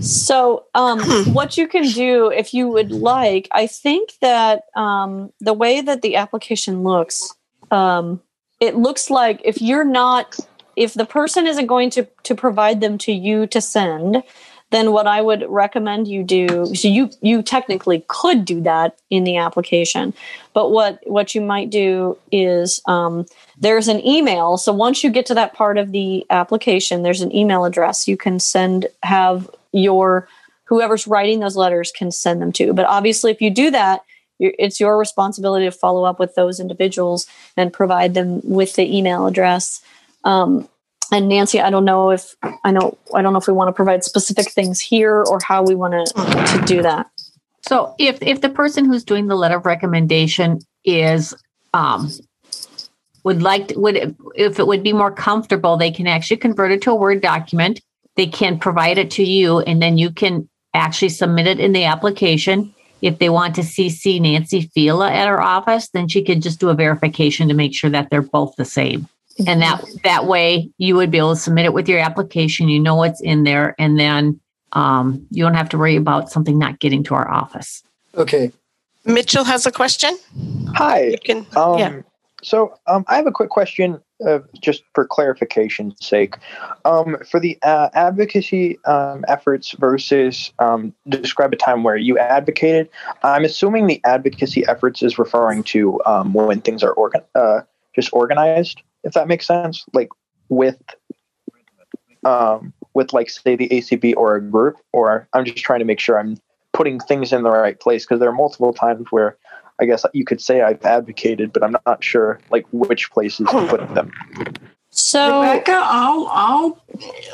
So, 0.00 0.66
um, 0.74 1.00
what 1.32 1.56
you 1.56 1.66
can 1.66 1.88
do 1.88 2.30
if 2.30 2.52
you 2.52 2.68
would 2.68 2.92
like, 2.92 3.48
I 3.52 3.66
think 3.66 4.10
that 4.20 4.64
um, 4.76 5.32
the 5.40 5.54
way 5.54 5.80
that 5.80 6.02
the 6.02 6.16
application 6.16 6.82
looks, 6.82 7.34
um, 7.70 8.20
it 8.60 8.76
looks 8.76 9.10
like 9.10 9.40
if 9.44 9.62
you're 9.62 9.84
not, 9.84 10.38
if 10.76 10.94
the 10.94 11.06
person 11.06 11.46
isn't 11.46 11.66
going 11.66 11.90
to 11.90 12.06
to 12.24 12.34
provide 12.34 12.80
them 12.80 12.98
to 12.98 13.12
you 13.12 13.46
to 13.48 13.60
send, 13.60 14.22
then 14.70 14.92
what 14.92 15.06
I 15.06 15.22
would 15.22 15.44
recommend 15.48 16.08
you 16.08 16.22
do. 16.22 16.74
So 16.74 16.88
you 16.88 17.10
you 17.20 17.42
technically 17.42 18.04
could 18.08 18.44
do 18.44 18.60
that 18.62 18.98
in 19.10 19.24
the 19.24 19.36
application, 19.36 20.12
but 20.52 20.70
what 20.70 21.00
what 21.06 21.34
you 21.34 21.40
might 21.40 21.70
do 21.70 22.18
is 22.30 22.80
um, 22.86 23.26
there's 23.58 23.88
an 23.88 24.04
email. 24.04 24.56
So 24.56 24.72
once 24.72 25.02
you 25.02 25.10
get 25.10 25.26
to 25.26 25.34
that 25.34 25.54
part 25.54 25.78
of 25.78 25.92
the 25.92 26.26
application, 26.30 27.02
there's 27.02 27.22
an 27.22 27.34
email 27.34 27.64
address 27.64 28.08
you 28.08 28.16
can 28.16 28.38
send 28.38 28.86
have 29.02 29.48
your 29.72 30.28
whoever's 30.64 31.06
writing 31.06 31.40
those 31.40 31.56
letters 31.56 31.92
can 31.92 32.10
send 32.10 32.42
them 32.42 32.52
to. 32.52 32.72
But 32.72 32.86
obviously, 32.86 33.30
if 33.30 33.40
you 33.40 33.50
do 33.50 33.70
that, 33.70 34.02
it's 34.38 34.80
your 34.80 34.98
responsibility 34.98 35.64
to 35.64 35.70
follow 35.70 36.04
up 36.04 36.18
with 36.18 36.34
those 36.34 36.60
individuals 36.60 37.26
and 37.56 37.72
provide 37.72 38.14
them 38.14 38.40
with 38.44 38.74
the 38.74 38.96
email 38.96 39.26
address. 39.26 39.80
Um, 40.26 40.68
and 41.12 41.28
Nancy, 41.28 41.60
I 41.60 41.70
don't 41.70 41.84
know 41.84 42.10
if 42.10 42.34
I 42.64 42.72
know 42.72 42.98
I 43.14 43.22
don't 43.22 43.32
know 43.32 43.38
if 43.38 43.46
we 43.46 43.52
want 43.52 43.68
to 43.68 43.72
provide 43.72 44.02
specific 44.02 44.50
things 44.50 44.80
here 44.80 45.22
or 45.22 45.38
how 45.42 45.62
we 45.62 45.74
want 45.74 45.92
to 45.94 46.58
to 46.58 46.64
do 46.66 46.82
that. 46.82 47.06
So 47.66 47.94
if 47.98 48.20
if 48.22 48.40
the 48.40 48.48
person 48.48 48.84
who's 48.84 49.04
doing 49.04 49.28
the 49.28 49.36
letter 49.36 49.56
of 49.56 49.64
recommendation 49.64 50.58
is 50.84 51.32
um, 51.74 52.10
would 53.22 53.40
like 53.40 53.68
to, 53.68 53.78
would 53.78 54.16
if 54.34 54.58
it 54.58 54.66
would 54.66 54.82
be 54.82 54.92
more 54.92 55.12
comfortable, 55.12 55.76
they 55.76 55.92
can 55.92 56.08
actually 56.08 56.38
convert 56.38 56.72
it 56.72 56.82
to 56.82 56.90
a 56.90 56.96
Word 56.96 57.20
document. 57.20 57.80
They 58.16 58.26
can 58.26 58.58
provide 58.58 58.98
it 58.98 59.10
to 59.12 59.24
you, 59.24 59.60
and 59.60 59.80
then 59.80 59.98
you 59.98 60.10
can 60.10 60.48
actually 60.74 61.10
submit 61.10 61.46
it 61.46 61.60
in 61.60 61.72
the 61.72 61.84
application. 61.84 62.74
If 63.00 63.18
they 63.18 63.28
want 63.28 63.54
to 63.56 63.60
CC 63.60 64.20
Nancy 64.20 64.62
Fila 64.74 65.12
at 65.12 65.28
her 65.28 65.40
office, 65.40 65.88
then 65.90 66.08
she 66.08 66.24
could 66.24 66.42
just 66.42 66.58
do 66.58 66.70
a 66.70 66.74
verification 66.74 67.46
to 67.46 67.54
make 67.54 67.74
sure 67.74 67.90
that 67.90 68.10
they're 68.10 68.22
both 68.22 68.56
the 68.56 68.64
same 68.64 69.06
and 69.46 69.60
that 69.60 69.84
that 70.04 70.26
way 70.26 70.70
you 70.78 70.94
would 70.96 71.10
be 71.10 71.18
able 71.18 71.34
to 71.34 71.40
submit 71.40 71.64
it 71.64 71.72
with 71.72 71.88
your 71.88 71.98
application 71.98 72.68
you 72.68 72.80
know 72.80 72.94
what's 72.94 73.20
in 73.20 73.44
there 73.44 73.74
and 73.78 73.98
then 73.98 74.40
um, 74.72 75.26
you 75.30 75.42
don't 75.42 75.54
have 75.54 75.68
to 75.70 75.78
worry 75.78 75.96
about 75.96 76.30
something 76.30 76.58
not 76.58 76.78
getting 76.80 77.02
to 77.04 77.14
our 77.14 77.28
office. 77.30 77.82
Okay. 78.14 78.52
Mitchell 79.04 79.44
has 79.44 79.66
a 79.66 79.72
question? 79.72 80.16
Hi. 80.74 81.04
You 81.04 81.18
can 81.18 81.46
um, 81.56 81.78
yeah. 81.78 82.00
so 82.42 82.74
um, 82.86 83.04
i 83.08 83.16
have 83.16 83.26
a 83.26 83.32
quick 83.32 83.50
question 83.50 84.00
uh, 84.26 84.40
just 84.60 84.82
for 84.94 85.06
clarification's 85.06 85.94
sake. 86.04 86.36
Um, 86.84 87.18
for 87.30 87.38
the 87.38 87.58
uh, 87.62 87.90
advocacy 87.92 88.82
um, 88.84 89.24
efforts 89.28 89.72
versus 89.72 90.52
um, 90.58 90.94
describe 91.08 91.52
a 91.52 91.56
time 91.56 91.82
where 91.82 91.96
you 91.96 92.18
advocated. 92.18 92.88
I'm 93.22 93.44
assuming 93.44 93.86
the 93.86 94.00
advocacy 94.04 94.66
efforts 94.66 95.02
is 95.02 95.18
referring 95.18 95.64
to 95.64 96.02
um, 96.04 96.32
when 96.32 96.62
things 96.62 96.82
are 96.82 96.92
organ- 96.92 97.22
uh, 97.34 97.60
just 97.94 98.10
organized 98.12 98.82
if 99.06 99.14
that 99.14 99.28
makes 99.28 99.46
sense 99.46 99.86
like 99.94 100.08
with 100.50 100.82
um 102.24 102.72
with 102.92 103.12
like 103.12 103.30
say 103.30 103.56
the 103.56 103.68
acb 103.68 104.14
or 104.16 104.36
a 104.36 104.42
group 104.42 104.76
or 104.92 105.26
i'm 105.32 105.44
just 105.44 105.64
trying 105.64 105.78
to 105.78 105.84
make 105.84 106.00
sure 106.00 106.18
i'm 106.18 106.36
putting 106.72 107.00
things 107.00 107.32
in 107.32 107.42
the 107.42 107.50
right 107.50 107.80
place 107.80 108.04
because 108.04 108.20
there 108.20 108.28
are 108.28 108.34
multiple 108.34 108.74
times 108.74 109.06
where 109.10 109.36
i 109.80 109.86
guess 109.86 110.04
you 110.12 110.24
could 110.24 110.40
say 110.40 110.60
i've 110.60 110.84
advocated 110.84 111.52
but 111.52 111.62
i'm 111.62 111.76
not 111.86 112.02
sure 112.04 112.38
like 112.50 112.66
which 112.72 113.10
places 113.10 113.46
to 113.48 113.66
put 113.68 113.94
them. 113.94 114.10
So, 114.90 115.42
Rebecca, 115.42 115.78
I'll 115.84 116.26
I'll 116.30 116.82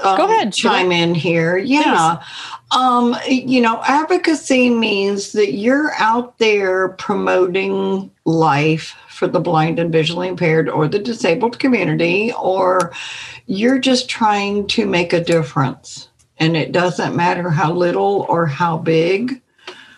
um, 0.02 0.16
Go 0.16 0.24
ahead, 0.24 0.52
chime 0.52 0.90
in 0.90 1.14
here. 1.14 1.56
Yeah, 1.56 2.20
um, 2.76 3.16
you 3.28 3.60
know, 3.60 3.80
advocacy 3.84 4.68
means 4.68 5.30
that 5.32 5.52
you're 5.52 5.92
out 5.94 6.38
there 6.38 6.88
promoting 6.88 8.10
life 8.24 8.96
for 9.22 9.28
the 9.28 9.38
blind 9.38 9.78
and 9.78 9.92
visually 9.92 10.26
impaired 10.26 10.68
or 10.68 10.88
the 10.88 10.98
disabled 10.98 11.60
community, 11.60 12.32
or 12.32 12.92
you're 13.46 13.78
just 13.78 14.08
trying 14.08 14.66
to 14.66 14.84
make 14.84 15.12
a 15.12 15.22
difference. 15.22 16.08
And 16.38 16.56
it 16.56 16.72
doesn't 16.72 17.14
matter 17.14 17.48
how 17.48 17.72
little 17.72 18.26
or 18.28 18.46
how 18.46 18.78
big, 18.78 19.40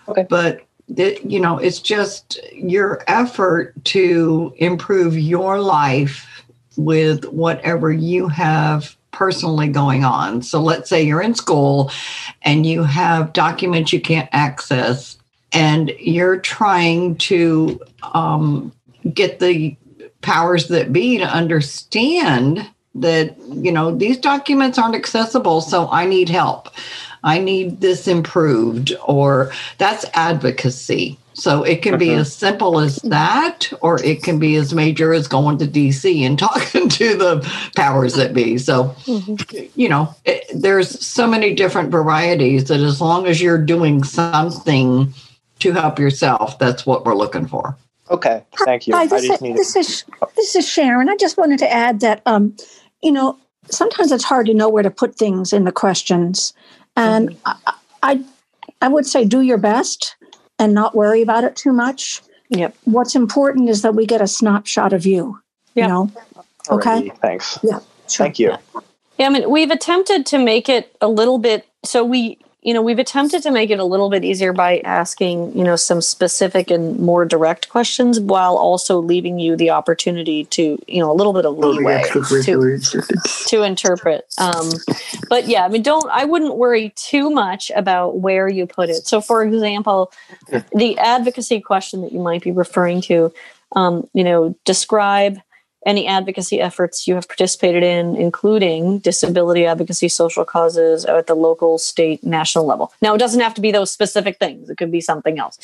okay. 0.09 0.27
but 0.29 0.61
it, 0.95 1.25
you 1.25 1.41
know, 1.41 1.57
it's 1.57 1.81
just 1.81 2.39
your 2.53 3.03
effort 3.07 3.83
to 3.85 4.53
improve 4.59 5.17
your 5.17 5.59
life 5.59 6.45
with 6.77 7.25
whatever 7.25 7.91
you 7.91 8.29
have 8.29 8.95
personally 9.11 9.69
going 9.69 10.05
on. 10.05 10.43
So 10.43 10.61
let's 10.61 10.91
say 10.91 11.03
you're 11.03 11.23
in 11.23 11.35
school 11.35 11.91
and 12.43 12.67
you 12.67 12.83
have 12.83 13.33
documents 13.33 13.91
you 13.91 14.03
can't 14.03 14.29
access, 14.33 15.17
and 15.51 15.95
you're 15.99 16.41
trying 16.41 17.17
to 17.17 17.81
um, 18.13 18.71
get 19.13 19.41
the 19.41 19.77
powers 20.23 20.69
that 20.69 20.93
be 20.93 21.19
to 21.19 21.25
understand 21.25 22.67
that 22.95 23.37
you 23.49 23.73
know 23.73 23.95
these 23.95 24.17
documents 24.19 24.79
aren't 24.79 24.95
accessible 24.95 25.61
so 25.61 25.89
i 25.91 26.07
need 26.07 26.29
help. 26.29 26.69
I 27.27 27.39
need 27.39 27.81
this 27.81 28.07
improved 28.07 28.93
or 29.07 29.51
that's 29.79 30.05
advocacy. 30.13 31.19
So 31.33 31.63
it 31.65 31.81
can 31.81 31.97
be 31.99 32.09
Mhm. 32.09 32.19
as 32.19 32.33
simple 32.35 32.79
as 32.79 32.97
that 32.97 33.73
or 33.81 34.01
it 34.05 34.23
can 34.23 34.39
be 34.39 34.57
as 34.57 34.75
major 34.75 35.15
as 35.15 35.27
going 35.27 35.57
to 35.59 35.67
dc 35.67 36.05
and 36.27 36.39
talking 36.49 36.89
to 36.91 37.17
the 37.17 37.51
powers 37.77 38.13
that 38.15 38.35
be. 38.35 38.59
So 38.59 38.95
you 39.75 39.89
know 39.89 40.15
it, 40.27 40.45
there's 40.55 41.05
so 41.05 41.27
many 41.27 41.55
different 41.55 41.91
varieties 41.91 42.65
that 42.65 42.81
as 42.81 43.01
long 43.01 43.27
as 43.27 43.41
you're 43.41 43.57
doing 43.59 44.05
something 44.05 45.13
to 45.61 45.73
help 45.73 45.99
yourself 45.99 46.59
that's 46.59 46.85
what 46.85 47.07
we're 47.07 47.15
looking 47.17 47.47
for 47.47 47.75
okay 48.11 48.43
thank 48.65 48.87
you 48.87 48.95
Hi, 48.95 49.03
i 49.03 49.07
this, 49.07 49.23
just 49.23 49.35
is, 49.35 49.43
needed 49.43 49.59
this 49.59 49.77
is 49.77 50.05
this 50.37 50.57
is 50.57 50.69
Sharon. 50.69 51.09
I 51.09 51.17
just 51.17 51.37
wanted 51.37 51.59
to 51.61 51.73
add 51.73 52.01
that 52.01 52.23
um, 52.27 52.57
you 53.03 53.13
know 53.13 53.39
sometimes 53.71 54.13
it's 54.13 54.25
hard 54.25 54.47
to 54.47 54.55
know 54.55 54.69
where 54.69 54.83
to 54.83 54.91
put 54.91 55.17
things 55.17 55.53
in 55.53 55.65
the 55.65 55.73
questions, 55.73 56.53
and 56.97 57.37
I, 57.45 57.57
I 58.03 58.25
I 58.83 58.89
would 58.89 59.07
say 59.07 59.25
do 59.25 59.41
your 59.41 59.59
best 59.59 60.17
and 60.59 60.75
not 60.75 60.95
worry 60.95 61.23
about 61.23 61.45
it 61.45 61.57
too 61.57 61.73
much. 61.73 62.23
Yep. 62.51 62.77
What's 62.85 63.17
important 63.17 63.69
is 63.69 63.83
that 63.83 63.95
we 63.95 64.07
get 64.07 64.21
a 64.21 64.27
snapshot 64.27 64.93
of 64.93 65.07
you. 65.07 65.41
You 65.75 65.89
know. 65.89 66.11
Okay. 66.71 67.11
Thanks 67.21 67.59
Yeah. 67.63 67.81
thank 68.09 68.39
you 68.39 68.57
Yeah, 69.19 69.27
I 69.27 69.29
mean, 69.29 69.51
we've 69.51 69.71
attempted 69.71 70.27
to 70.27 70.39
make 70.39 70.69
it 70.69 70.97
a 71.01 71.09
little 71.09 71.39
bit 71.39 71.67
so 71.85 72.05
we, 72.05 72.39
you 72.65 72.73
know, 72.73 72.81
we've 72.81 72.99
attempted 72.99 73.43
to 73.43 73.51
make 73.51 73.69
it 73.69 73.79
a 73.79 73.85
little 73.85 74.09
bit 74.09 74.25
easier 74.25 74.55
by 74.55 74.79
asking, 74.81 75.57
you 75.57 75.63
know, 75.63 75.77
some 75.77 76.01
specific 76.01 76.71
and 76.71 76.99
more 76.99 77.27
direct 77.27 77.69
questions 77.69 78.19
while 78.19 78.57
also 78.57 78.99
leaving 78.99 79.39
you 79.39 79.55
the 79.55 79.69
opportunity 79.69 80.47
to, 80.47 80.83
you 80.89 81.01
know, 81.01 81.13
a 81.13 81.13
little 81.13 81.35
bit 81.35 81.45
of 81.45 81.59
leeway 81.59 82.03
to, 82.11 83.03
to 83.49 83.63
interpret. 83.63 84.25
Um, 84.39 84.71
but 85.29 85.47
yeah, 85.47 85.67
I 85.67 85.69
mean, 85.69 85.83
don't, 85.83 86.11
I 86.11 86.25
wouldn't 86.25 86.57
worry 86.57 86.95
too 86.97 87.29
much 87.29 87.71
about 87.77 88.21
where 88.21 88.49
you 88.49 88.67
put 88.67 88.89
it. 88.89 89.07
So, 89.07 89.21
for 89.21 89.45
example, 89.45 90.11
the 90.75 90.99
advocacy 90.99 91.61
question 91.61 92.01
that 92.01 92.13
you 92.13 92.21
might 92.21 92.43
be 92.43 92.51
referring 92.51 93.03
to, 93.03 93.31
um, 93.77 94.09
you 94.15 94.25
know, 94.25 94.57
describe 94.65 95.39
any 95.87 96.07
advocacy 96.07 96.61
efforts 96.61 97.07
you 97.07 97.15
have 97.15 97.29
participated 97.29 97.83
in, 97.83 98.17
including 98.17 98.99
disability 99.01 99.67
advocacy, 99.67 100.09
social 100.09 100.45
causes 100.45 101.05
at 101.05 101.27
the 101.27 101.35
local, 101.35 101.79
state, 101.79 102.25
national 102.25 102.65
level. 102.65 102.93
Now, 103.03 103.15
it 103.15 103.19
doesn't 103.19 103.41
have 103.41 103.55
to 103.55 103.61
be 103.61 103.71
those 103.71 103.91
specific 103.91 104.39
things. 104.39 104.71
It 104.71 104.79
could 104.79 104.91
be 104.91 105.01
something 105.01 105.39
else. 105.39 105.59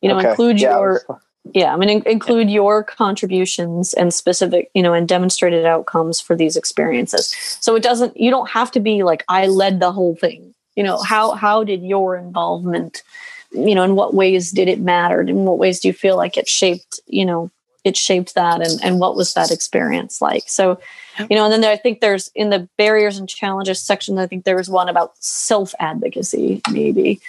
You 0.00 0.08
know, 0.08 0.18
Okay. 0.18 0.30
include 0.30 0.60
Yeah, 0.60 0.70
your 0.78 1.04
yeah, 1.52 1.74
I 1.74 1.76
mean, 1.76 1.90
in- 1.90 2.02
include 2.06 2.48
your 2.48 2.82
contributions 2.82 3.92
and 3.92 4.14
specific, 4.14 4.70
you 4.74 4.82
know, 4.82 4.94
and 4.94 5.06
demonstrated 5.06 5.66
outcomes 5.66 6.18
for 6.18 6.34
these 6.34 6.56
experiences. 6.56 7.34
So 7.60 7.76
it 7.76 7.82
doesn't, 7.82 8.16
you 8.18 8.30
don't 8.30 8.48
have 8.48 8.70
to 8.72 8.80
be 8.80 9.02
like, 9.02 9.24
I 9.28 9.46
led 9.46 9.78
the 9.78 9.92
whole 9.92 10.16
thing. 10.16 10.54
You 10.74 10.82
know, 10.84 11.02
how 11.02 11.32
how 11.32 11.62
did 11.62 11.82
your 11.82 12.16
involvement, 12.16 13.02
you 13.52 13.74
know, 13.74 13.82
in 13.82 13.94
what 13.94 14.14
ways 14.14 14.50
did 14.52 14.68
it 14.68 14.80
matter? 14.80 15.20
In 15.20 15.44
what 15.44 15.58
ways 15.58 15.80
do 15.80 15.88
you 15.88 15.94
feel 15.94 16.16
like 16.16 16.36
it 16.36 16.48
shaped, 16.48 16.98
you 17.06 17.24
know, 17.26 17.50
it 17.84 17.96
shaped 17.96 18.34
that, 18.34 18.66
and 18.66 18.82
and 18.82 18.98
what 18.98 19.14
was 19.14 19.34
that 19.34 19.50
experience 19.50 20.20
like? 20.20 20.44
So, 20.46 20.80
you 21.18 21.36
know, 21.36 21.44
and 21.44 21.52
then 21.52 21.60
there, 21.60 21.70
I 21.72 21.76
think 21.76 22.00
there's 22.00 22.30
in 22.34 22.50
the 22.50 22.68
barriers 22.76 23.18
and 23.18 23.28
challenges 23.28 23.80
section, 23.80 24.18
I 24.18 24.26
think 24.26 24.44
there 24.44 24.56
was 24.56 24.68
one 24.68 24.88
about 24.88 25.16
self 25.22 25.74
advocacy, 25.78 26.62
maybe. 26.70 27.20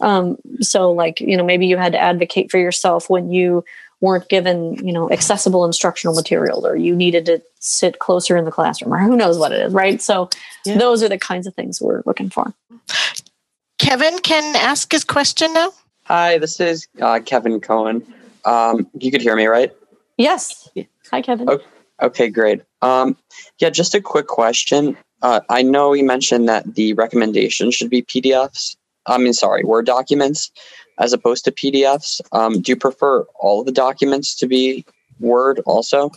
Um, 0.00 0.36
so 0.60 0.92
like, 0.92 1.20
you 1.20 1.36
know, 1.36 1.44
maybe 1.44 1.66
you 1.66 1.76
had 1.76 1.92
to 1.92 1.98
advocate 1.98 2.50
for 2.50 2.58
yourself 2.58 3.08
when 3.08 3.30
you 3.30 3.64
weren't 4.00 4.28
given, 4.28 4.74
you 4.86 4.92
know, 4.92 5.10
accessible 5.10 5.64
instructional 5.64 6.14
material 6.14 6.66
or 6.66 6.76
you 6.76 6.94
needed 6.94 7.24
to 7.26 7.42
sit 7.60 8.00
closer 8.00 8.36
in 8.36 8.44
the 8.44 8.50
classroom 8.50 8.92
or 8.92 8.98
who 8.98 9.16
knows 9.16 9.38
what 9.38 9.52
it 9.52 9.60
is, 9.60 9.72
right? 9.72 10.02
So 10.02 10.28
those 10.64 11.02
are 11.02 11.08
the 11.08 11.18
kinds 11.18 11.46
of 11.46 11.54
things 11.54 11.80
we're 11.80 12.02
looking 12.04 12.28
for. 12.28 12.52
Kevin 13.78 14.18
can 14.18 14.56
ask 14.56 14.92
his 14.92 15.04
question 15.04 15.52
now. 15.54 15.72
Hi, 16.04 16.36
this 16.38 16.60
is 16.60 16.86
uh, 17.00 17.20
Kevin 17.24 17.60
Cohen. 17.60 18.04
Um, 18.44 18.86
you 18.98 19.10
could 19.10 19.22
hear 19.22 19.36
me, 19.36 19.46
right? 19.46 19.72
Yes. 20.16 20.68
Hi, 21.10 21.22
Kevin. 21.22 21.48
Okay, 21.48 21.64
okay 22.02 22.28
great. 22.28 22.62
Um, 22.82 23.16
yeah, 23.58 23.70
just 23.70 23.94
a 23.94 24.00
quick 24.00 24.26
question. 24.26 24.96
Uh, 25.22 25.40
I 25.48 25.62
know 25.62 25.92
you 25.92 26.04
mentioned 26.04 26.48
that 26.48 26.74
the 26.74 26.92
recommendations 26.94 27.74
should 27.74 27.90
be 27.90 28.02
PDFs. 28.02 28.76
I 29.06 29.18
mean, 29.18 29.32
sorry, 29.32 29.64
Word 29.64 29.86
documents 29.86 30.50
as 30.98 31.12
opposed 31.12 31.44
to 31.44 31.52
PDFs. 31.52 32.20
Um, 32.32 32.60
do 32.60 32.72
you 32.72 32.76
prefer 32.76 33.22
all 33.38 33.60
of 33.60 33.66
the 33.66 33.72
documents 33.72 34.34
to 34.36 34.46
be 34.46 34.84
Word 35.20 35.60
also? 35.66 36.10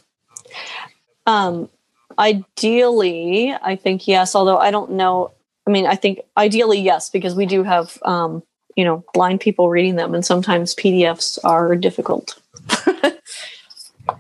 Um, 1.26 1.70
ideally, 2.18 3.54
I 3.62 3.76
think 3.76 4.08
yes, 4.08 4.36
although 4.36 4.58
I 4.58 4.72
don't 4.72 4.91
know. 4.91 5.32
I 5.66 5.70
mean, 5.70 5.86
I 5.86 5.95
think 5.95 6.22
ideally 6.38 6.80
yes, 6.80 7.10
because 7.10 7.36
we 7.36 7.45
do 7.45 7.64
have, 7.64 7.98
um, 8.04 8.41
you 8.78 8.86
know, 8.86 9.04
blind 9.14 9.41
people 9.41 9.70
reading 9.70 9.95
them, 9.95 10.14
and 10.14 10.26
sometimes 10.26 10.74
PDFs 10.76 11.39
are 11.43 11.76
difficult. 11.76 12.39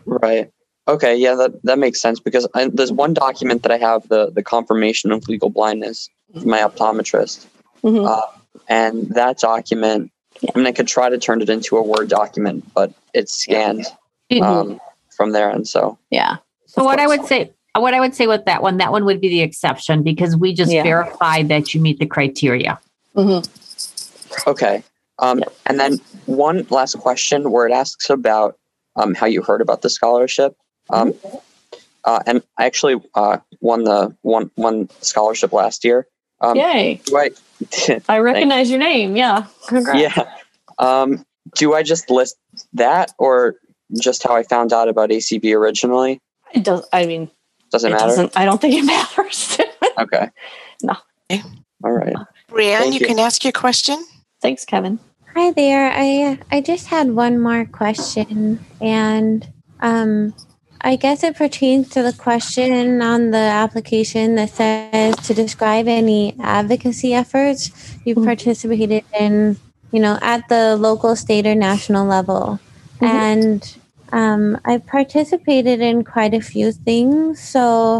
right. 0.07 0.49
Okay. 0.87 1.15
Yeah, 1.17 1.35
that, 1.35 1.61
that 1.63 1.79
makes 1.79 2.01
sense 2.01 2.19
because 2.19 2.47
I, 2.53 2.69
there's 2.69 2.91
one 2.91 3.13
document 3.13 3.63
that 3.63 3.71
I 3.71 3.77
have 3.77 4.07
the 4.07 4.31
the 4.31 4.41
confirmation 4.43 5.11
of 5.11 5.27
legal 5.27 5.49
blindness, 5.49 6.09
from 6.33 6.49
my 6.49 6.59
optometrist, 6.59 7.45
mm-hmm. 7.83 8.05
uh, 8.05 8.21
and 8.67 9.09
that 9.09 9.39
document. 9.39 10.11
Yeah. 10.41 10.51
I 10.55 10.57
mean, 10.59 10.67
I 10.67 10.71
could 10.71 10.87
try 10.87 11.09
to 11.09 11.17
turn 11.17 11.41
it 11.41 11.49
into 11.49 11.77
a 11.77 11.81
Word 11.81 12.09
document, 12.09 12.63
but 12.73 12.93
it's 13.13 13.33
scanned 13.33 13.85
Mhm. 14.31 14.43
um, 14.43 14.81
from 15.15 15.31
there, 15.31 15.49
and 15.49 15.67
so 15.67 15.97
yeah. 16.09 16.37
So 16.67 16.83
what 16.83 16.99
I 16.99 17.07
would 17.07 17.25
say, 17.25 17.51
what 17.75 17.93
I 17.93 17.99
would 17.99 18.13
say 18.13 18.27
with 18.27 18.45
that 18.45 18.61
one, 18.61 18.77
that 18.77 18.91
one 18.91 19.03
would 19.05 19.19
be 19.19 19.29
the 19.29 19.41
exception 19.41 20.03
because 20.03 20.37
we 20.37 20.53
just 20.53 20.71
Yeah. 20.71 20.83
verified 20.83 21.49
that 21.49 21.73
you 21.73 21.81
meet 21.81 21.99
the 21.99 22.05
criteria. 22.05 22.79
Mm-hmm. 23.15 24.49
Okay. 24.49 24.83
Um, 25.19 25.43
And 25.65 25.79
then 25.79 25.99
one 26.27 26.67
last 26.69 26.99
question 26.99 27.51
where 27.51 27.65
it 27.67 27.73
asks 27.73 28.09
about 28.09 28.57
um, 28.97 29.13
how 29.13 29.25
you 29.25 29.41
heard 29.41 29.61
about 29.61 29.81
the 29.81 29.89
scholarship. 29.89 30.55
Um, 30.89 31.13
uh, 32.03 32.19
and 32.25 32.41
I 32.57 32.65
actually 32.65 33.01
uh, 33.15 33.37
won 33.61 33.83
the 33.83 34.15
one 34.21 34.49
won 34.55 34.89
scholarship 35.01 35.51
last 35.53 35.83
year. 35.83 36.07
Um, 36.41 36.55
Yay! 36.55 37.01
Do 37.05 37.17
I? 37.17 37.31
I 38.09 38.19
recognize 38.19 38.69
your 38.69 38.79
name. 38.79 39.15
Yeah. 39.15 39.47
Congrats. 39.67 39.99
yeah. 39.99 40.31
Um, 40.77 41.25
do 41.55 41.73
I 41.73 41.83
just 41.83 42.09
list 42.09 42.37
that 42.73 43.11
or 43.17 43.55
just 43.99 44.23
how 44.23 44.35
I 44.35 44.43
found 44.43 44.73
out 44.73 44.87
about 44.87 45.09
ACB 45.09 45.53
originally? 45.55 46.19
It 46.53 46.63
does. 46.63 46.87
I 46.93 47.05
mean, 47.05 47.29
Does 47.71 47.83
it, 47.83 47.87
it 47.87 47.91
matter? 47.91 48.05
doesn't. 48.05 48.37
I 48.37 48.45
don't 48.45 48.61
think 48.61 48.75
it 48.75 48.83
matters. 48.85 49.57
Okay. 49.97 50.29
No. 50.83 50.95
All 51.83 51.91
right. 51.91 52.15
Brianne, 52.49 52.93
you, 52.93 52.99
you. 52.99 53.07
can 53.07 53.19
ask 53.19 53.43
your 53.43 53.53
question. 53.53 54.03
Thanks, 54.41 54.65
Kevin. 54.65 54.99
Hi 55.37 55.51
there. 55.51 55.91
I 55.93 56.39
I 56.51 56.61
just 56.61 56.87
had 56.87 57.11
one 57.11 57.39
more 57.39 57.63
question, 57.63 58.57
and 58.81 59.47
um, 59.81 60.33
I 60.81 60.95
guess 60.95 61.21
it 61.21 61.35
pertains 61.35 61.89
to 61.89 62.01
the 62.01 62.11
question 62.11 63.03
on 63.03 63.29
the 63.29 63.37
application 63.37 64.33
that 64.33 64.49
says 64.49 65.15
to 65.27 65.35
describe 65.35 65.87
any 65.87 66.35
advocacy 66.39 67.13
efforts 67.13 67.69
you've 68.03 68.25
participated 68.25 69.05
in, 69.13 69.57
you 69.91 69.99
know, 69.99 70.17
at 70.23 70.49
the 70.49 70.75
local, 70.75 71.15
state, 71.15 71.45
or 71.45 71.53
national 71.53 72.07
level. 72.07 72.59
And 72.99 73.61
um, 74.11 74.59
I've 74.65 74.87
participated 74.87 75.81
in 75.81 76.03
quite 76.03 76.33
a 76.33 76.41
few 76.41 76.71
things. 76.71 77.39
So, 77.39 77.99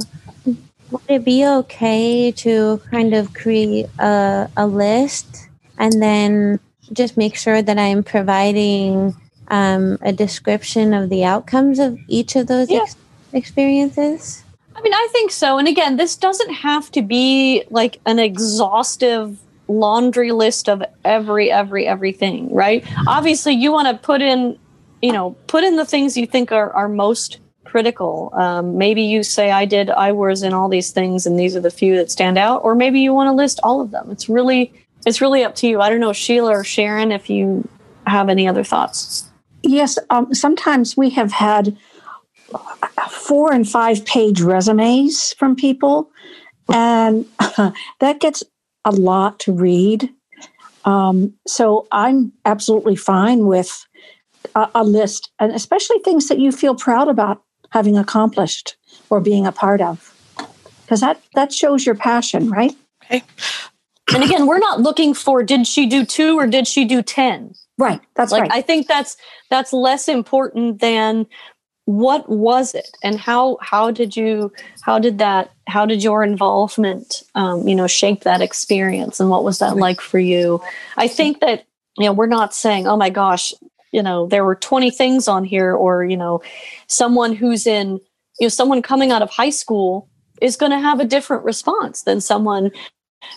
would 0.90 1.08
it 1.08 1.24
be 1.24 1.46
okay 1.46 2.32
to 2.32 2.82
kind 2.90 3.14
of 3.14 3.36
create 3.36 3.86
a, 4.00 4.50
a 4.58 4.66
list 4.66 5.50
and 5.78 6.02
then 6.02 6.60
just 6.94 7.18
make 7.18 7.36
sure 7.36 7.62
that 7.62 7.78
I'm 7.78 8.04
providing 8.04 9.16
um, 9.50 9.98
a 10.02 10.12
description 10.12 10.94
of 10.94 11.10
the 11.10 11.24
outcomes 11.24 11.80
of 11.80 11.98
each 12.08 12.36
of 12.36 12.48
those 12.48 12.70
ex- 12.70 12.96
experiences? 13.34 14.44
I 14.76 14.82
mean, 14.82 14.94
I 14.94 15.08
think 15.12 15.32
so. 15.32 15.58
And 15.58 15.68
again, 15.68 15.98
this 15.98 16.16
doesn't 16.16 16.54
have 16.54 16.92
to 16.92 17.02
be 17.02 17.64
like 17.70 18.00
an 18.06 18.20
exhaustive 18.20 19.40
laundry 19.68 20.32
list 20.32 20.70
of 20.70 20.84
every, 21.04 21.52
every, 21.52 21.88
everything, 21.88 22.54
right? 22.54 22.86
Obviously, 23.08 23.54
you 23.54 23.72
want 23.72 23.88
to 23.88 24.06
put 24.06 24.22
in, 24.22 24.58
you 25.02 25.12
know, 25.12 25.32
put 25.48 25.64
in 25.64 25.76
the 25.78 25.86
things 25.86 26.16
you 26.16 26.28
think 26.28 26.52
are, 26.52 26.72
are 26.72 26.88
most 26.88 27.40
critical. 27.66 28.32
Um, 28.34 28.78
maybe 28.78 29.02
you 29.02 29.24
say, 29.24 29.52
I 29.52 29.66
did, 29.66 29.90
I 29.90 30.12
was 30.12 30.42
in 30.44 30.54
all 30.54 30.70
these 30.70 30.92
things, 30.92 31.26
and 31.26 31.38
these 31.38 31.56
are 31.56 31.60
the 31.60 31.72
few 31.72 31.98
that 31.98 32.10
stand 32.12 32.38
out. 32.38 32.64
Or 32.64 32.76
maybe 32.76 33.02
you 33.02 33.14
want 33.14 33.28
to 33.28 33.34
list 33.34 33.60
all 33.64 33.82
of 33.82 33.92
them. 33.92 34.10
It's 34.10 34.30
really, 34.30 34.74
it's 35.08 35.22
really 35.22 35.46
up 35.46 35.56
to 35.56 35.68
you. 35.68 35.80
I 35.80 35.90
don't 35.90 36.02
know, 36.02 36.12
Sheila 36.12 36.52
or 36.52 36.64
Sharon, 36.66 37.14
if 37.14 37.30
you 37.30 37.68
have 38.06 38.28
any 38.28 38.46
other 38.46 38.64
thoughts. 38.64 39.30
Yes, 39.64 39.98
um, 40.10 40.34
sometimes 40.34 40.98
we 40.98 41.10
have 41.12 41.32
had 41.32 41.78
four 43.10 43.54
and 43.54 43.68
five 43.68 44.06
page 44.06 44.42
resumes 44.42 45.34
from 45.34 45.56
people, 45.56 46.12
and 46.68 47.26
that 48.00 48.20
gets 48.20 48.44
a 48.84 48.92
lot 48.92 49.40
to 49.40 49.54
read. 49.54 50.10
Um, 50.84 51.34
so 51.48 51.88
I'm 51.94 52.34
absolutely 52.44 52.98
fine 52.98 53.46
with 53.46 53.86
a, 54.56 54.70
a 54.76 54.84
list, 54.84 55.32
and 55.40 55.54
especially 55.54 56.00
things 56.00 56.28
that 56.28 56.40
you 56.40 56.52
feel 56.52 56.76
proud 56.76 57.08
about 57.08 57.44
having 57.70 57.98
accomplished 57.98 58.76
or 59.10 59.22
being 59.22 59.48
a 59.48 59.54
part 59.54 59.80
of, 59.80 60.14
because 60.82 61.00
that 61.00 61.22
that 61.34 61.54
shows 61.54 61.86
your 61.86 61.96
passion, 61.96 62.50
right? 62.50 62.76
And 64.14 64.24
again, 64.24 64.48
we're 64.48 64.60
not 64.60 64.82
looking 64.82 65.14
for 65.14 65.44
did 65.44 65.68
she 65.68 65.86
do 65.86 66.06
two 66.06 66.38
or 66.38 66.48
did 66.48 66.68
she 66.68 66.86
do 66.86 67.02
10? 67.02 67.54
Right. 67.78 68.02
That's 68.16 68.32
like 68.32 68.44
right. 68.44 68.52
I 68.52 68.62
think 68.62 68.88
that's 68.88 69.18
that's 69.50 69.74
less 69.74 70.08
important 70.08 70.80
than 70.80 71.28
what 71.88 72.28
was 72.28 72.76
it 72.76 72.98
and 73.02 73.18
how 73.18 73.58
how 73.62 73.90
did 73.92 74.16
you 74.16 74.52
how 74.82 75.00
did 75.00 75.20
that 75.20 75.52
how 75.70 75.86
did 75.86 76.04
your 76.04 76.22
involvement 76.22 77.24
um, 77.34 77.66
you 77.66 77.74
know 77.74 77.88
shape 77.88 78.24
that 78.24 78.42
experience 78.42 79.22
and 79.22 79.30
what 79.30 79.46
was 79.46 79.60
that 79.60 79.78
like 79.78 80.02
for 80.02 80.20
you 80.20 80.62
i 80.98 81.08
think 81.08 81.40
that 81.40 81.66
you 81.98 82.06
know 82.06 82.12
we're 82.12 82.26
not 82.26 82.54
saying 82.54 82.88
oh 82.88 82.98
my 82.98 83.10
gosh 83.10 83.54
you 83.94 84.04
know 84.04 84.28
there 84.28 84.44
were 84.44 84.56
20 84.56 84.92
things 84.92 85.30
on 85.30 85.46
here 85.46 85.74
or 85.74 86.04
you 86.04 86.18
know 86.18 86.42
someone 86.88 87.34
who's 87.34 87.66
in 87.66 87.92
you 88.38 88.46
know 88.46 88.50
someone 88.50 88.82
coming 88.82 89.14
out 89.14 89.22
of 89.22 89.30
high 89.30 89.50
school 89.50 90.10
is 90.42 90.58
going 90.58 90.74
to 90.74 90.80
have 90.80 91.00
a 91.00 91.06
different 91.06 91.46
response 91.46 92.02
than 92.02 92.20
someone 92.20 92.70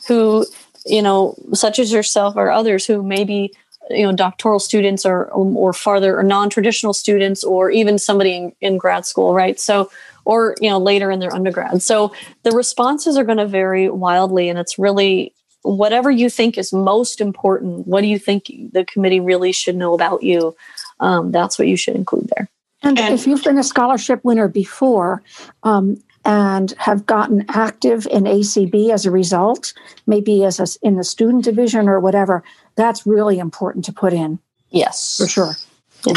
who 0.06 0.46
you 0.86 1.02
know 1.02 1.34
such 1.52 1.78
as 1.78 1.92
yourself 1.92 2.36
or 2.36 2.50
others 2.50 2.86
who 2.86 3.02
maybe 3.02 3.52
you 3.90 4.04
know 4.04 4.12
doctoral 4.12 4.58
students 4.58 5.04
or 5.04 5.26
or 5.26 5.72
farther 5.72 6.18
or 6.18 6.22
non-traditional 6.22 6.92
students 6.92 7.42
or 7.42 7.70
even 7.70 7.98
somebody 7.98 8.34
in, 8.34 8.52
in 8.60 8.78
grad 8.78 9.06
school 9.06 9.34
right? 9.34 9.58
So 9.58 9.90
or 10.24 10.54
you 10.60 10.70
know 10.70 10.78
later 10.78 11.10
in 11.10 11.20
their 11.20 11.34
undergrad. 11.34 11.82
So 11.82 12.12
the 12.42 12.52
responses 12.52 13.16
are 13.16 13.24
going 13.24 13.38
to 13.38 13.46
vary 13.46 13.88
wildly 13.88 14.48
and 14.48 14.58
it's 14.58 14.78
really 14.78 15.34
whatever 15.62 16.10
you 16.10 16.30
think 16.30 16.56
is 16.56 16.72
most 16.72 17.20
important 17.20 17.86
what 17.86 18.00
do 18.00 18.06
you 18.06 18.18
think 18.18 18.46
the 18.72 18.84
committee 18.84 19.20
really 19.20 19.52
should 19.52 19.76
know 19.76 19.94
about 19.94 20.22
you? 20.22 20.56
Um, 21.00 21.32
that's 21.32 21.58
what 21.58 21.68
you 21.68 21.76
should 21.76 21.96
include 21.96 22.30
there. 22.36 22.48
And, 22.82 22.98
if 22.98 23.26
you've 23.26 23.44
been 23.44 23.58
a 23.58 23.64
scholarship 23.64 24.24
winner 24.24 24.48
before 24.48 25.22
um, 25.64 26.02
and 26.24 26.72
have 26.78 27.06
gotten 27.06 27.44
active 27.48 28.06
in 28.10 28.24
ACB 28.24 28.90
as 28.92 29.06
a 29.06 29.10
result, 29.10 29.72
maybe 30.06 30.44
as 30.44 30.60
a, 30.60 30.66
in 30.86 30.96
the 30.96 31.04
student 31.04 31.44
division 31.44 31.88
or 31.88 31.98
whatever, 31.98 32.42
that's 32.76 33.06
really 33.06 33.38
important 33.38 33.84
to 33.86 33.92
put 33.92 34.12
in. 34.12 34.38
Yes, 34.70 35.16
for 35.16 35.26
sure. 35.26 35.54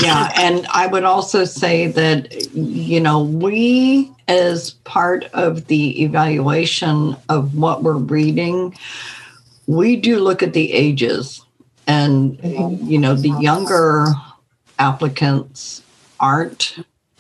Yeah, 0.01 0.31
and 0.37 0.65
I 0.67 0.87
would 0.87 1.03
also 1.03 1.43
say 1.43 1.87
that, 1.87 2.53
you 2.53 3.01
know, 3.01 3.21
we, 3.23 4.11
as 4.27 4.71
part 4.85 5.25
of 5.33 5.67
the 5.67 6.03
evaluation 6.03 7.17
of 7.27 7.55
what 7.55 7.83
we're 7.83 7.97
reading, 7.97 8.75
we 9.67 9.97
do 9.97 10.19
look 10.19 10.41
at 10.41 10.53
the 10.53 10.71
ages. 10.71 11.45
And, 11.85 12.39
you 12.87 12.97
know, 12.97 13.13
the 13.13 13.37
younger 13.41 14.05
applicants 14.79 15.83
aren't 16.19 16.77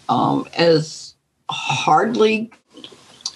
um, 0.07 0.47
as 0.57 1.15
hardly 1.49 2.49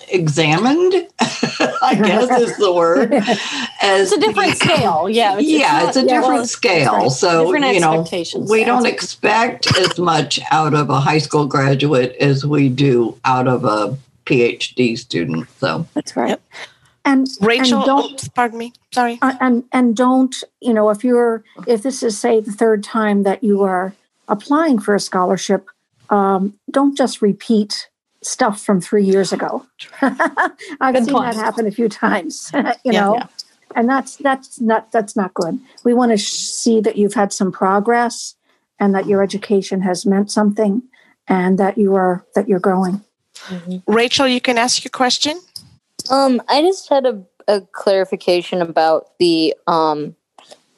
examined, 0.09 0.93
I 1.19 1.99
guess 2.01 2.41
is 2.41 2.57
the 2.57 2.71
word. 2.73 3.13
As 3.81 4.11
it's 4.11 4.11
a 4.11 4.19
different 4.19 4.57
scale. 4.57 5.09
Yeah. 5.09 5.37
It's, 5.37 5.47
yeah, 5.47 5.71
not- 5.79 5.87
it's 5.89 5.97
a 5.97 6.01
yeah, 6.01 6.07
different 6.07 6.33
well, 6.35 6.47
scale. 6.47 6.93
right. 6.93 7.11
So 7.11 7.45
different 7.51 7.73
you 7.73 7.79
know, 7.79 8.05
we 8.49 8.63
don't 8.63 8.85
it's- 8.85 8.93
expect 8.93 9.77
as 9.77 9.97
much 9.97 10.39
out 10.51 10.73
of 10.73 10.89
a 10.89 10.99
high 10.99 11.17
school 11.19 11.45
graduate 11.45 12.15
as 12.19 12.45
we 12.45 12.69
do 12.69 13.17
out 13.25 13.47
of 13.47 13.63
a 13.65 13.97
PhD 14.25 14.97
student. 14.97 15.47
So 15.59 15.85
that's 15.93 16.15
right. 16.15 16.39
And 17.05 17.27
Rachel, 17.39 17.77
and 17.77 17.85
don't, 17.85 18.11
oops, 18.13 18.27
pardon 18.27 18.57
me. 18.59 18.73
Sorry. 18.91 19.17
uh, 19.21 19.35
and 19.39 19.63
and 19.71 19.95
don't 19.95 20.35
you 20.59 20.73
know 20.73 20.89
if 20.89 21.03
you're 21.05 21.43
if 21.65 21.81
this 21.81 22.03
is 22.03 22.17
say 22.17 22.41
the 22.41 22.51
third 22.51 22.83
time 22.83 23.23
that 23.23 23.43
you 23.43 23.63
are 23.63 23.93
applying 24.27 24.77
for 24.79 24.93
a 24.93 24.99
scholarship, 24.99 25.69
um, 26.09 26.55
don't 26.69 26.97
just 26.97 27.21
repeat 27.21 27.87
stuff 28.27 28.61
from 28.61 28.81
three 28.81 29.03
years 29.03 29.31
ago. 29.33 29.65
I've 30.01 30.93
Good 30.93 31.05
seen 31.05 31.13
point. 31.13 31.33
that 31.33 31.35
happen 31.35 31.65
a 31.67 31.71
few 31.71 31.89
times. 31.89 32.51
you 32.55 32.63
Yeah, 32.83 33.01
know. 33.01 33.15
yeah. 33.15 33.27
And 33.75 33.89
that's 33.89 34.15
that's 34.17 34.61
not 34.61 34.91
that's 34.91 35.15
not 35.15 35.33
good. 35.33 35.59
We 35.83 35.93
want 35.93 36.11
to 36.11 36.17
sh- 36.17 36.31
see 36.31 36.79
that 36.81 36.97
you've 36.97 37.13
had 37.13 37.33
some 37.33 37.51
progress 37.51 38.35
and 38.79 38.95
that 38.95 39.07
your 39.07 39.21
education 39.21 39.81
has 39.81 40.05
meant 40.05 40.31
something 40.31 40.83
and 41.27 41.57
that 41.59 41.77
you 41.77 41.93
are 41.95 42.25
that 42.33 42.47
you're 42.47 42.59
growing. 42.61 43.01
Mm-hmm. 43.49 43.91
Rachel, 43.91 44.27
you 44.27 44.39
can 44.41 44.57
ask 44.57 44.83
your 44.83 44.89
question. 44.91 45.39
Um, 46.09 46.41
I 46.47 46.61
just 46.61 46.87
had 46.89 47.05
a, 47.05 47.21
a 47.47 47.61
clarification 47.73 48.61
about 48.61 49.17
the 49.19 49.53
um 49.67 50.15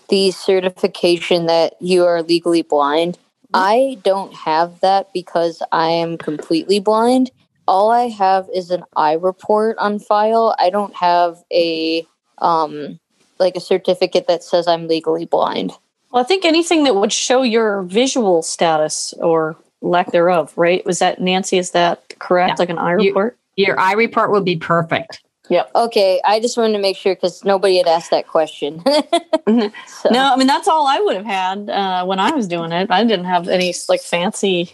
the 0.10 0.32
certification 0.32 1.45
that 1.45 1.76
you 1.80 2.06
are 2.06 2.24
legally 2.24 2.64
blind. 2.64 3.18
I 3.54 3.97
don't 4.04 4.34
have 4.34 4.80
that 4.82 5.14
because 5.14 5.62
I 5.72 5.89
am 5.89 6.18
completely 6.18 6.80
blind. 6.80 7.32
All 7.70 7.91
I 7.91 8.07
have 8.07 8.49
is 8.51 8.72
an 8.72 8.84
eye 8.95 9.13
report 9.13 9.78
on 9.78 9.99
file. 9.99 10.55
I 10.57 10.72
don't 10.72 10.95
have 10.95 11.38
a 11.53 12.03
um 12.39 12.99
like 13.38 13.55
a 13.55 13.59
certificate 13.59 14.26
that 14.28 14.43
says 14.43 14.67
I'm 14.67 14.88
legally 14.88 15.26
blind. 15.26 15.74
Well, 16.11 16.24
I 16.24 16.26
think 16.26 16.45
anything 16.45 16.84
that 16.86 16.95
would 16.95 17.13
show 17.13 17.43
your 17.43 17.84
visual 17.84 18.41
status 18.41 19.13
or 19.20 19.55
lack 19.82 20.11
thereof, 20.11 20.51
right? 20.57 20.84
Was 20.84 20.97
that 20.97 21.22
Nancy? 21.22 21.59
Is 21.59 21.70
that 21.72 22.17
correct? 22.17 22.53
Yeah. 22.57 22.63
Like 22.63 22.70
an 22.70 22.80
eye 22.80 22.93
report? 22.93 23.38
You, 23.55 23.67
your 23.67 23.80
eye 23.80 23.93
report 23.93 24.32
would 24.32 24.45
be 24.45 24.55
perfect. 24.55 25.22
Yep. 25.49 25.72
Okay, 25.76 26.22
I 26.26 26.39
just 26.39 26.57
wanted 26.57 26.74
to 26.74 26.80
make 26.80 26.97
sure 26.97 27.13
because 27.13 27.45
nobody 27.45 27.78
had 27.78 27.88
asked 27.88 28.09
that 28.09 28.28
question. 28.28 28.80
mm-hmm. 28.86 29.67
so. 29.88 30.09
No, 30.09 30.34
I 30.34 30.38
mean 30.38 30.47
that's 30.47 30.67
all 30.67 30.88
I 30.88 30.99
would 31.01 31.17
have 31.17 31.26
had 31.26 31.70
uh, 31.70 32.03
when 32.05 32.20
I 32.20 32.32
was 32.32 32.47
doing 32.47 32.72
it. 32.72 32.89
I 32.89 33.03
didn't 33.03 33.26
have 33.26 33.47
any 33.47 33.76
like 33.88 34.01
fancy. 34.01 34.72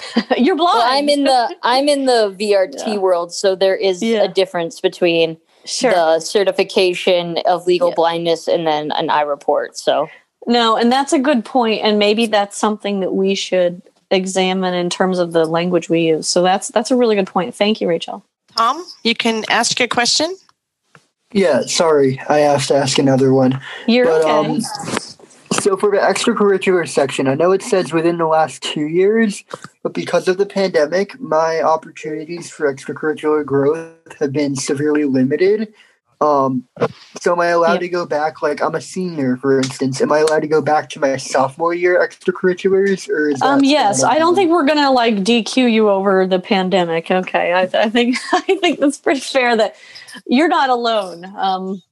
You're 0.36 0.56
blind. 0.56 0.78
Well, 0.78 0.82
I'm 0.82 1.08
in 1.08 1.24
the 1.24 1.56
I'm 1.62 1.88
in 1.88 2.06
the 2.06 2.34
VRT 2.38 2.86
yeah. 2.86 2.96
world, 2.98 3.32
so 3.32 3.54
there 3.54 3.76
is 3.76 4.02
yeah. 4.02 4.22
a 4.22 4.28
difference 4.28 4.80
between 4.80 5.38
sure. 5.64 5.92
the 5.92 6.20
certification 6.20 7.38
of 7.46 7.66
legal 7.66 7.90
yeah. 7.90 7.94
blindness 7.94 8.48
and 8.48 8.66
then 8.66 8.90
an 8.92 9.10
eye 9.10 9.22
report. 9.22 9.76
So 9.76 10.08
no, 10.46 10.76
and 10.76 10.90
that's 10.90 11.12
a 11.12 11.18
good 11.18 11.44
point, 11.44 11.82
and 11.82 11.98
maybe 11.98 12.26
that's 12.26 12.56
something 12.56 13.00
that 13.00 13.14
we 13.14 13.34
should 13.34 13.82
examine 14.10 14.74
in 14.74 14.90
terms 14.90 15.18
of 15.18 15.32
the 15.32 15.44
language 15.44 15.88
we 15.88 16.02
use. 16.02 16.28
So 16.28 16.42
that's 16.42 16.68
that's 16.68 16.90
a 16.90 16.96
really 16.96 17.16
good 17.16 17.26
point. 17.26 17.54
Thank 17.54 17.80
you, 17.80 17.88
Rachel. 17.88 18.24
Tom, 18.56 18.84
you 19.02 19.14
can 19.14 19.44
ask 19.48 19.78
your 19.78 19.88
question. 19.88 20.36
Yeah, 21.32 21.62
sorry, 21.62 22.20
I 22.28 22.38
have 22.38 22.66
to 22.66 22.74
ask 22.74 22.98
another 22.98 23.32
one. 23.32 23.60
You're 23.86 24.04
but, 24.04 24.22
okay. 24.22 24.30
Um, 24.30 24.60
so 25.52 25.76
for 25.76 25.90
the 25.90 25.98
extracurricular 25.98 26.88
section, 26.88 27.28
I 27.28 27.34
know 27.34 27.52
it 27.52 27.62
says 27.62 27.92
within 27.92 28.18
the 28.18 28.26
last 28.26 28.62
two 28.62 28.86
years, 28.86 29.44
but 29.82 29.94
because 29.94 30.28
of 30.28 30.38
the 30.38 30.46
pandemic, 30.46 31.18
my 31.20 31.62
opportunities 31.62 32.50
for 32.50 32.72
extracurricular 32.72 33.44
growth 33.44 34.16
have 34.18 34.32
been 34.32 34.56
severely 34.56 35.04
limited. 35.04 35.72
Um, 36.20 36.68
so 37.20 37.32
am 37.32 37.40
I 37.40 37.48
allowed 37.48 37.80
to 37.80 37.88
go 37.88 38.06
back? 38.06 38.42
Like 38.42 38.62
I'm 38.62 38.76
a 38.76 38.80
senior, 38.80 39.36
for 39.36 39.58
instance. 39.58 40.00
Am 40.00 40.12
I 40.12 40.20
allowed 40.20 40.40
to 40.40 40.46
go 40.46 40.62
back 40.62 40.88
to 40.90 41.00
my 41.00 41.16
sophomore 41.16 41.74
year 41.74 41.98
extracurriculars, 41.98 43.08
or 43.08 43.30
is 43.30 43.42
um 43.42 43.64
yes? 43.64 44.04
I 44.04 44.18
don't 44.18 44.36
think 44.36 44.52
we're 44.52 44.64
gonna 44.64 44.92
like 44.92 45.16
DQ 45.16 45.72
you 45.72 45.88
over 45.88 46.24
the 46.24 46.38
pandemic. 46.38 47.10
Okay, 47.10 47.52
I, 47.52 47.62
I 47.62 47.88
think 47.88 48.16
I 48.32 48.40
think 48.40 48.78
that's 48.78 48.98
pretty 48.98 49.20
fair 49.20 49.56
that 49.56 49.74
you're 50.26 50.48
not 50.48 50.70
alone 50.70 51.24
um, 51.36 51.82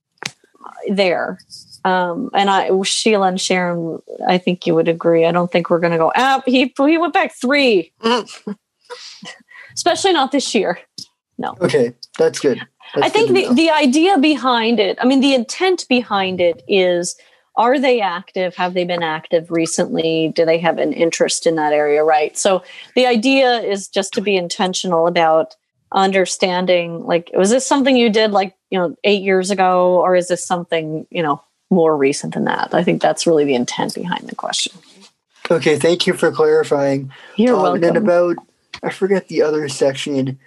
there. 0.89 1.39
Um, 1.85 2.31
and 2.35 2.51
I, 2.51 2.71
Sheila 2.83 3.29
and 3.29 3.41
Sharon, 3.41 4.01
I 4.27 4.39
think 4.39 4.67
you 4.67 4.75
would 4.75 4.89
agree. 4.89 5.25
I 5.25 5.33
don't 5.33 5.51
think 5.51 5.71
we're 5.71 5.81
going 5.81 5.93
to 5.93 5.99
go. 5.99 6.13
Ah, 6.15 6.43
he 6.47 6.73
he 6.77 6.99
went 6.99 7.15
back 7.15 7.33
three, 7.35 7.93
especially 9.75 10.13
not 10.13 10.33
this 10.33 10.55
year. 10.55 10.79
No. 11.39 11.57
Okay, 11.61 11.95
that's 12.19 12.39
good. 12.39 12.61
I 12.95 13.09
think 13.09 13.31
the, 13.31 13.55
the 13.55 13.71
idea 13.71 14.19
behind 14.19 14.81
it, 14.81 14.99
I 15.01 15.07
mean, 15.07 15.21
the 15.21 15.35
intent 15.35 15.87
behind 15.89 16.41
it 16.41 16.63
is 16.69 17.17
are 17.57 17.79
they 17.79 18.01
active? 18.01 18.55
Have 18.57 18.75
they 18.75 18.85
been 18.85 19.03
active 19.03 19.51
recently? 19.51 20.33
Do 20.35 20.45
they 20.45 20.59
have 20.59 20.79
an 20.79 20.93
interest 20.93 21.47
in 21.47 21.57
that 21.57 21.73
area? 21.73 22.03
Right. 22.05 22.37
So 22.39 22.63
the 22.95 23.07
idea 23.07 23.61
is 23.61 23.89
just 23.89 24.15
to 24.15 24.21
be 24.21 24.37
intentional 24.37 25.07
about 25.07 25.57
understanding 25.93 27.05
like, 27.05 27.31
was 27.35 27.51
this 27.51 27.67
something 27.67 27.97
you 27.97 28.11
did 28.11 28.31
like, 28.31 28.55
you 28.71 28.79
know, 28.79 28.97
eight 29.05 29.23
years 29.23 29.51
ago, 29.51 30.01
or 30.01 30.15
is 30.15 30.29
this 30.29 30.45
something, 30.45 31.07
you 31.11 31.23
know, 31.23 31.43
more 31.71 31.97
recent 31.97 32.35
than 32.35 32.45
that? 32.45 32.75
I 32.75 32.83
think 32.83 33.01
that's 33.01 33.27
really 33.27 33.45
the 33.45 33.55
intent 33.55 33.95
behind 33.95 34.29
the 34.29 34.35
question. 34.35 34.73
Okay. 35.51 35.79
Thank 35.79 36.07
you 36.07 36.15
for 36.15 36.31
clarifying. 36.31 37.13
You're 37.37 37.57
um, 37.57 37.63
welcome. 37.63 37.85
And 37.85 37.97
then 37.97 37.97
about, 37.97 38.37
I 38.83 38.91
forget 38.91 39.29
the 39.29 39.43
other 39.43 39.69
section. 39.69 40.39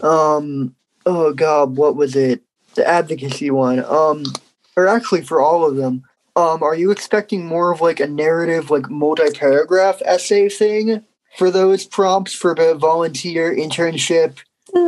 Um, 0.00 0.74
oh 1.06 1.32
god, 1.32 1.76
what 1.76 1.96
was 1.96 2.16
it? 2.16 2.42
The 2.74 2.86
advocacy 2.86 3.50
one. 3.50 3.84
Um, 3.84 4.24
or 4.76 4.88
actually 4.88 5.22
for 5.22 5.40
all 5.40 5.68
of 5.68 5.76
them. 5.76 6.04
Um, 6.34 6.62
are 6.62 6.74
you 6.74 6.90
expecting 6.90 7.44
more 7.44 7.72
of 7.72 7.82
like 7.82 8.00
a 8.00 8.06
narrative, 8.06 8.70
like 8.70 8.88
multi-paragraph 8.88 10.00
essay 10.04 10.48
thing 10.48 11.04
for 11.36 11.50
those 11.50 11.84
prompts 11.84 12.32
for 12.32 12.54
the 12.54 12.74
volunteer 12.74 13.54
internship 13.54 14.38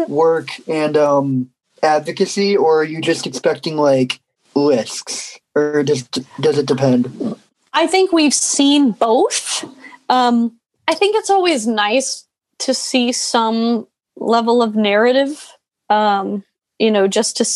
work 0.09 0.49
and 0.67 0.97
um 0.97 1.51
advocacy, 1.83 2.57
or 2.57 2.81
are 2.81 2.85
you 2.85 3.03
just 3.03 3.27
expecting 3.27 3.77
like 3.77 4.21
lists, 4.55 5.39
or 5.55 5.83
does 5.83 6.03
does 6.41 6.59
it 6.59 6.67
depend? 6.67 7.37
I 7.73 7.87
think 7.87 8.13
we've 8.13 8.35
seen 8.35 8.93
both. 8.93 9.65
Um, 10.09 10.59
I 10.87 10.95
think 10.95 11.17
it's 11.17 11.31
always 11.31 11.67
nice 11.67 12.27
to 12.61 12.75
see 12.75 13.13
some 13.13 13.87
level 14.17 14.63
of 14.63 14.77
narrative 14.77 15.55
um, 15.91 16.45
you 16.79 16.91
know, 16.91 17.07
just 17.07 17.37
to 17.39 17.47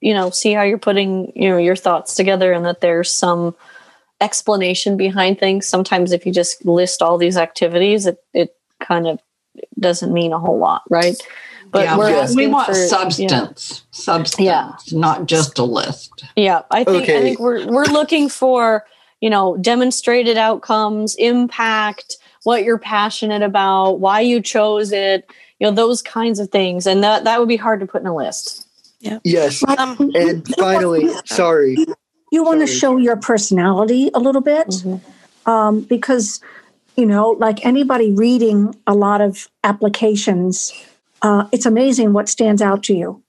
you 0.00 0.14
know 0.14 0.30
see 0.30 0.52
how 0.52 0.62
you're 0.62 0.78
putting 0.78 1.32
you 1.34 1.48
know 1.48 1.58
your 1.58 1.76
thoughts 1.76 2.14
together 2.14 2.52
and 2.52 2.64
that 2.64 2.80
there's 2.80 3.10
some 3.10 3.54
explanation 4.20 4.96
behind 4.96 5.38
things. 5.38 5.66
Sometimes 5.66 6.12
if 6.12 6.26
you 6.26 6.32
just 6.32 6.64
list 6.64 7.02
all 7.02 7.18
these 7.18 7.36
activities, 7.36 8.06
it 8.06 8.18
it 8.34 8.54
kind 8.80 9.06
of 9.06 9.20
doesn't 9.78 10.12
mean 10.12 10.32
a 10.32 10.38
whole 10.38 10.58
lot, 10.58 10.82
right? 10.90 11.20
But 11.70 11.84
yeah, 11.84 12.26
we 12.34 12.46
want 12.46 12.66
for, 12.66 12.74
substance, 12.74 13.82
yeah. 13.84 13.90
substance, 13.90 14.40
yeah. 14.40 14.72
not 14.92 15.26
just 15.26 15.58
a 15.58 15.64
list. 15.64 16.24
Yeah, 16.36 16.62
I 16.70 16.84
think 16.84 17.04
okay. 17.04 17.18
I 17.18 17.20
think 17.20 17.38
we're 17.38 17.66
we're 17.66 17.86
looking 17.86 18.28
for 18.28 18.84
you 19.20 19.30
know 19.30 19.56
demonstrated 19.58 20.36
outcomes, 20.36 21.14
impact, 21.16 22.16
what 22.44 22.64
you're 22.64 22.78
passionate 22.78 23.42
about, 23.42 24.00
why 24.00 24.20
you 24.20 24.40
chose 24.40 24.92
it, 24.92 25.28
you 25.58 25.66
know 25.66 25.72
those 25.72 26.02
kinds 26.02 26.38
of 26.38 26.50
things 26.50 26.86
and 26.86 27.02
that 27.02 27.24
that 27.24 27.38
would 27.38 27.48
be 27.48 27.56
hard 27.56 27.80
to 27.80 27.86
put 27.86 28.00
in 28.00 28.06
a 28.06 28.14
list 28.14 28.66
yeah 29.00 29.18
yes 29.24 29.62
um, 29.78 30.10
and 30.14 30.46
finally 30.56 31.08
sorry 31.24 31.76
you 32.30 32.44
want 32.44 32.60
to 32.60 32.66
show 32.66 32.96
your 32.96 33.16
personality 33.16 34.10
a 34.14 34.18
little 34.18 34.40
bit 34.40 34.68
mm-hmm. 34.68 35.50
um, 35.50 35.80
because 35.82 36.40
you 36.96 37.06
know 37.06 37.30
like 37.30 37.64
anybody 37.64 38.12
reading 38.12 38.74
a 38.86 38.94
lot 38.94 39.20
of 39.20 39.48
applications 39.64 40.72
uh, 41.22 41.48
it's 41.52 41.66
amazing 41.66 42.12
what 42.12 42.28
stands 42.28 42.62
out 42.62 42.82
to 42.82 42.94
you 42.94 43.22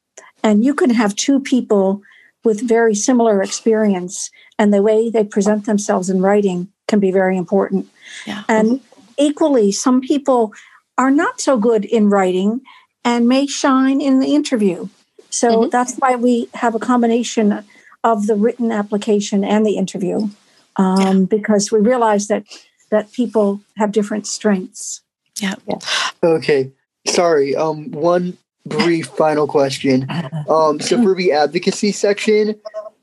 and 0.43 0.63
you 0.63 0.73
can 0.73 0.89
have 0.89 1.15
two 1.15 1.39
people 1.39 2.01
with 2.43 2.65
very 2.67 2.95
similar 2.95 3.41
experience 3.43 4.31
and 4.57 4.73
the 4.73 4.81
way 4.81 5.09
they 5.09 5.23
present 5.23 5.65
themselves 5.65 6.09
in 6.09 6.21
writing 6.21 6.67
can 6.87 6.99
be 6.99 7.11
very 7.11 7.37
important 7.37 7.87
yeah. 8.25 8.43
and 8.47 8.81
equally 9.17 9.71
some 9.71 10.01
people 10.01 10.53
are 10.97 11.11
not 11.11 11.39
so 11.39 11.57
good 11.57 11.85
in 11.85 12.09
writing 12.09 12.61
and 13.05 13.27
may 13.27 13.47
shine 13.47 14.01
in 14.01 14.19
the 14.19 14.35
interview. 14.35 14.87
So 15.29 15.49
mm-hmm. 15.49 15.69
that's 15.69 15.95
why 15.95 16.15
we 16.15 16.49
have 16.55 16.75
a 16.75 16.79
combination 16.79 17.63
of 18.03 18.27
the 18.27 18.35
written 18.35 18.71
application 18.71 19.43
and 19.43 19.65
the 19.65 19.77
interview, 19.77 20.29
um, 20.75 20.99
yeah. 20.99 21.25
because 21.29 21.71
we 21.71 21.79
realize 21.79 22.27
that 22.27 22.43
that 22.91 23.11
people 23.11 23.61
have 23.77 23.91
different 23.91 24.25
strengths. 24.25 25.01
Yeah. 25.39 25.55
yeah. 25.67 25.77
Okay. 26.23 26.71
Sorry. 27.07 27.55
Um. 27.55 27.91
One 27.91 28.37
brief 28.65 29.07
final 29.07 29.47
question. 29.47 30.07
Um. 30.47 30.79
So 30.79 31.01
for 31.01 31.15
the 31.15 31.31
advocacy 31.31 31.91
section, 31.91 32.55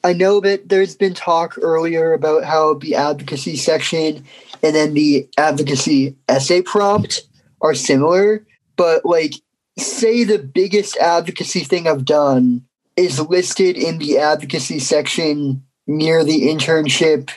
I 0.04 0.12
know 0.12 0.40
that 0.40 0.68
there's 0.68 0.94
been 0.94 1.14
talk 1.14 1.56
earlier 1.60 2.12
about 2.12 2.44
how 2.44 2.74
the 2.74 2.94
advocacy 2.94 3.56
section 3.56 4.24
and 4.62 4.74
then 4.74 4.94
the 4.94 5.28
advocacy 5.36 6.14
essay 6.28 6.62
prompt 6.62 7.26
are 7.60 7.74
similar, 7.74 8.46
but 8.76 9.04
like 9.04 9.34
say 9.78 10.24
the 10.24 10.38
biggest 10.38 10.96
advocacy 10.98 11.60
thing 11.60 11.88
I've 11.88 12.04
done 12.04 12.64
is 12.96 13.20
listed 13.20 13.76
in 13.76 13.98
the 13.98 14.18
advocacy 14.18 14.78
section 14.78 15.62
near 15.86 16.24
the 16.24 16.48
internship. 16.48 17.30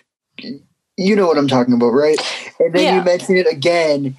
You 0.97 1.15
know 1.15 1.27
what 1.27 1.37
I'm 1.37 1.47
talking 1.47 1.73
about, 1.73 1.89
right? 1.89 2.19
And 2.59 2.73
then 2.73 2.83
yeah. 2.83 2.97
you 2.97 3.03
mention 3.03 3.37
it 3.37 3.47
again 3.47 4.17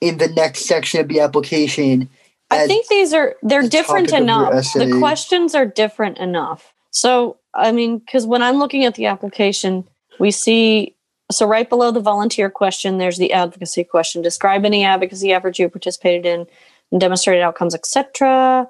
in 0.00 0.18
the 0.18 0.28
next 0.28 0.66
section 0.66 1.00
of 1.00 1.08
the 1.08 1.20
application. 1.20 2.08
I 2.50 2.66
think 2.66 2.86
these 2.88 3.12
are 3.12 3.36
they're 3.42 3.62
the 3.62 3.68
different 3.68 4.12
enough. 4.12 4.72
The 4.72 4.96
questions 4.98 5.54
are 5.54 5.66
different 5.66 6.18
enough. 6.18 6.72
So, 6.90 7.36
I 7.54 7.72
mean, 7.72 7.98
because 7.98 8.26
when 8.26 8.42
I'm 8.42 8.58
looking 8.58 8.84
at 8.84 8.94
the 8.94 9.06
application, 9.06 9.86
we 10.18 10.30
see 10.30 10.94
so 11.30 11.46
right 11.46 11.68
below 11.68 11.90
the 11.90 12.00
volunteer 12.00 12.48
question, 12.48 12.98
there's 12.98 13.18
the 13.18 13.32
advocacy 13.32 13.84
question. 13.84 14.22
Describe 14.22 14.64
any 14.64 14.84
advocacy 14.84 15.32
efforts 15.32 15.58
you 15.58 15.68
participated 15.68 16.24
in 16.24 16.46
and 16.90 17.00
demonstrated 17.00 17.42
outcomes, 17.42 17.74
etc. 17.74 18.66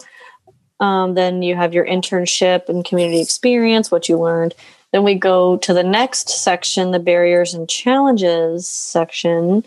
Um, 0.80 1.14
then 1.14 1.42
you 1.42 1.54
have 1.54 1.72
your 1.72 1.86
internship 1.86 2.68
and 2.68 2.84
community 2.84 3.20
experience, 3.20 3.90
what 3.90 4.08
you 4.08 4.18
learned. 4.18 4.54
Then 4.92 5.04
we 5.04 5.14
go 5.14 5.56
to 5.58 5.72
the 5.74 5.82
next 5.82 6.30
section, 6.30 6.90
the 6.90 6.98
barriers 6.98 7.54
and 7.54 7.68
challenges 7.68 8.68
section, 8.68 9.64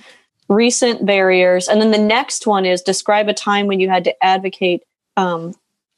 recent 0.52 1.06
barriers. 1.06 1.68
And 1.68 1.82
then 1.82 1.92
the 1.92 1.98
next 1.98 2.46
one 2.46 2.66
is 2.66 2.82
describe 2.82 3.30
a 3.30 3.34
time 3.34 3.68
when 3.68 3.80
you 3.80 3.90
had 3.90 4.04
to 4.04 4.24
advocate 4.24 4.84
um, 5.16 5.54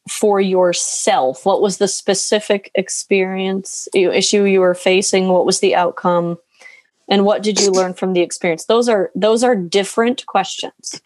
for 0.09 0.39
yourself. 0.39 1.45
What 1.45 1.61
was 1.61 1.77
the 1.77 1.87
specific 1.87 2.71
experience, 2.75 3.87
issue 3.93 4.43
you 4.43 4.59
were 4.59 4.75
facing? 4.75 5.29
What 5.29 5.45
was 5.45 5.59
the 5.59 5.75
outcome? 5.75 6.37
And 7.09 7.25
what 7.25 7.43
did 7.43 7.59
you 7.59 7.71
learn 7.71 7.93
from 7.93 8.13
the 8.13 8.21
experience? 8.21 8.65
Those 8.65 8.87
are 8.87 9.11
those 9.13 9.43
are 9.43 9.55
different 9.55 10.25
questions. 10.25 11.01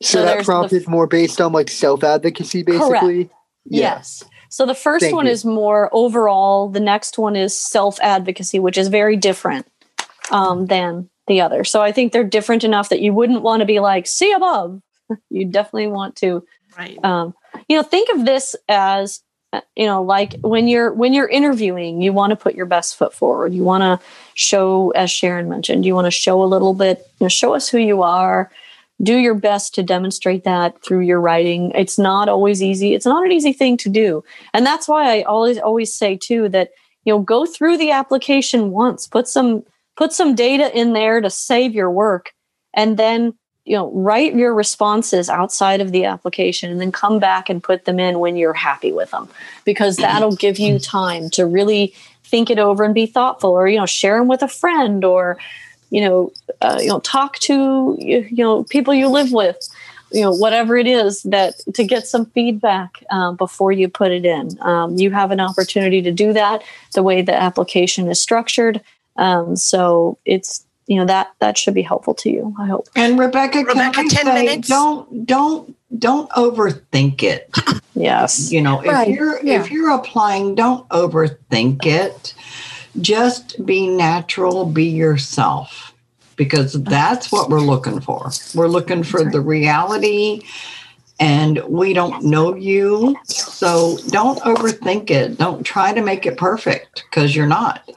So, 0.00 0.20
so 0.20 0.22
that 0.22 0.44
prompt 0.44 0.70
the, 0.70 0.76
is 0.76 0.88
more 0.88 1.06
based 1.06 1.40
on 1.40 1.52
like 1.52 1.70
self 1.70 2.02
advocacy, 2.02 2.62
basically. 2.62 3.24
Correct. 3.26 3.34
Yeah. 3.64 3.80
Yes. 3.80 4.24
So 4.48 4.64
the 4.64 4.74
first 4.74 5.04
Thank 5.04 5.14
one 5.14 5.26
you. 5.26 5.32
is 5.32 5.44
more 5.44 5.90
overall. 5.92 6.68
The 6.68 6.80
next 6.80 7.18
one 7.18 7.36
is 7.36 7.54
self 7.54 8.00
advocacy, 8.00 8.58
which 8.58 8.78
is 8.78 8.88
very 8.88 9.16
different 9.16 9.66
um, 10.30 10.66
than 10.66 11.10
the 11.28 11.40
other. 11.40 11.64
So 11.64 11.80
I 11.80 11.92
think 11.92 12.12
they're 12.12 12.24
different 12.24 12.64
enough 12.64 12.88
that 12.88 13.00
you 13.00 13.12
wouldn't 13.12 13.42
want 13.42 13.60
to 13.60 13.66
be 13.66 13.80
like, 13.80 14.06
see 14.06 14.32
above. 14.32 14.82
you 15.30 15.46
definitely 15.46 15.88
want 15.88 16.16
to, 16.16 16.44
right. 16.76 17.02
um, 17.04 17.34
you 17.68 17.76
know, 17.76 17.82
think 17.82 18.08
of 18.14 18.26
this 18.26 18.56
as, 18.68 19.22
you 19.76 19.86
know, 19.86 20.02
like 20.02 20.34
when 20.40 20.68
you're 20.68 20.92
when 20.92 21.14
you're 21.14 21.28
interviewing, 21.28 22.02
you 22.02 22.12
want 22.12 22.30
to 22.30 22.36
put 22.36 22.54
your 22.54 22.66
best 22.66 22.96
foot 22.96 23.14
forward. 23.14 23.54
You 23.54 23.64
want 23.64 23.80
to 23.82 24.06
show, 24.34 24.90
as 24.90 25.10
Sharon 25.10 25.48
mentioned, 25.48 25.86
you 25.86 25.94
want 25.94 26.04
to 26.04 26.10
show 26.10 26.42
a 26.42 26.44
little 26.44 26.74
bit, 26.74 26.98
you 27.18 27.24
know, 27.24 27.28
show 27.28 27.54
us 27.54 27.68
who 27.68 27.78
you 27.78 28.02
are 28.02 28.50
do 29.02 29.16
your 29.16 29.34
best 29.34 29.74
to 29.74 29.82
demonstrate 29.82 30.44
that 30.44 30.82
through 30.82 31.00
your 31.00 31.20
writing 31.20 31.70
it's 31.74 31.98
not 31.98 32.28
always 32.28 32.62
easy 32.62 32.94
it's 32.94 33.06
not 33.06 33.24
an 33.24 33.32
easy 33.32 33.52
thing 33.52 33.76
to 33.76 33.88
do 33.88 34.24
and 34.52 34.66
that's 34.66 34.88
why 34.88 35.18
i 35.18 35.22
always 35.22 35.58
always 35.58 35.92
say 35.92 36.16
too 36.16 36.48
that 36.48 36.70
you 37.04 37.12
know 37.12 37.20
go 37.20 37.46
through 37.46 37.76
the 37.76 37.90
application 37.90 38.70
once 38.70 39.06
put 39.06 39.28
some 39.28 39.62
put 39.98 40.12
some 40.12 40.34
data 40.34 40.74
in 40.78 40.92
there 40.92 41.20
to 41.20 41.28
save 41.28 41.74
your 41.74 41.90
work 41.90 42.32
and 42.72 42.96
then 42.96 43.34
you 43.64 43.76
know 43.76 43.90
write 43.92 44.34
your 44.34 44.54
responses 44.54 45.28
outside 45.28 45.80
of 45.80 45.92
the 45.92 46.04
application 46.04 46.70
and 46.70 46.80
then 46.80 46.92
come 46.92 47.18
back 47.18 47.50
and 47.50 47.62
put 47.62 47.84
them 47.84 47.98
in 47.98 48.18
when 48.18 48.36
you're 48.36 48.54
happy 48.54 48.92
with 48.92 49.10
them 49.10 49.28
because 49.64 49.96
that'll 49.96 50.36
give 50.36 50.58
you 50.58 50.78
time 50.78 51.28
to 51.28 51.44
really 51.44 51.92
think 52.24 52.48
it 52.48 52.58
over 52.58 52.84
and 52.84 52.94
be 52.94 53.06
thoughtful 53.06 53.50
or 53.50 53.68
you 53.68 53.78
know 53.78 53.86
share 53.86 54.18
them 54.18 54.28
with 54.28 54.42
a 54.42 54.48
friend 54.48 55.04
or 55.04 55.36
you 55.90 56.00
know, 56.00 56.32
uh, 56.60 56.78
you 56.80 56.88
know, 56.88 57.00
talk 57.00 57.38
to 57.38 57.96
you, 57.98 58.26
you 58.30 58.44
know 58.44 58.64
people 58.64 58.92
you 58.92 59.08
live 59.08 59.32
with, 59.32 59.56
you 60.12 60.20
know, 60.20 60.32
whatever 60.32 60.76
it 60.76 60.86
is 60.86 61.22
that 61.24 61.54
to 61.74 61.84
get 61.84 62.06
some 62.06 62.26
feedback 62.26 63.02
um, 63.10 63.36
before 63.36 63.72
you 63.72 63.88
put 63.88 64.10
it 64.10 64.24
in. 64.24 64.58
Um, 64.60 64.96
you 64.96 65.10
have 65.10 65.30
an 65.30 65.40
opportunity 65.40 66.02
to 66.02 66.12
do 66.12 66.32
that 66.32 66.62
the 66.94 67.02
way 67.02 67.22
the 67.22 67.34
application 67.34 68.08
is 68.08 68.20
structured. 68.20 68.82
Um, 69.18 69.56
so 69.56 70.18
it's 70.24 70.64
you 70.86 70.96
know 70.96 71.04
that 71.04 71.34
that 71.40 71.58
should 71.58 71.74
be 71.74 71.82
helpful 71.82 72.14
to 72.14 72.30
you. 72.30 72.54
I 72.58 72.66
hope. 72.66 72.88
And 72.96 73.18
Rebecca, 73.18 73.58
Rebecca, 73.58 74.04
ten 74.08 74.24
say, 74.24 74.44
minutes. 74.44 74.68
Don't 74.68 75.26
don't 75.26 75.76
don't 75.98 76.30
overthink 76.30 77.22
it. 77.22 77.54
yes. 77.94 78.50
You 78.50 78.62
know, 78.62 78.80
if 78.80 78.86
right. 78.86 79.08
you're 79.08 79.44
yeah. 79.44 79.60
if 79.60 79.70
you're 79.70 79.90
applying, 79.90 80.54
don't 80.54 80.88
overthink 80.88 81.84
it 81.84 82.34
just 83.00 83.64
be 83.64 83.88
natural, 83.88 84.64
be 84.64 84.86
yourself, 84.86 85.94
because 86.36 86.72
that's 86.72 87.30
what 87.30 87.50
we're 87.50 87.60
looking 87.60 88.00
for. 88.00 88.30
We're 88.54 88.68
looking 88.68 89.02
for 89.02 89.24
the 89.24 89.40
reality, 89.40 90.42
and 91.20 91.62
we 91.64 91.92
don't 91.92 92.24
know 92.24 92.54
you. 92.54 93.16
So 93.24 93.98
don't 94.08 94.38
overthink 94.40 95.10
it. 95.10 95.38
Don't 95.38 95.64
try 95.64 95.92
to 95.92 96.02
make 96.02 96.26
it 96.26 96.36
perfect 96.36 97.04
because 97.10 97.34
you're 97.34 97.46
not. 97.46 97.88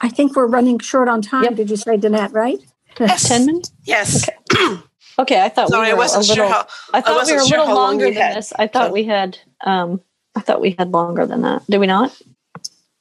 I 0.00 0.08
think 0.08 0.36
we're 0.36 0.46
running 0.46 0.78
short 0.78 1.08
on 1.08 1.22
time. 1.22 1.44
Yep. 1.44 1.54
Did 1.54 1.70
you 1.70 1.76
say, 1.76 1.96
Danette, 1.96 2.32
right? 2.32 2.58
Yes. 2.98 3.28
10 3.28 3.46
minutes? 3.46 3.72
Yes. 3.84 4.28
Okay. 4.28 4.80
okay 5.18 5.40
I 5.42 5.48
thought 5.48 5.68
Sorry, 5.68 5.88
we 5.88 5.92
were 5.92 5.96
I 5.96 5.98
wasn't 5.98 6.24
a 6.24 6.28
little, 6.28 6.46
sure 6.46 6.52
how, 6.52 6.66
I 6.92 7.00
thought 7.00 7.22
I 7.22 7.26
we 7.26 7.32
were 7.32 7.42
a 7.42 7.46
sure 7.46 7.58
little 7.58 7.74
longer 7.74 8.04
than 8.06 8.14
had. 8.14 8.36
this. 8.36 8.52
I 8.58 8.66
thought 8.66 8.92
we 8.92 9.04
had, 9.04 9.38
um, 9.64 10.00
I 10.34 10.40
thought 10.40 10.60
we 10.60 10.74
had 10.78 10.90
longer 10.90 11.26
than 11.26 11.42
that. 11.42 11.64
Did 11.68 11.78
we 11.78 11.86
not? 11.86 12.16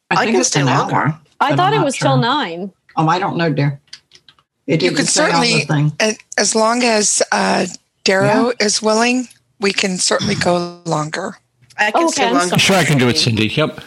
I, 0.10 0.16
I 0.16 0.26
think 0.26 0.38
it's 0.38 0.56
an 0.56 0.66
longer. 0.66 0.96
hour. 0.96 1.20
I 1.40 1.56
thought 1.56 1.74
it 1.74 1.82
was 1.82 1.96
sure. 1.96 2.10
till 2.10 2.18
nine. 2.18 2.72
Oh, 2.96 3.08
I 3.08 3.20
don't 3.20 3.38
know, 3.38 3.52
dear. 3.52 3.80
It 4.68 4.82
you 4.82 4.92
could 4.92 5.08
certainly, 5.08 5.68
as 6.38 6.56
long 6.56 6.84
as 6.84 7.22
uh, 7.32 7.66
Darrow 8.04 8.54
yeah. 8.60 8.66
is 8.66 8.82
willing, 8.82 9.28
we 9.60 9.74
can 9.74 9.98
certainly 9.98 10.36
go 10.36 10.82
longer. 10.86 11.38
I 11.88 11.92
can 11.92 12.08
okay, 12.08 12.32
longer. 12.32 12.60
Sure, 12.60 12.76
I 12.76 12.84
can 12.84 12.98
do 12.98 13.10
it, 13.10 13.18
Cindy. 13.18 13.48
Yep. 13.48 13.80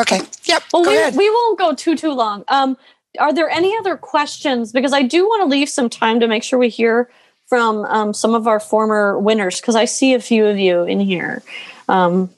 Okay. 0.00 0.20
Yep. 0.44 0.62
Well, 0.72 0.84
go 0.84 0.90
we, 0.90 0.96
ahead. 0.96 1.16
we 1.16 1.28
won't 1.30 1.58
go 1.58 1.74
too 1.74 1.96
too 1.96 2.12
long. 2.12 2.44
Um, 2.48 2.76
are 3.18 3.32
there 3.32 3.48
any 3.50 3.76
other 3.78 3.96
questions? 3.96 4.72
Because 4.72 4.92
I 4.92 5.02
do 5.02 5.24
want 5.24 5.42
to 5.42 5.46
leave 5.46 5.68
some 5.68 5.88
time 5.88 6.20
to 6.20 6.28
make 6.28 6.42
sure 6.42 6.58
we 6.58 6.68
hear 6.68 7.10
from 7.46 7.84
um, 7.86 8.12
some 8.12 8.34
of 8.34 8.46
our 8.46 8.60
former 8.60 9.18
winners 9.18 9.60
because 9.60 9.74
I 9.74 9.86
see 9.86 10.14
a 10.14 10.20
few 10.20 10.46
of 10.46 10.58
you 10.58 10.82
in 10.82 11.00
here. 11.00 11.42
Um, 11.88 12.30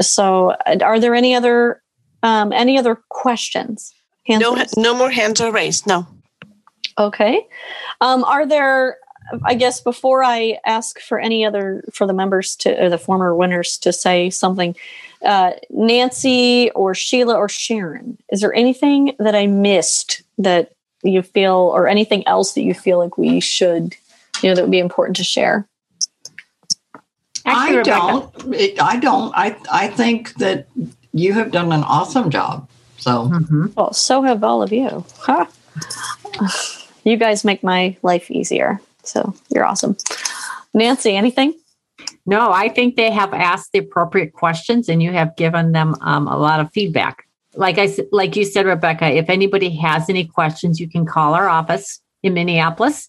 so, 0.00 0.54
are 0.82 1.00
there 1.00 1.14
any 1.14 1.34
other 1.34 1.82
um, 2.22 2.52
any 2.52 2.78
other 2.78 2.96
questions? 3.08 3.94
Hands 4.26 4.40
no, 4.40 4.54
raised? 4.54 4.76
no 4.76 4.94
more 4.94 5.10
hands 5.10 5.40
are 5.40 5.50
raised. 5.50 5.86
No. 5.86 6.06
Okay. 6.98 7.46
Um, 8.00 8.24
are 8.24 8.46
there? 8.46 8.98
I 9.42 9.54
guess 9.54 9.80
before 9.80 10.22
I 10.24 10.58
ask 10.64 11.00
for 11.00 11.18
any 11.18 11.44
other 11.44 11.84
for 11.92 12.06
the 12.06 12.12
members 12.12 12.56
to 12.56 12.84
or 12.84 12.88
the 12.88 12.98
former 12.98 13.34
winners 13.34 13.78
to 13.78 13.92
say 13.92 14.30
something, 14.30 14.74
uh, 15.24 15.52
Nancy 15.70 16.70
or 16.74 16.94
Sheila 16.94 17.34
or 17.34 17.48
Sharon, 17.48 18.18
is 18.30 18.40
there 18.40 18.54
anything 18.54 19.14
that 19.18 19.34
I 19.34 19.46
missed 19.46 20.22
that 20.38 20.72
you 21.02 21.22
feel, 21.22 21.54
or 21.54 21.86
anything 21.86 22.26
else 22.26 22.54
that 22.54 22.62
you 22.62 22.74
feel 22.74 22.98
like 22.98 23.18
we 23.18 23.40
should, 23.40 23.94
you 24.42 24.48
know, 24.48 24.54
that 24.54 24.62
would 24.62 24.70
be 24.70 24.78
important 24.78 25.16
to 25.16 25.24
share? 25.24 25.66
Actually, 27.44 27.78
I 27.78 27.82
don't. 27.82 28.80
I 28.80 28.96
don't. 28.98 29.32
I 29.34 29.56
I 29.70 29.88
think 29.88 30.34
that 30.34 30.66
you 31.12 31.32
have 31.34 31.50
done 31.50 31.72
an 31.72 31.84
awesome 31.84 32.30
job. 32.30 32.68
So, 32.98 33.28
mm-hmm. 33.28 33.66
well, 33.76 33.92
so 33.92 34.22
have 34.22 34.42
all 34.42 34.62
of 34.62 34.72
you. 34.72 35.04
Huh? 35.18 35.46
You 37.04 37.16
guys 37.16 37.42
make 37.42 37.62
my 37.62 37.96
life 38.02 38.30
easier. 38.30 38.82
So 39.08 39.34
you're 39.48 39.64
awesome. 39.64 39.96
Nancy, 40.74 41.16
anything? 41.16 41.54
No, 42.26 42.52
I 42.52 42.68
think 42.68 42.96
they 42.96 43.10
have 43.10 43.32
asked 43.32 43.72
the 43.72 43.78
appropriate 43.78 44.32
questions 44.32 44.88
and 44.88 45.02
you 45.02 45.12
have 45.12 45.34
given 45.36 45.72
them 45.72 45.94
um, 46.02 46.28
a 46.28 46.36
lot 46.36 46.60
of 46.60 46.70
feedback. 46.72 47.26
Like 47.54 47.78
I 47.78 47.88
like 48.12 48.36
you 48.36 48.44
said, 48.44 48.66
Rebecca, 48.66 49.06
if 49.06 49.30
anybody 49.30 49.70
has 49.76 50.08
any 50.08 50.26
questions, 50.26 50.78
you 50.78 50.88
can 50.88 51.06
call 51.06 51.34
our 51.34 51.48
office 51.48 52.00
in 52.22 52.34
Minneapolis. 52.34 53.08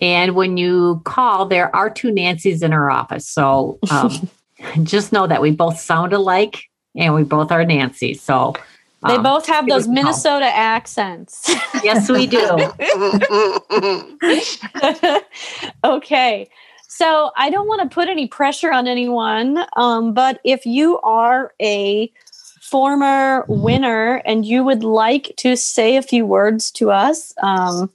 And 0.00 0.34
when 0.34 0.56
you 0.56 1.02
call, 1.04 1.46
there 1.46 1.74
are 1.76 1.90
two 1.90 2.10
Nancys 2.10 2.62
in 2.62 2.72
our 2.72 2.90
office. 2.90 3.28
So 3.28 3.78
um, 3.90 4.28
just 4.82 5.12
know 5.12 5.26
that 5.26 5.42
we 5.42 5.50
both 5.50 5.78
sound 5.78 6.12
alike 6.12 6.64
and 6.96 7.14
we 7.14 7.22
both 7.22 7.52
are 7.52 7.64
Nancy. 7.64 8.14
So 8.14 8.54
they 9.06 9.16
um, 9.16 9.22
both 9.22 9.46
have 9.46 9.68
those 9.68 9.86
Minnesota 9.86 10.46
accents. 10.46 11.42
yes, 11.82 12.08
we 12.08 12.26
do. 12.26 12.40
okay. 15.84 16.48
So 16.88 17.30
I 17.36 17.50
don't 17.50 17.66
want 17.66 17.82
to 17.82 17.92
put 17.92 18.08
any 18.08 18.26
pressure 18.26 18.72
on 18.72 18.86
anyone, 18.86 19.64
um, 19.76 20.14
but 20.14 20.40
if 20.44 20.64
you 20.64 21.00
are 21.00 21.52
a 21.60 22.10
former 22.62 23.44
winner 23.48 24.22
and 24.24 24.46
you 24.46 24.64
would 24.64 24.84
like 24.84 25.34
to 25.36 25.56
say 25.56 25.96
a 25.96 26.02
few 26.02 26.24
words 26.24 26.70
to 26.72 26.90
us, 26.90 27.34
um, 27.42 27.90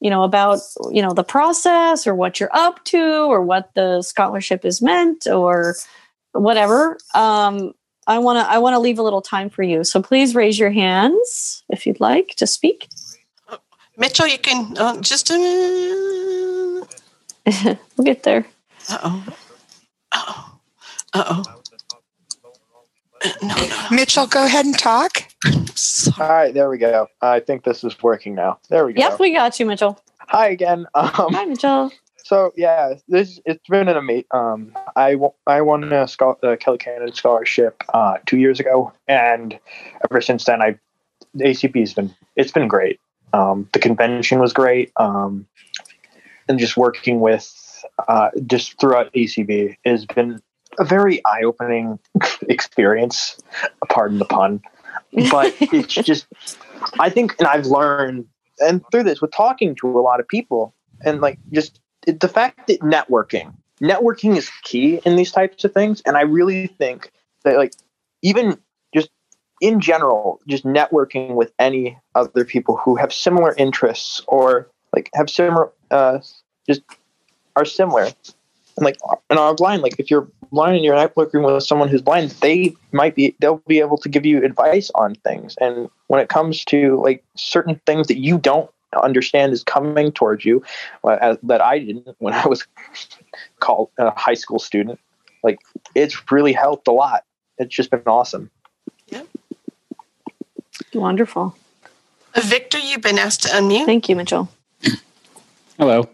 you 0.00 0.10
know, 0.10 0.24
about 0.24 0.58
you 0.90 1.02
know 1.02 1.12
the 1.12 1.22
process 1.22 2.06
or 2.06 2.14
what 2.14 2.40
you're 2.40 2.54
up 2.54 2.84
to 2.86 3.30
or 3.30 3.42
what 3.42 3.70
the 3.74 4.02
scholarship 4.02 4.64
is 4.64 4.82
meant 4.82 5.28
or 5.28 5.76
whatever, 6.32 6.98
um, 7.14 7.74
I 8.06 8.18
want 8.18 8.38
to 8.38 8.50
I 8.50 8.58
want 8.58 8.74
to 8.74 8.78
leave 8.78 8.98
a 8.98 9.02
little 9.02 9.22
time 9.22 9.48
for 9.48 9.62
you. 9.62 9.84
So 9.84 10.02
please 10.02 10.34
raise 10.34 10.58
your 10.58 10.70
hands 10.70 11.62
if 11.68 11.86
you'd 11.86 12.00
like 12.00 12.34
to 12.36 12.46
speak. 12.46 12.88
Mitchell, 13.96 14.26
you 14.26 14.38
can 14.38 14.76
uh, 14.78 15.00
just. 15.00 15.30
Uh... 15.30 15.34
we'll 17.96 18.04
get 18.04 18.22
there. 18.22 18.46
Uh 18.88 18.98
oh. 19.04 19.24
Uh 20.12 20.22
oh. 20.26 20.58
Uh 21.14 21.24
oh. 21.28 21.44
No, 23.40 23.54
no, 23.54 23.86
Mitchell, 23.92 24.26
go 24.26 24.44
ahead 24.44 24.66
and 24.66 24.76
talk. 24.76 25.28
All 26.18 26.28
right, 26.28 26.52
there 26.52 26.68
we 26.68 26.78
go. 26.78 27.06
I 27.20 27.38
think 27.38 27.62
this 27.62 27.84
is 27.84 28.02
working 28.02 28.34
now. 28.34 28.58
There 28.68 28.84
we 28.84 28.94
go. 28.94 29.00
Yep, 29.00 29.20
we 29.20 29.32
got 29.32 29.60
you, 29.60 29.66
Mitchell. 29.66 30.00
Hi 30.18 30.48
again. 30.48 30.88
Um, 30.94 31.08
Hi, 31.12 31.44
Mitchell. 31.44 31.92
So 32.32 32.50
yeah, 32.56 32.94
this 33.08 33.38
it's 33.44 33.68
been 33.68 33.88
an 33.88 33.96
amazing. 33.98 34.24
Um, 34.30 34.72
I 34.96 35.18
I 35.46 35.60
won 35.60 35.92
a, 35.92 36.08
scholar, 36.08 36.36
a 36.42 36.56
Kelly 36.56 36.78
Cannon 36.78 37.12
scholarship 37.12 37.84
uh, 37.92 38.16
two 38.24 38.38
years 38.38 38.58
ago, 38.58 38.90
and 39.06 39.58
ever 40.10 40.22
since 40.22 40.46
then, 40.46 40.62
I 40.62 40.78
the 41.34 41.44
ACB 41.44 41.78
has 41.80 41.92
been 41.92 42.14
it's 42.34 42.50
been 42.50 42.68
great. 42.68 42.98
Um, 43.34 43.68
the 43.74 43.78
convention 43.78 44.38
was 44.38 44.54
great, 44.54 44.92
um, 44.96 45.46
and 46.48 46.58
just 46.58 46.74
working 46.74 47.20
with 47.20 47.84
uh, 48.08 48.30
just 48.46 48.80
throughout 48.80 49.12
ACB 49.12 49.76
has 49.84 50.06
been 50.06 50.40
a 50.78 50.86
very 50.86 51.22
eye 51.26 51.42
opening 51.44 51.98
experience. 52.48 53.38
Pardon 53.90 54.18
the 54.18 54.24
pun, 54.24 54.62
but 55.30 55.54
it's 55.60 55.92
just 55.92 56.28
I 56.98 57.10
think, 57.10 57.36
and 57.38 57.46
I've 57.46 57.66
learned, 57.66 58.24
and 58.58 58.82
through 58.90 59.02
this 59.02 59.20
with 59.20 59.32
talking 59.32 59.74
to 59.82 59.98
a 59.98 60.00
lot 60.00 60.18
of 60.18 60.26
people 60.26 60.74
and 61.04 61.20
like 61.20 61.38
just 61.52 61.78
the 62.06 62.28
fact 62.28 62.66
that 62.66 62.80
networking, 62.80 63.54
networking 63.80 64.36
is 64.36 64.50
key 64.62 65.00
in 65.04 65.16
these 65.16 65.32
types 65.32 65.64
of 65.64 65.72
things, 65.72 66.02
and 66.06 66.16
I 66.16 66.22
really 66.22 66.66
think 66.66 67.12
that 67.44 67.56
like 67.56 67.74
even 68.22 68.58
just 68.94 69.10
in 69.60 69.80
general, 69.80 70.40
just 70.48 70.64
networking 70.64 71.34
with 71.34 71.52
any 71.58 71.98
other 72.14 72.44
people 72.44 72.76
who 72.76 72.96
have 72.96 73.12
similar 73.12 73.54
interests 73.56 74.22
or 74.26 74.68
like 74.94 75.10
have 75.14 75.30
similar, 75.30 75.70
uh, 75.90 76.18
just 76.66 76.82
are 77.56 77.64
similar. 77.64 78.08
And 78.76 78.86
like, 78.86 78.98
and 79.28 79.38
are 79.38 79.54
blind, 79.54 79.82
like 79.82 79.96
if 79.98 80.10
you're 80.10 80.28
blind 80.50 80.76
and 80.76 80.84
you're 80.84 80.96
networking 80.96 81.44
with 81.44 81.62
someone 81.62 81.88
who's 81.88 82.02
blind, 82.02 82.30
they 82.40 82.74
might 82.92 83.14
be, 83.14 83.36
they'll 83.40 83.62
be 83.66 83.80
able 83.80 83.98
to 83.98 84.08
give 84.08 84.24
you 84.24 84.44
advice 84.44 84.90
on 84.94 85.14
things. 85.16 85.56
And 85.60 85.90
when 86.06 86.20
it 86.20 86.28
comes 86.28 86.64
to 86.66 87.00
like 87.02 87.22
certain 87.36 87.80
things 87.86 88.06
that 88.08 88.18
you 88.18 88.38
don't 88.38 88.70
understand 89.00 89.52
is 89.52 89.64
coming 89.64 90.12
towards 90.12 90.44
you, 90.44 90.62
uh, 91.04 91.36
that 91.42 91.60
I 91.60 91.78
didn't 91.78 92.16
when 92.18 92.34
I 92.34 92.46
was 92.46 92.66
called 93.60 93.90
a 93.98 94.10
high 94.18 94.34
school 94.34 94.58
student, 94.58 94.98
like 95.42 95.58
it's 95.94 96.30
really 96.30 96.52
helped 96.52 96.88
a 96.88 96.92
lot. 96.92 97.24
It's 97.58 97.74
just 97.74 97.90
been 97.90 98.02
awesome. 98.06 98.50
Yep. 99.08 99.28
Wonderful. 100.94 101.56
Victor, 102.34 102.78
you've 102.78 103.02
been 103.02 103.18
asked 103.18 103.42
to 103.42 103.48
unmute. 103.48 103.84
Thank 103.84 104.08
you, 104.08 104.16
Mitchell. 104.16 104.48
Hello. 105.78 106.08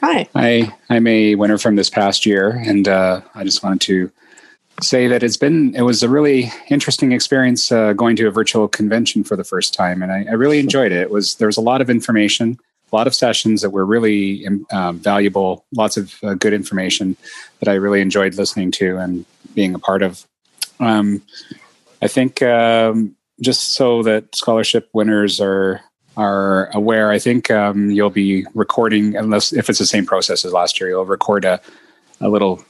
Hi. 0.00 0.26
I, 0.34 0.74
I'm 0.90 1.06
a 1.06 1.34
winner 1.34 1.58
from 1.58 1.76
this 1.76 1.90
past 1.90 2.26
year, 2.26 2.50
and 2.50 2.88
uh, 2.88 3.22
I 3.34 3.44
just 3.44 3.62
wanted 3.62 3.80
to 3.82 4.10
say 4.82 5.06
that 5.06 5.22
it's 5.22 5.36
been 5.36 5.74
it 5.74 5.82
was 5.82 6.02
a 6.02 6.08
really 6.08 6.52
interesting 6.68 7.12
experience 7.12 7.70
uh, 7.70 7.92
going 7.92 8.16
to 8.16 8.26
a 8.26 8.30
virtual 8.30 8.68
convention 8.68 9.24
for 9.24 9.36
the 9.36 9.44
first 9.44 9.74
time, 9.74 10.02
and 10.02 10.12
I, 10.12 10.26
I, 10.28 10.32
really 10.32 10.58
enjoyed 10.58 10.92
it. 10.92 11.00
It 11.00 11.10
was 11.10 11.36
there 11.36 11.48
was 11.48 11.56
a 11.56 11.62
lot 11.62 11.80
of 11.80 11.88
information, 11.88 12.58
a 12.92 12.96
lot 12.96 13.06
of 13.06 13.14
sessions 13.14 13.62
that 13.62 13.70
were 13.70 13.86
really 13.86 14.46
um, 14.72 14.98
valuable, 14.98 15.64
lots 15.74 15.96
of 15.96 16.14
uh, 16.22 16.34
good 16.34 16.52
information 16.52 17.16
that 17.60 17.68
I 17.68 17.74
really 17.74 18.00
enjoyed 18.00 18.34
listening 18.34 18.70
to 18.72 18.96
and 18.98 19.24
being 19.54 19.74
a 19.74 19.78
part 19.78 20.02
of. 20.02 20.26
Um, 20.80 21.22
I 22.02 22.08
think 22.08 22.42
um, 22.42 23.16
just 23.40 23.74
so 23.74 24.02
that 24.02 24.34
scholarship 24.34 24.88
winners 24.92 25.40
are 25.40 25.80
are 26.16 26.70
aware, 26.74 27.10
I 27.10 27.18
think 27.18 27.50
um, 27.50 27.90
you'll 27.90 28.10
be 28.10 28.46
recording, 28.54 29.16
unless 29.16 29.52
if 29.52 29.68
it's 29.68 29.78
the 29.78 29.86
same 29.86 30.06
process 30.06 30.44
as 30.44 30.52
last 30.52 30.80
year, 30.80 30.90
you'll 30.90 31.06
record 31.06 31.44
a, 31.44 31.60
a 32.20 32.28
little 32.28 32.64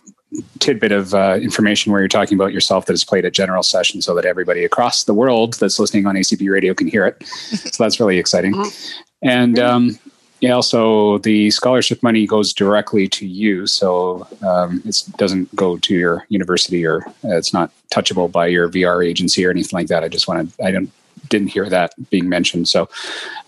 tidbit 0.58 0.92
of 0.92 1.14
uh, 1.14 1.38
information 1.40 1.92
where 1.92 2.00
you're 2.00 2.08
talking 2.08 2.36
about 2.36 2.52
yourself 2.52 2.86
that 2.86 2.92
is 2.92 3.04
played 3.04 3.24
at 3.24 3.32
general 3.32 3.62
session 3.62 4.02
so 4.02 4.14
that 4.14 4.24
everybody 4.24 4.64
across 4.64 5.04
the 5.04 5.14
world 5.14 5.54
that's 5.54 5.78
listening 5.78 6.06
on 6.06 6.14
ACB 6.14 6.50
radio 6.50 6.74
can 6.74 6.86
hear 6.86 7.06
it. 7.06 7.24
so 7.26 7.82
that's 7.82 8.00
really 8.00 8.18
exciting. 8.18 8.54
And 9.22 9.58
um, 9.58 9.98
yeah, 10.40 10.52
also 10.52 11.18
the 11.18 11.50
scholarship 11.50 12.02
money 12.02 12.26
goes 12.26 12.52
directly 12.52 13.08
to 13.08 13.26
you, 13.26 13.66
so 13.66 14.26
um, 14.46 14.82
it 14.84 15.02
doesn't 15.16 15.54
go 15.56 15.78
to 15.78 15.94
your 15.94 16.26
university 16.28 16.84
or 16.84 17.06
uh, 17.24 17.36
it's 17.36 17.52
not 17.52 17.70
touchable 17.90 18.30
by 18.30 18.46
your 18.46 18.68
VR 18.68 19.06
agency 19.06 19.44
or 19.46 19.50
anything 19.50 19.76
like 19.76 19.86
that. 19.88 20.04
I 20.04 20.08
just 20.08 20.28
wanted 20.28 20.52
I 20.62 20.70
don't 20.70 20.90
didn't 21.28 21.48
hear 21.48 21.68
that 21.70 21.94
being 22.10 22.28
mentioned. 22.28 22.68
So, 22.68 22.88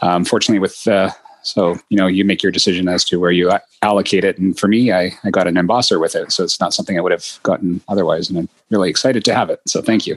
um, 0.00 0.24
fortunately, 0.24 0.60
with 0.60 0.86
uh, 0.88 1.10
so 1.46 1.76
you 1.88 1.96
know 1.96 2.06
you 2.06 2.24
make 2.24 2.42
your 2.42 2.52
decision 2.52 2.88
as 2.88 3.04
to 3.04 3.18
where 3.18 3.30
you 3.30 3.52
allocate 3.82 4.24
it. 4.24 4.38
And 4.38 4.58
for 4.58 4.68
me, 4.68 4.92
I 4.92 5.12
I 5.24 5.30
got 5.30 5.46
an 5.46 5.54
embosser 5.54 6.00
with 6.00 6.14
it, 6.14 6.32
so 6.32 6.44
it's 6.44 6.60
not 6.60 6.74
something 6.74 6.98
I 6.98 7.00
would 7.00 7.12
have 7.12 7.38
gotten 7.42 7.80
otherwise, 7.88 8.28
and 8.28 8.38
I'm 8.38 8.48
really 8.70 8.90
excited 8.90 9.24
to 9.24 9.34
have 9.34 9.50
it. 9.50 9.60
So 9.66 9.82
thank 9.82 10.06
you. 10.06 10.16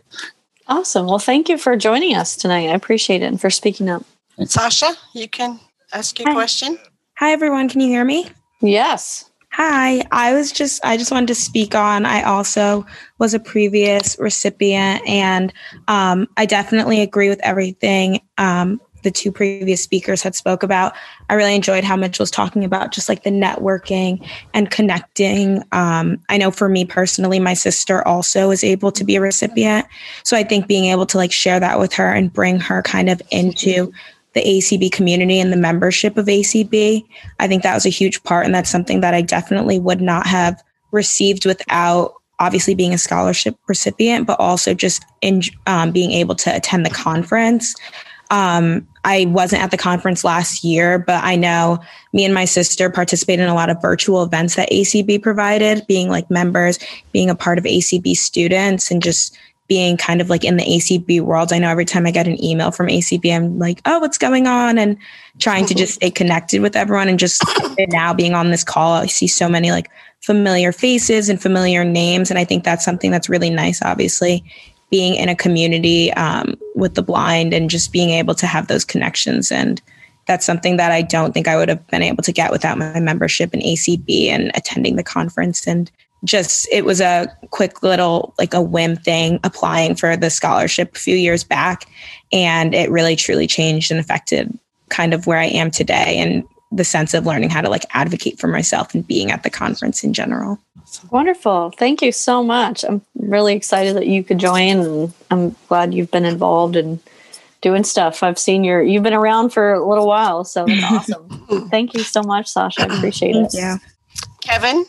Awesome. 0.67 1.07
Well, 1.07 1.19
thank 1.19 1.49
you 1.49 1.57
for 1.57 1.75
joining 1.75 2.15
us 2.15 2.35
tonight. 2.35 2.69
I 2.69 2.75
appreciate 2.75 3.23
it 3.23 3.25
and 3.25 3.41
for 3.41 3.49
speaking 3.49 3.89
up. 3.89 4.05
Thanks. 4.37 4.53
Sasha, 4.53 4.93
you 5.13 5.27
can 5.27 5.59
ask 5.91 6.19
your 6.19 6.27
Hi. 6.29 6.33
question. 6.35 6.77
Hi, 7.17 7.31
everyone. 7.31 7.69
Can 7.69 7.81
you 7.81 7.87
hear 7.87 8.05
me? 8.05 8.27
Yes. 8.61 9.29
Hi. 9.51 10.03
I 10.11 10.33
was 10.33 10.51
just, 10.51 10.85
I 10.85 10.95
just 10.95 11.11
wanted 11.11 11.27
to 11.27 11.35
speak 11.35 11.73
on. 11.73 12.05
I 12.05 12.21
also 12.21 12.85
was 13.17 13.33
a 13.33 13.39
previous 13.39 14.15
recipient, 14.19 15.05
and 15.07 15.51
um, 15.87 16.27
I 16.37 16.45
definitely 16.45 17.01
agree 17.01 17.29
with 17.29 17.39
everything 17.41 18.21
um, 18.37 18.79
the 19.03 19.11
two 19.11 19.31
previous 19.31 19.81
speakers 19.83 20.21
had 20.21 20.35
spoke 20.35 20.63
about. 20.63 20.93
I 21.29 21.33
really 21.33 21.55
enjoyed 21.55 21.83
how 21.83 21.95
Mitch 21.95 22.19
was 22.19 22.31
talking 22.31 22.63
about 22.63 22.91
just 22.91 23.09
like 23.09 23.23
the 23.23 23.29
networking 23.29 24.25
and 24.53 24.69
connecting. 24.69 25.63
Um, 25.71 26.21
I 26.29 26.37
know 26.37 26.51
for 26.51 26.69
me 26.69 26.85
personally, 26.85 27.39
my 27.39 27.53
sister 27.53 28.07
also 28.07 28.51
is 28.51 28.63
able 28.63 28.91
to 28.93 29.03
be 29.03 29.15
a 29.15 29.21
recipient, 29.21 29.87
so 30.23 30.37
I 30.37 30.43
think 30.43 30.67
being 30.67 30.85
able 30.85 31.05
to 31.07 31.17
like 31.17 31.31
share 31.31 31.59
that 31.59 31.79
with 31.79 31.93
her 31.93 32.11
and 32.11 32.31
bring 32.31 32.59
her 32.59 32.81
kind 32.81 33.09
of 33.09 33.21
into 33.31 33.91
the 34.33 34.41
ACB 34.41 34.91
community 34.91 35.39
and 35.39 35.51
the 35.51 35.57
membership 35.57 36.17
of 36.17 36.27
ACB. 36.27 37.03
I 37.39 37.47
think 37.47 37.63
that 37.63 37.73
was 37.73 37.85
a 37.85 37.89
huge 37.89 38.23
part, 38.23 38.45
and 38.45 38.53
that's 38.53 38.69
something 38.69 39.01
that 39.01 39.13
I 39.13 39.21
definitely 39.21 39.79
would 39.79 40.01
not 40.01 40.27
have 40.27 40.61
received 40.91 41.45
without 41.45 42.13
obviously 42.39 42.73
being 42.73 42.93
a 42.93 42.97
scholarship 42.97 43.55
recipient, 43.67 44.25
but 44.25 44.39
also 44.39 44.73
just 44.73 45.03
in 45.21 45.41
um, 45.67 45.91
being 45.91 46.11
able 46.11 46.35
to 46.35 46.55
attend 46.55 46.85
the 46.85 46.89
conference. 46.89 47.75
Um, 48.31 48.87
I 49.09 49.25
wasn't 49.25 49.63
at 49.63 49.71
the 49.71 49.77
conference 49.77 50.23
last 50.23 50.63
year, 50.63 50.99
but 50.99 51.23
I 51.23 51.35
know 51.35 51.79
me 52.13 52.25
and 52.25 52.33
my 52.33 52.45
sister 52.45 52.91
participated 52.91 53.43
in 53.43 53.49
a 53.49 53.55
lot 53.55 53.71
of 53.71 53.81
virtual 53.81 54.21
events 54.21 54.55
that 54.55 54.69
ACB 54.69 55.23
provided, 55.23 55.87
being 55.87 56.09
like 56.09 56.29
members, 56.29 56.77
being 57.11 57.27
a 57.27 57.35
part 57.35 57.57
of 57.57 57.63
ACB 57.63 58.15
students, 58.15 58.91
and 58.91 59.01
just 59.01 59.35
being 59.67 59.97
kind 59.97 60.21
of 60.21 60.29
like 60.29 60.43
in 60.43 60.57
the 60.57 60.63
ACB 60.63 61.21
world. 61.21 61.51
I 61.51 61.57
know 61.57 61.69
every 61.69 61.85
time 61.85 62.05
I 62.05 62.11
get 62.11 62.27
an 62.27 62.43
email 62.43 62.69
from 62.69 62.87
ACB, 62.87 63.35
I'm 63.35 63.57
like, 63.57 63.81
oh, 63.85 63.97
what's 63.99 64.19
going 64.19 64.45
on? 64.45 64.77
And 64.77 64.95
trying 65.39 65.65
to 65.67 65.73
just 65.73 65.95
stay 65.95 66.11
connected 66.11 66.61
with 66.61 66.75
everyone. 66.75 67.07
And 67.07 67.17
just 67.17 67.43
now 67.79 68.13
being 68.13 68.35
on 68.35 68.51
this 68.51 68.63
call, 68.63 68.93
I 68.93 69.07
see 69.07 69.27
so 69.27 69.49
many 69.49 69.71
like 69.71 69.89
familiar 70.21 70.71
faces 70.71 71.29
and 71.29 71.41
familiar 71.41 71.83
names. 71.83 72.29
And 72.29 72.37
I 72.37 72.45
think 72.45 72.63
that's 72.63 72.85
something 72.85 73.09
that's 73.09 73.29
really 73.29 73.49
nice, 73.49 73.81
obviously, 73.81 74.43
being 74.89 75.15
in 75.15 75.29
a 75.29 75.35
community 75.35 76.11
um, 76.13 76.55
with 76.75 76.95
the 76.95 77.03
blind 77.03 77.53
and 77.53 77.69
just 77.69 77.91
being 77.91 78.09
able 78.09 78.35
to 78.35 78.47
have 78.47 78.67
those 78.67 78.85
connections. 78.85 79.51
And 79.51 79.81
that's 80.27 80.45
something 80.45 80.77
that 80.77 80.91
I 80.91 81.01
don't 81.01 81.33
think 81.33 81.47
I 81.47 81.55
would 81.55 81.69
have 81.69 81.85
been 81.87 82.03
able 82.03 82.23
to 82.23 82.31
get 82.31 82.51
without 82.51 82.77
my 82.77 82.99
membership 82.99 83.53
in 83.53 83.61
ACB 83.61 84.27
and 84.27 84.51
attending 84.55 84.95
the 84.95 85.03
conference. 85.03 85.67
And 85.67 85.91
just 86.25 86.67
it 86.71 86.85
was 86.85 86.99
a 87.01 87.27
quick 87.51 87.81
little 87.81 88.33
like 88.37 88.53
a 88.53 88.61
whim 88.61 88.95
thing 88.95 89.39
applying 89.43 89.95
for 89.95 90.17
the 90.17 90.29
scholarship 90.29 90.95
a 90.95 90.99
few 90.99 91.15
years 91.15 91.43
back. 91.43 91.85
And 92.31 92.75
it 92.75 92.91
really 92.91 93.15
truly 93.15 93.47
changed 93.47 93.91
and 93.91 93.99
affected 93.99 94.57
kind 94.89 95.13
of 95.13 95.27
where 95.27 95.39
I 95.39 95.45
am 95.45 95.71
today. 95.71 96.17
And 96.17 96.43
the 96.71 96.83
sense 96.83 97.13
of 97.13 97.25
learning 97.25 97.49
how 97.49 97.61
to 97.61 97.69
like 97.69 97.85
advocate 97.91 98.39
for 98.39 98.47
myself 98.47 98.93
and 98.93 99.07
being 99.07 99.31
at 99.31 99.43
the 99.43 99.49
conference 99.49 100.03
in 100.03 100.13
general. 100.13 100.59
Wonderful. 101.11 101.71
Thank 101.77 102.01
you 102.01 102.11
so 102.11 102.43
much. 102.43 102.83
I'm 102.83 103.01
really 103.15 103.55
excited 103.55 103.95
that 103.95 104.07
you 104.07 104.23
could 104.23 104.39
join 104.39 104.79
and 104.79 105.13
I'm 105.31 105.55
glad 105.67 105.93
you've 105.93 106.11
been 106.11 106.25
involved 106.25 106.75
and 106.75 106.99
doing 107.61 107.83
stuff. 107.83 108.23
I've 108.23 108.39
seen 108.39 108.63
your 108.63 108.81
you've 108.81 109.03
been 109.03 109.13
around 109.13 109.49
for 109.49 109.73
a 109.73 109.87
little 109.87 110.07
while, 110.07 110.43
so 110.43 110.65
that's 110.65 111.11
awesome. 111.11 111.67
Thank 111.69 111.93
you 111.93 112.01
so 112.01 112.21
much, 112.23 112.47
Sasha. 112.47 112.81
I 112.81 112.97
appreciate 112.97 113.35
it. 113.35 113.53
Yeah. 113.53 113.77
Kevin? 114.41 114.85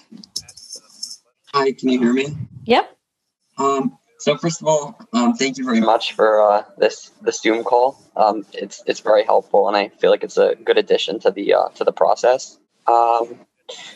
Hi, 1.52 1.72
can 1.72 1.88
you 1.88 1.98
hear 1.98 2.12
me? 2.12 2.28
Yep. 2.64 2.96
Um, 3.58 3.98
so 4.20 4.36
first 4.36 4.60
of 4.60 4.68
all, 4.68 4.98
um, 5.14 5.32
thank 5.32 5.56
you 5.56 5.64
very 5.64 5.80
much 5.80 6.12
for 6.12 6.42
uh, 6.42 6.62
this 6.76 7.10
the 7.22 7.32
Zoom 7.32 7.64
call. 7.64 7.98
Um, 8.16 8.44
it's 8.52 8.82
it's 8.86 9.00
very 9.00 9.24
helpful, 9.24 9.66
and 9.66 9.76
I 9.76 9.88
feel 9.88 10.10
like 10.10 10.22
it's 10.22 10.36
a 10.36 10.56
good 10.62 10.76
addition 10.76 11.18
to 11.20 11.30
the 11.30 11.54
uh, 11.54 11.68
to 11.76 11.84
the 11.84 11.92
process. 11.92 12.58
Um, 12.86 13.40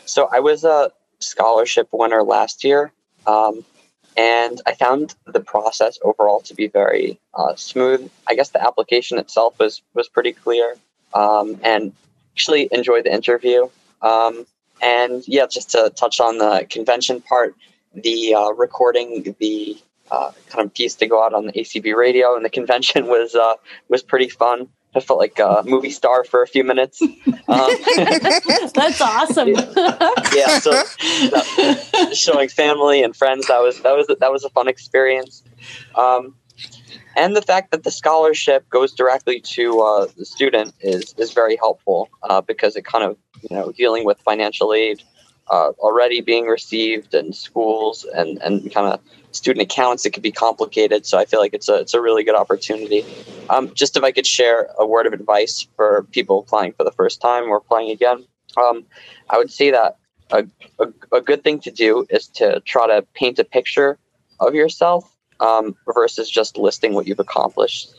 so 0.05 0.27
I 0.33 0.39
was 0.39 0.63
a 0.63 0.91
scholarship 1.19 1.89
winner 1.91 2.23
last 2.23 2.63
year, 2.63 2.91
um, 3.27 3.63
and 4.17 4.59
I 4.65 4.73
found 4.73 5.13
the 5.27 5.41
process 5.41 5.99
overall 6.03 6.41
to 6.41 6.55
be 6.55 6.67
very 6.67 7.19
uh, 7.35 7.55
smooth. 7.55 8.09
I 8.27 8.33
guess 8.33 8.49
the 8.49 8.65
application 8.65 9.19
itself 9.19 9.59
was 9.59 9.83
was 9.93 10.09
pretty 10.09 10.33
clear, 10.33 10.75
um, 11.13 11.59
and 11.63 11.93
actually 12.33 12.67
enjoyed 12.71 13.05
the 13.05 13.13
interview. 13.13 13.69
Um, 14.01 14.47
and 14.81 15.23
yeah, 15.27 15.45
just 15.45 15.69
to 15.71 15.91
touch 15.95 16.19
on 16.19 16.39
the 16.39 16.65
convention 16.67 17.21
part, 17.21 17.55
the 17.93 18.33
uh, 18.33 18.49
recording 18.53 19.35
the 19.39 19.77
uh, 20.11 20.31
kind 20.49 20.65
of 20.65 20.73
piece 20.73 20.95
to 20.95 21.07
go 21.07 21.23
out 21.23 21.33
on 21.33 21.47
the 21.47 21.53
ACB 21.53 21.95
radio 21.95 22.35
and 22.35 22.45
the 22.45 22.49
convention 22.49 23.07
was 23.15 23.35
uh, 23.35 23.55
was 23.89 24.03
pretty 24.03 24.29
fun. 24.29 24.67
I 24.95 25.01
felt 25.01 25.19
like 25.19 25.39
a 25.39 25.61
movie 25.65 25.89
star 25.89 26.23
for 26.23 26.41
a 26.41 26.47
few 26.47 26.63
minutes. 26.63 27.01
Um, 27.47 27.69
That's 28.73 28.99
awesome. 28.99 29.49
yeah, 29.49 30.57
so 30.57 30.71
that, 30.71 32.11
showing 32.15 32.49
family 32.49 33.03
and 33.03 33.15
friends 33.15 33.45
that 33.49 33.59
was 33.59 33.79
that 33.83 33.95
was 33.95 34.07
that 34.07 34.31
was 34.31 34.43
a 34.43 34.49
fun 34.49 34.67
experience. 34.67 35.43
Um, 35.93 36.33
and 37.15 37.35
the 37.35 37.43
fact 37.43 37.69
that 37.69 37.83
the 37.83 37.91
scholarship 37.91 38.67
goes 38.69 38.93
directly 38.93 39.39
to 39.41 39.79
uh, 39.81 40.07
the 40.17 40.25
student 40.25 40.73
is 40.79 41.13
is 41.19 41.33
very 41.33 41.55
helpful 41.55 42.09
uh, 42.23 42.41
because 42.41 42.75
it 42.75 42.83
kind 42.83 43.03
of 43.03 43.15
you 43.47 43.55
know 43.55 43.71
dealing 43.71 44.05
with 44.05 44.19
financial 44.21 44.73
aid 44.73 45.03
uh, 45.49 45.71
already 45.79 46.21
being 46.21 46.45
received 46.45 47.13
in 47.13 47.33
schools 47.33 48.05
and 48.15 48.41
and 48.41 48.73
kind 48.73 48.91
of 48.91 48.99
student 49.31 49.61
accounts 49.61 50.05
it 50.05 50.11
could 50.11 50.23
be 50.23 50.31
complicated 50.31 51.05
so 51.05 51.17
i 51.17 51.25
feel 51.25 51.39
like 51.39 51.53
it's 51.53 51.67
a 51.67 51.75
it's 51.75 51.93
a 51.93 52.01
really 52.01 52.23
good 52.23 52.35
opportunity 52.35 53.03
um, 53.49 53.73
just 53.73 53.97
if 53.97 54.03
i 54.03 54.11
could 54.11 54.25
share 54.25 54.69
a 54.79 54.85
word 54.85 55.05
of 55.05 55.13
advice 55.13 55.67
for 55.75 56.03
people 56.11 56.39
applying 56.39 56.71
for 56.71 56.83
the 56.83 56.91
first 56.91 57.21
time 57.21 57.43
or 57.43 57.57
applying 57.57 57.91
again 57.91 58.25
Um, 58.57 58.85
I 59.29 59.37
would 59.37 59.51
say 59.51 59.71
that 59.71 59.97
a, 60.31 60.45
a, 60.79 60.87
a, 61.11 61.21
good 61.21 61.43
thing 61.43 61.59
to 61.61 61.71
do 61.71 62.05
is 62.09 62.27
to 62.29 62.59
try 62.61 62.87
to 62.87 63.05
paint 63.13 63.39
a 63.39 63.43
picture 63.43 63.97
of 64.39 64.55
yourself 64.55 65.15
um, 65.39 65.75
versus 65.93 66.29
just 66.29 66.57
listing 66.57 66.93
what 66.93 67.07
you've 67.07 67.19
accomplished. 67.19 67.93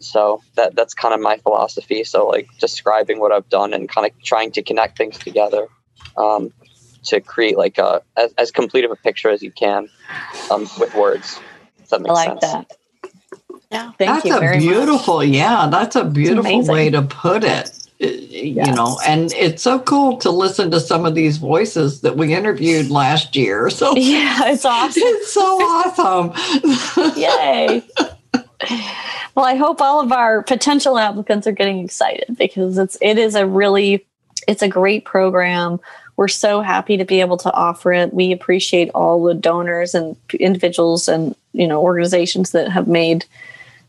So 0.00 0.42
that 0.56 0.74
that's 0.74 0.94
kind 0.94 1.14
of 1.14 1.20
my 1.20 1.38
philosophy. 1.38 2.04
So 2.04 2.26
like 2.26 2.48
describing 2.58 3.18
what 3.20 3.32
I've 3.32 3.48
done 3.48 3.72
and 3.72 3.88
kind 3.88 4.06
of 4.06 4.22
trying 4.22 4.52
to 4.52 4.62
connect 4.62 4.98
things 4.98 5.18
together 5.18 5.68
um, 6.16 6.52
to 7.06 7.20
create 7.20 7.56
like 7.56 7.78
a 7.78 8.02
as, 8.16 8.32
as 8.38 8.50
complete 8.50 8.84
of 8.84 8.90
a 8.90 8.96
picture 8.96 9.30
as 9.30 9.42
you 9.42 9.50
can 9.50 9.88
um, 10.50 10.68
with 10.78 10.94
words. 10.94 11.38
that 11.90 12.00
makes 12.00 12.10
I 12.10 12.12
like 12.12 12.40
sense. 12.40 12.52
that. 12.52 12.76
Yeah, 13.70 13.92
thank 13.98 14.10
that's 14.10 14.24
you 14.24 14.36
a 14.36 14.40
very 14.40 14.58
beautiful, 14.58 15.18
much. 15.18 15.28
yeah, 15.28 15.68
that's 15.68 15.96
a 15.96 16.04
beautiful 16.04 16.64
way 16.66 16.88
to 16.90 17.02
put 17.02 17.42
it. 17.42 17.70
Uh, 18.00 18.06
You 18.06 18.72
know, 18.72 18.98
and 19.06 19.32
it's 19.32 19.62
so 19.62 19.80
cool 19.80 20.18
to 20.18 20.30
listen 20.30 20.70
to 20.70 20.78
some 20.80 21.04
of 21.04 21.14
these 21.14 21.38
voices 21.38 22.02
that 22.02 22.16
we 22.16 22.32
interviewed 22.34 22.90
last 22.90 23.34
year. 23.34 23.68
So 23.78 23.96
Yeah, 23.96 24.50
it's 24.52 24.64
awesome. 24.64 25.02
It's 25.06 25.32
so 25.32 25.42
awesome. 25.42 26.32
Yay. 27.16 27.82
Well, 29.34 29.44
I 29.44 29.54
hope 29.56 29.80
all 29.80 30.00
of 30.00 30.12
our 30.12 30.42
potential 30.42 30.98
applicants 30.98 31.46
are 31.46 31.52
getting 31.52 31.80
excited 31.84 32.36
because 32.38 32.78
it's 32.78 32.96
it 33.02 33.18
is 33.18 33.34
a 33.34 33.46
really 33.46 34.06
it's 34.48 34.62
a 34.62 34.68
great 34.68 35.04
program. 35.04 35.80
We're 36.16 36.28
so 36.28 36.62
happy 36.62 36.96
to 36.96 37.04
be 37.04 37.20
able 37.20 37.36
to 37.38 37.52
offer 37.52 37.92
it. 37.92 38.14
We 38.14 38.32
appreciate 38.32 38.90
all 38.94 39.22
the 39.22 39.34
donors 39.34 39.94
and 39.94 40.16
individuals 40.38 41.08
and 41.08 41.34
you 41.52 41.66
know 41.66 41.82
organizations 41.82 42.52
that 42.52 42.70
have 42.70 42.88
made 42.88 43.26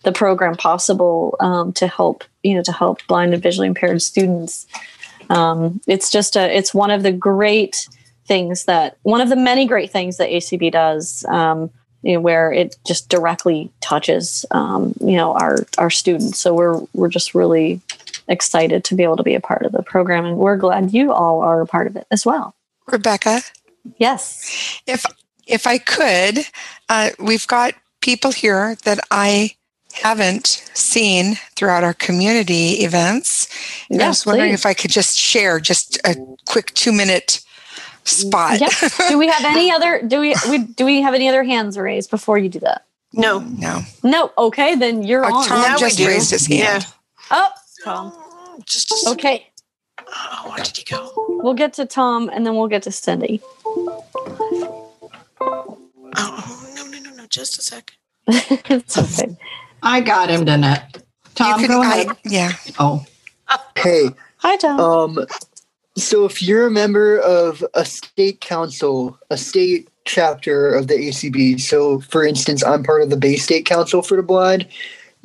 the 0.03 0.11
program 0.11 0.55
possible 0.55 1.35
um, 1.39 1.73
to 1.73 1.87
help 1.87 2.23
you 2.43 2.55
know 2.55 2.63
to 2.63 2.71
help 2.71 3.05
blind 3.07 3.33
and 3.33 3.43
visually 3.43 3.67
impaired 3.67 4.01
students. 4.01 4.67
Um, 5.29 5.81
it's 5.87 6.09
just 6.09 6.35
a 6.35 6.55
it's 6.55 6.73
one 6.73 6.91
of 6.91 7.03
the 7.03 7.11
great 7.11 7.87
things 8.25 8.65
that 8.65 8.97
one 9.03 9.21
of 9.21 9.29
the 9.29 9.35
many 9.35 9.65
great 9.65 9.91
things 9.91 10.17
that 10.17 10.29
ACB 10.29 10.71
does. 10.71 11.25
Um, 11.29 11.69
you 12.03 12.13
know, 12.13 12.21
where 12.21 12.53
it 12.53 12.77
just 12.85 13.09
directly 13.09 13.71
touches 13.81 14.45
um, 14.51 14.93
you 15.01 15.15
know 15.15 15.33
our 15.33 15.65
our 15.77 15.89
students. 15.89 16.39
So 16.39 16.53
we're 16.53 16.79
we're 16.93 17.09
just 17.09 17.33
really 17.33 17.81
excited 18.27 18.83
to 18.85 18.95
be 18.95 19.03
able 19.03 19.17
to 19.17 19.23
be 19.23 19.35
a 19.35 19.41
part 19.41 19.65
of 19.65 19.71
the 19.71 19.83
program, 19.83 20.25
and 20.25 20.37
we're 20.37 20.57
glad 20.57 20.93
you 20.93 21.11
all 21.13 21.41
are 21.41 21.61
a 21.61 21.65
part 21.67 21.87
of 21.87 21.95
it 21.95 22.07
as 22.11 22.25
well. 22.25 22.55
Rebecca. 22.87 23.41
Yes. 23.97 24.81
If 24.87 25.05
if 25.45 25.65
I 25.65 25.77
could, 25.77 26.39
uh, 26.89 27.11
we've 27.19 27.47
got 27.47 27.73
people 28.01 28.31
here 28.31 28.75
that 28.83 28.99
I 29.11 29.51
haven't 29.93 30.47
seen 30.73 31.35
throughout 31.55 31.83
our 31.83 31.93
community 31.93 32.83
events. 32.83 33.47
And 33.89 34.01
I 34.01 34.05
Yeah, 34.05 34.09
was 34.09 34.25
wondering 34.25 34.51
please. 34.51 34.59
if 34.59 34.65
I 34.65 34.73
could 34.73 34.91
just 34.91 35.17
share 35.17 35.59
just 35.59 35.97
a 36.05 36.15
quick 36.45 36.73
two 36.75 36.91
minute 36.91 37.39
spot. 38.03 38.59
Yes. 38.59 38.97
do 39.09 39.17
we 39.17 39.27
have 39.27 39.43
any 39.45 39.71
other? 39.71 40.01
Do 40.05 40.19
we, 40.19 40.35
we 40.49 40.57
do 40.59 40.85
we 40.85 41.01
have 41.01 41.13
any 41.13 41.27
other 41.29 41.43
hands 41.43 41.77
raised 41.77 42.09
before 42.09 42.37
you 42.37 42.49
do 42.49 42.59
that? 42.59 42.83
No. 43.13 43.39
No. 43.39 43.81
No. 44.03 44.31
Okay, 44.37 44.75
then 44.75 45.03
you're 45.03 45.25
Oh, 45.25 45.33
on. 45.33 45.45
Tom 45.47 45.61
Now 45.61 45.77
just 45.77 45.99
raised 45.99 46.31
his 46.31 46.45
hand. 46.45 46.85
Oh, 47.31 47.49
Tom. 47.83 48.13
Just 48.65 49.07
okay. 49.07 49.47
Oh, 50.07 50.45
where 50.49 50.63
did 50.63 50.77
he 50.77 50.83
go? 50.83 51.11
We'll 51.43 51.53
get 51.53 51.73
to 51.73 51.85
Tom, 51.85 52.29
and 52.33 52.45
then 52.45 52.55
we'll 52.55 52.67
get 52.67 52.83
to 52.83 52.91
Cindy. 52.91 53.41
Oh, 55.39 56.57
no, 56.75 56.85
no, 56.85 56.99
no, 56.99 57.09
no. 57.15 57.25
Just 57.27 57.57
a 57.59 57.61
sec. 57.61 57.91
it's 58.27 58.97
okay. 58.97 59.35
I 59.83 60.01
got 60.01 60.29
him, 60.29 60.45
Danette. 60.45 61.01
Tom, 61.35 61.59
could- 61.59 61.67
go 61.69 61.81
I- 61.81 61.95
ahead. 62.01 62.17
yeah. 62.25 62.51
Oh, 62.79 63.05
Hey. 63.75 64.09
Hi, 64.37 64.57
Tom. 64.57 64.79
Um, 64.79 65.25
so 65.97 66.25
if 66.25 66.41
you're 66.43 66.67
a 66.67 66.71
member 66.71 67.17
of 67.19 67.63
a 67.73 67.85
state 67.85 68.41
council, 68.41 69.17
a 69.29 69.37
state 69.37 69.89
chapter 70.05 70.73
of 70.73 70.87
the 70.87 70.95
ACB, 70.95 71.59
so 71.59 71.99
for 72.01 72.25
instance, 72.25 72.63
I'm 72.63 72.83
part 72.83 73.01
of 73.03 73.09
the 73.09 73.17
Bay 73.17 73.35
State 73.37 73.65
Council 73.65 74.01
for 74.01 74.15
the 74.17 74.23
Blind. 74.23 74.67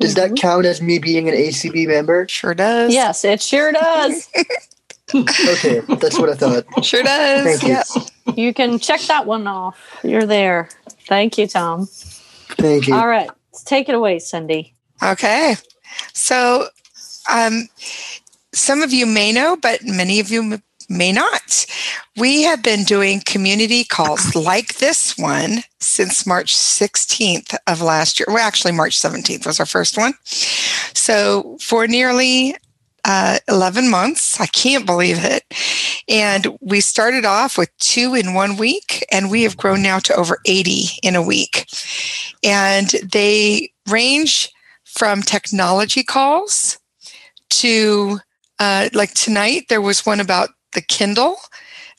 Does 0.03 0.15
that 0.15 0.35
count 0.35 0.65
as 0.65 0.81
me 0.81 0.99
being 0.99 1.29
an 1.29 1.35
ACB 1.35 1.87
member? 1.87 2.27
Sure 2.27 2.53
does. 2.53 2.93
Yes, 2.93 3.23
it 3.23 3.41
sure 3.41 3.71
does. 3.71 4.29
Okay, 5.13 5.79
that's 5.99 6.17
what 6.17 6.29
I 6.29 6.33
thought. 6.33 6.83
Sure 6.83 7.03
does. 7.03 7.59
Thank 7.59 7.63
you. 7.63 7.69
Yeah. 7.69 8.33
you 8.35 8.53
can 8.53 8.79
check 8.79 8.99
that 9.01 9.27
one 9.27 9.45
off. 9.47 9.99
You're 10.03 10.25
there. 10.25 10.69
Thank 11.07 11.37
you, 11.37 11.45
Tom. 11.45 11.85
Thank 11.85 12.87
you. 12.87 12.95
All 12.95 13.07
right, 13.07 13.29
let's 13.51 13.63
take 13.63 13.89
it 13.89 13.95
away, 13.95 14.17
Cindy. 14.17 14.73
Okay. 15.03 15.55
So, 16.13 16.67
um, 17.29 17.67
some 18.53 18.81
of 18.81 18.91
you 18.91 19.05
may 19.05 19.31
know, 19.31 19.55
but 19.55 19.83
many 19.83 20.19
of 20.19 20.31
you 20.31 20.53
m- 20.53 20.63
may 20.93 21.11
not. 21.11 21.65
We 22.15 22.43
have 22.43 22.63
been 22.63 22.83
doing 22.83 23.21
community 23.25 23.83
calls 23.83 24.35
like 24.35 24.75
this 24.75 25.17
one 25.17 25.63
since 25.79 26.25
March 26.25 26.55
16th 26.55 27.55
of 27.67 27.81
last 27.81 28.19
year. 28.19 28.27
Well, 28.29 28.37
actually, 28.37 28.73
March 28.73 28.97
17th 28.97 29.45
was 29.45 29.59
our 29.59 29.65
first 29.65 29.97
one. 29.97 30.13
So, 30.23 31.57
for 31.59 31.87
nearly 31.87 32.55
uh, 33.05 33.39
11 33.49 33.89
months, 33.89 34.39
I 34.39 34.45
can't 34.47 34.85
believe 34.85 35.23
it. 35.23 35.43
And 36.07 36.47
we 36.61 36.81
started 36.81 37.25
off 37.25 37.57
with 37.57 37.75
two 37.79 38.13
in 38.15 38.33
one 38.33 38.57
week, 38.57 39.05
and 39.11 39.29
we 39.29 39.43
have 39.43 39.57
grown 39.57 39.81
now 39.81 39.99
to 39.99 40.15
over 40.15 40.39
80 40.45 40.85
in 41.01 41.15
a 41.15 41.21
week. 41.21 41.67
And 42.43 42.89
they 43.03 43.71
range 43.89 44.49
from 44.85 45.21
technology 45.21 46.03
calls 46.03 46.77
to 47.49 48.19
uh, 48.59 48.89
like 48.93 49.13
tonight 49.13 49.65
there 49.69 49.81
was 49.81 50.05
one 50.05 50.19
about 50.19 50.49
the 50.73 50.81
kindle 50.81 51.37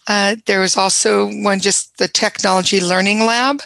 uh, 0.06 0.36
there 0.46 0.60
was 0.60 0.76
also 0.76 1.30
one 1.42 1.60
just 1.60 1.96
the 1.98 2.08
technology 2.08 2.80
learning 2.80 3.20
lab 3.20 3.62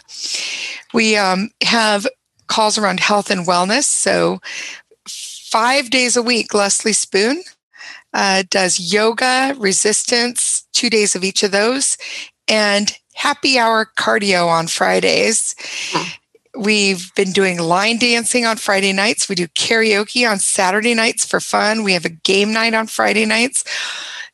we 0.93 1.15
um, 1.17 1.49
have 1.63 2.07
calls 2.47 2.77
around 2.77 2.99
health 2.99 3.29
and 3.29 3.45
wellness 3.45 3.83
so 3.83 4.39
five 5.07 5.89
days 5.89 6.15
a 6.15 6.21
week 6.21 6.53
leslie 6.53 6.93
spoon 6.93 7.41
uh, 8.13 8.43
does 8.49 8.93
yoga 8.93 9.55
resistance 9.57 10.67
two 10.73 10.89
days 10.89 11.15
of 11.15 11.23
each 11.23 11.43
of 11.43 11.51
those 11.51 11.97
and 12.47 12.97
happy 13.13 13.59
hour 13.59 13.89
cardio 13.97 14.47
on 14.47 14.67
fridays 14.67 15.55
We've 16.57 17.13
been 17.13 17.31
doing 17.31 17.59
line 17.59 17.99
dancing 17.99 18.45
on 18.45 18.57
Friday 18.57 18.91
nights. 18.91 19.29
We 19.29 19.35
do 19.35 19.47
karaoke 19.49 20.29
on 20.29 20.39
Saturday 20.39 20.95
nights 20.95 21.23
for 21.23 21.39
fun. 21.39 21.83
We 21.83 21.93
have 21.93 22.05
a 22.05 22.09
game 22.09 22.51
night 22.51 22.73
on 22.73 22.87
Friday 22.87 23.25
nights. 23.25 23.63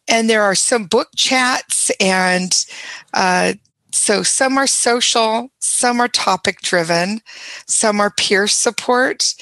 And 0.08 0.30
there 0.30 0.44
are 0.44 0.56
some 0.56 0.86
book 0.86 1.10
chats. 1.16 1.92
And 2.00 2.66
uh, 3.14 3.54
so 3.92 4.24
some 4.24 4.58
are 4.58 4.68
social, 4.68 5.50
some 5.60 6.02
are 6.02 6.10
topic 6.10 6.60
driven, 6.62 7.22
some 7.66 8.02
are 8.02 8.12
peer 8.12 8.46
support. 8.46 9.34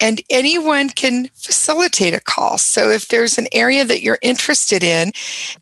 And 0.00 0.22
anyone 0.30 0.88
can 0.88 1.28
facilitate 1.34 2.14
a 2.14 2.20
call. 2.20 2.56
So 2.58 2.88
if 2.88 3.08
there's 3.08 3.36
an 3.36 3.48
area 3.52 3.84
that 3.84 4.02
you're 4.02 4.18
interested 4.22 4.82
in, 4.82 5.12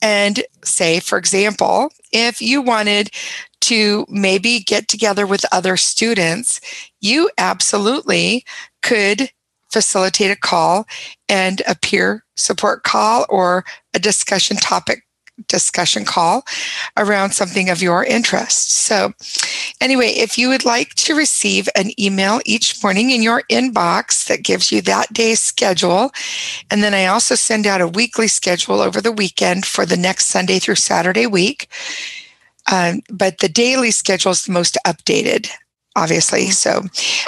and 0.01 0.45
say, 0.65 1.01
for 1.01 1.19
example, 1.19 1.91
if 2.13 2.41
you 2.41 2.63
wanted 2.63 3.11
to 3.63 4.07
maybe 4.09 4.61
get 4.61 4.87
together 4.87 5.27
with 5.27 5.45
other 5.51 5.77
students, 5.77 6.61
you 7.01 7.29
absolutely 7.37 8.45
could 8.81 9.31
facilitate 9.73 10.31
a 10.31 10.37
call 10.37 10.87
and 11.29 11.63
a 11.67 11.75
peer 11.75 12.25
support 12.37 12.83
call 12.85 13.27
or 13.29 13.65
a 13.95 13.99
discussion 13.99 14.57
topic 14.57 15.07
discussion 15.49 16.05
call 16.05 16.45
around 16.97 17.33
something 17.33 17.69
of 17.69 17.83
your 17.83 18.05
interest. 18.05 18.71
So, 18.73 19.13
anyway, 19.81 20.09
if 20.09 20.39
you 20.39 20.49
would 20.49 20.65
like 20.65 20.95
to 20.95 21.15
receive 21.15 21.69
an 21.77 21.91
email 22.01 22.41
each 22.45 22.83
morning 22.83 23.11
in 23.11 23.23
your 23.23 23.43
inbox 23.51 24.27
that 24.29 24.45
gives 24.45 24.73
you 24.73 24.81
that 24.83 25.13
day's 25.13 25.41
schedule, 25.41 26.11
and 26.71 26.83
then 26.83 26.95
I 26.95 27.07
also 27.07 27.35
send 27.35 27.67
out 27.67 27.81
a 27.81 27.89
weekly 27.89 28.29
schedule 28.29 28.81
over 28.81 29.01
the 29.01 29.13
weekend 29.13 29.67
for 29.67 29.85
the 29.85 29.97
next 29.97 30.27
Sunday 30.27 30.59
through 30.59 30.77
Saturday 30.77 31.27
week. 31.27 31.69
Um, 32.71 33.03
but 33.11 33.39
the 33.39 33.49
daily 33.49 33.91
schedule 33.91 34.33
is 34.33 34.45
the 34.45 34.53
most 34.53 34.77
updated 34.87 35.49
obviously 35.97 36.51
so 36.51 36.83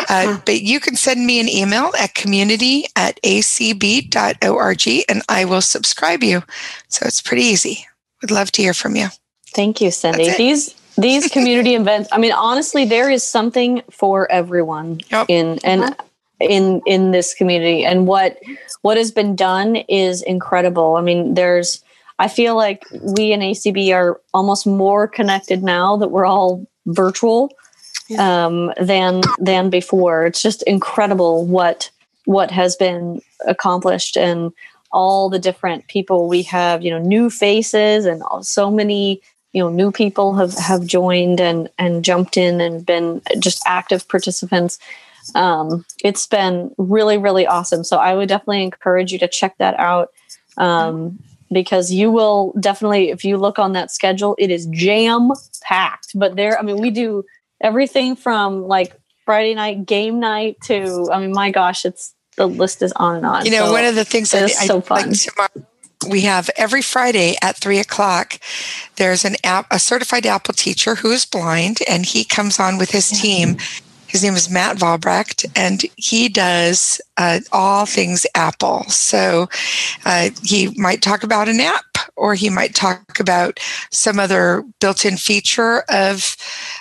uh, 0.08 0.38
but 0.44 0.62
you 0.62 0.78
can 0.78 0.94
send 0.94 1.26
me 1.26 1.40
an 1.40 1.48
email 1.48 1.90
at 1.98 2.14
community 2.14 2.84
at 2.94 3.20
acb.org 3.22 5.04
and 5.08 5.22
i 5.28 5.44
will 5.44 5.60
subscribe 5.60 6.22
you 6.22 6.42
so 6.88 7.04
it's 7.04 7.20
pretty 7.20 7.42
easy 7.42 7.86
would 8.22 8.30
love 8.30 8.52
to 8.52 8.62
hear 8.62 8.74
from 8.74 8.94
you 8.94 9.08
Thank 9.50 9.80
you, 9.80 9.90
Cindy. 9.90 10.30
These 10.36 10.74
these 10.96 11.28
community 11.32 11.74
events. 11.74 12.08
I 12.12 12.18
mean, 12.18 12.32
honestly, 12.32 12.84
there 12.84 13.10
is 13.10 13.24
something 13.24 13.82
for 13.90 14.30
everyone 14.30 15.00
in 15.28 15.58
and 15.64 15.96
in 16.40 16.82
in 16.86 17.10
this 17.10 17.34
community. 17.34 17.84
And 17.84 18.06
what 18.06 18.38
what 18.82 18.96
has 18.96 19.10
been 19.10 19.34
done 19.34 19.76
is 19.88 20.22
incredible. 20.22 20.96
I 20.96 21.00
mean, 21.00 21.34
there's. 21.34 21.82
I 22.20 22.26
feel 22.26 22.56
like 22.56 22.84
we 23.00 23.30
in 23.32 23.40
ACB 23.40 23.94
are 23.94 24.20
almost 24.34 24.66
more 24.66 25.06
connected 25.06 25.62
now 25.62 25.96
that 25.98 26.08
we're 26.08 26.26
all 26.26 26.66
virtual 26.86 27.52
um, 28.16 28.72
than 28.80 29.22
than 29.38 29.70
before. 29.70 30.26
It's 30.26 30.42
just 30.42 30.62
incredible 30.62 31.44
what 31.44 31.90
what 32.24 32.50
has 32.50 32.76
been 32.76 33.20
accomplished 33.46 34.16
and 34.16 34.52
all 34.92 35.28
the 35.28 35.38
different 35.38 35.86
people 35.88 36.28
we 36.28 36.42
have, 36.42 36.82
you 36.82 36.90
know, 36.90 36.98
new 36.98 37.28
faces 37.30 38.06
and 38.06 38.22
so 38.42 38.70
many 38.70 39.20
you 39.52 39.62
know 39.62 39.70
new 39.70 39.90
people 39.90 40.34
have 40.34 40.54
have 40.58 40.84
joined 40.84 41.40
and 41.40 41.70
and 41.78 42.04
jumped 42.04 42.36
in 42.36 42.60
and 42.60 42.84
been 42.84 43.20
just 43.38 43.62
active 43.66 44.06
participants. 44.08 44.78
Um, 45.34 45.84
it's 46.04 46.26
been 46.26 46.74
really 46.78 47.18
really 47.18 47.46
awesome. 47.46 47.84
So 47.84 47.96
i 47.98 48.14
would 48.14 48.28
definitely 48.28 48.62
encourage 48.62 49.12
you 49.12 49.18
to 49.18 49.28
check 49.28 49.56
that 49.58 49.78
out 49.78 50.12
um, 50.58 51.18
because 51.50 51.90
you 51.90 52.10
will 52.10 52.52
definitely 52.60 53.10
if 53.10 53.24
you 53.24 53.36
look 53.38 53.58
on 53.58 53.72
that 53.72 53.90
schedule 53.90 54.34
it 54.38 54.50
is 54.50 54.66
jam 54.66 55.30
packed 55.62 56.12
but 56.14 56.36
there 56.36 56.58
i 56.58 56.62
mean 56.62 56.80
we 56.80 56.90
do 56.90 57.24
everything 57.60 58.16
from 58.16 58.66
like 58.66 58.98
friday 59.24 59.54
night 59.54 59.84
game 59.86 60.20
night 60.20 60.56
to 60.62 61.08
i 61.12 61.20
mean 61.20 61.32
my 61.32 61.50
gosh 61.50 61.84
it's 61.84 62.14
the 62.36 62.46
list 62.46 62.82
is 62.82 62.92
on 62.92 63.16
and 63.16 63.26
on 63.26 63.44
you 63.44 63.50
know 63.50 63.66
so 63.66 63.72
one 63.72 63.84
of 63.84 63.94
the 63.94 64.04
things 64.04 64.30
that 64.30 64.44
is 64.44 64.56
I, 64.58 64.66
so 64.66 64.80
fun 64.80 65.10
like 65.10 65.18
tomorrow 65.18 65.66
we 66.06 66.22
have 66.22 66.50
every 66.56 66.82
Friday 66.82 67.36
at 67.42 67.56
three 67.56 67.78
o'clock. 67.78 68.38
There's 68.96 69.24
an 69.24 69.36
app, 69.44 69.66
a 69.70 69.78
certified 69.78 70.26
Apple 70.26 70.54
teacher 70.54 70.96
who 70.96 71.10
is 71.10 71.24
blind, 71.24 71.78
and 71.88 72.04
he 72.06 72.24
comes 72.24 72.60
on 72.60 72.78
with 72.78 72.90
his 72.90 73.08
team. 73.10 73.56
His 74.06 74.22
name 74.22 74.34
is 74.34 74.48
Matt 74.48 74.78
Valbrecht, 74.78 75.44
and 75.54 75.82
he 75.96 76.28
does 76.28 77.00
uh, 77.18 77.40
all 77.52 77.84
things 77.84 78.26
Apple. 78.34 78.84
So 78.84 79.48
uh, 80.06 80.30
he 80.42 80.72
might 80.76 81.02
talk 81.02 81.24
about 81.24 81.48
an 81.48 81.60
app, 81.60 81.84
or 82.18 82.34
he 82.34 82.50
might 82.50 82.74
talk 82.74 83.20
about 83.20 83.60
some 83.90 84.18
other 84.18 84.64
built-in 84.80 85.16
feature 85.16 85.84
of 85.88 86.36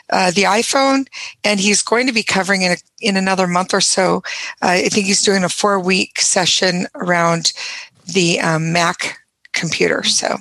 uh, 0.10 0.32
the 0.32 0.44
iPhone. 0.44 1.08
And 1.44 1.60
he's 1.60 1.82
going 1.82 2.08
to 2.08 2.14
be 2.14 2.24
covering 2.24 2.64
in 2.64 2.72
a, 2.72 2.78
in 3.00 3.16
another 3.16 3.48
month 3.48 3.74
or 3.74 3.82
so. 3.82 4.24
Uh, 4.62 4.84
I 4.84 4.90
think 4.90 5.06
he's 5.06 5.24
doing 5.24 5.44
a 5.44 5.50
four-week 5.50 6.20
session 6.20 6.88
around 6.96 7.54
the 8.06 8.40
um, 8.40 8.74
Mac 8.74 9.20
computer. 9.54 10.04
So, 10.04 10.38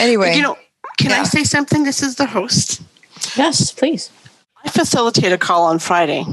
anyway, 0.00 0.36
you 0.36 0.42
know, 0.42 0.56
can 0.98 1.12
I 1.12 1.24
say 1.24 1.44
something? 1.44 1.84
This 1.84 2.02
is 2.02 2.16
the 2.16 2.26
host. 2.26 2.82
Yes, 3.36 3.72
please. 3.72 4.10
I 4.64 4.68
facilitate 4.68 5.32
a 5.32 5.38
call 5.38 5.64
on 5.64 5.78
Friday, 5.78 6.24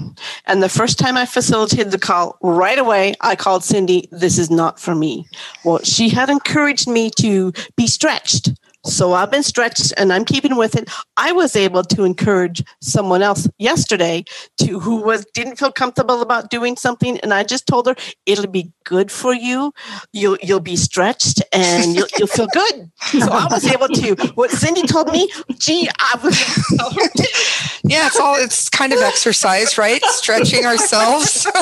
and 0.46 0.62
the 0.62 0.70
first 0.70 1.00
time 1.00 1.16
I 1.16 1.26
facilitated 1.26 1.92
the 1.92 2.00
call, 2.00 2.38
right 2.42 2.78
away 2.78 3.16
I 3.22 3.36
called 3.36 3.64
Cindy. 3.64 4.10
This 4.12 4.38
is 4.38 4.50
not 4.50 4.80
for 4.80 4.94
me. 4.94 5.28
Well, 5.64 5.80
she 5.84 6.10
had 6.10 6.30
encouraged 6.30 6.90
me 6.90 7.10
to 7.20 7.54
be 7.76 7.88
stretched. 7.88 8.52
So 8.88 9.14
I've 9.14 9.30
been 9.30 9.44
stretched 9.44 9.94
and 9.98 10.14
I'm 10.14 10.26
keeping 10.26 10.56
with 10.56 10.76
it. 10.76 10.90
I 11.18 11.32
was 11.32 11.56
able 11.56 11.84
to 11.84 12.04
encourage 12.04 12.64
someone 12.82 13.22
else 13.22 13.48
yesterday 13.58 14.24
to 14.60 14.80
who 14.80 15.02
was 15.02 15.26
didn't 15.34 15.58
feel 15.58 15.72
comfortable 15.72 16.22
about 16.22 16.50
doing 16.50 16.78
something, 16.78 17.20
and 17.20 17.34
I 17.34 17.44
just 17.44 17.68
told 17.68 17.88
her 17.88 17.96
it'll 18.26 18.48
be 18.48 18.72
good 18.86 19.12
for 19.12 19.34
you. 19.34 19.74
You'll 20.14 20.38
you'll 20.42 20.62
be 20.62 20.76
stretched 20.76 21.44
and 21.52 21.96
you'll, 21.96 22.08
you'll 22.18 22.28
feel 22.28 22.48
good. 22.48 22.90
So 23.20 23.28
I 23.32 23.48
was 23.52 23.66
able 23.66 23.90
to. 23.90 24.16
What 24.36 24.52
Cindy 24.52 24.84
told 24.84 25.12
me, 25.12 25.30
gee, 25.58 25.90
I 26.00 26.20
was. 26.24 26.38
yeah, 27.84 28.08
it's 28.08 28.20
all 28.20 28.36
it's 28.36 28.70
kind 28.70 28.94
of 28.94 29.00
exercise, 29.02 29.78
right? 29.78 30.04
Stretching 30.06 30.66
ourselves. 30.66 31.46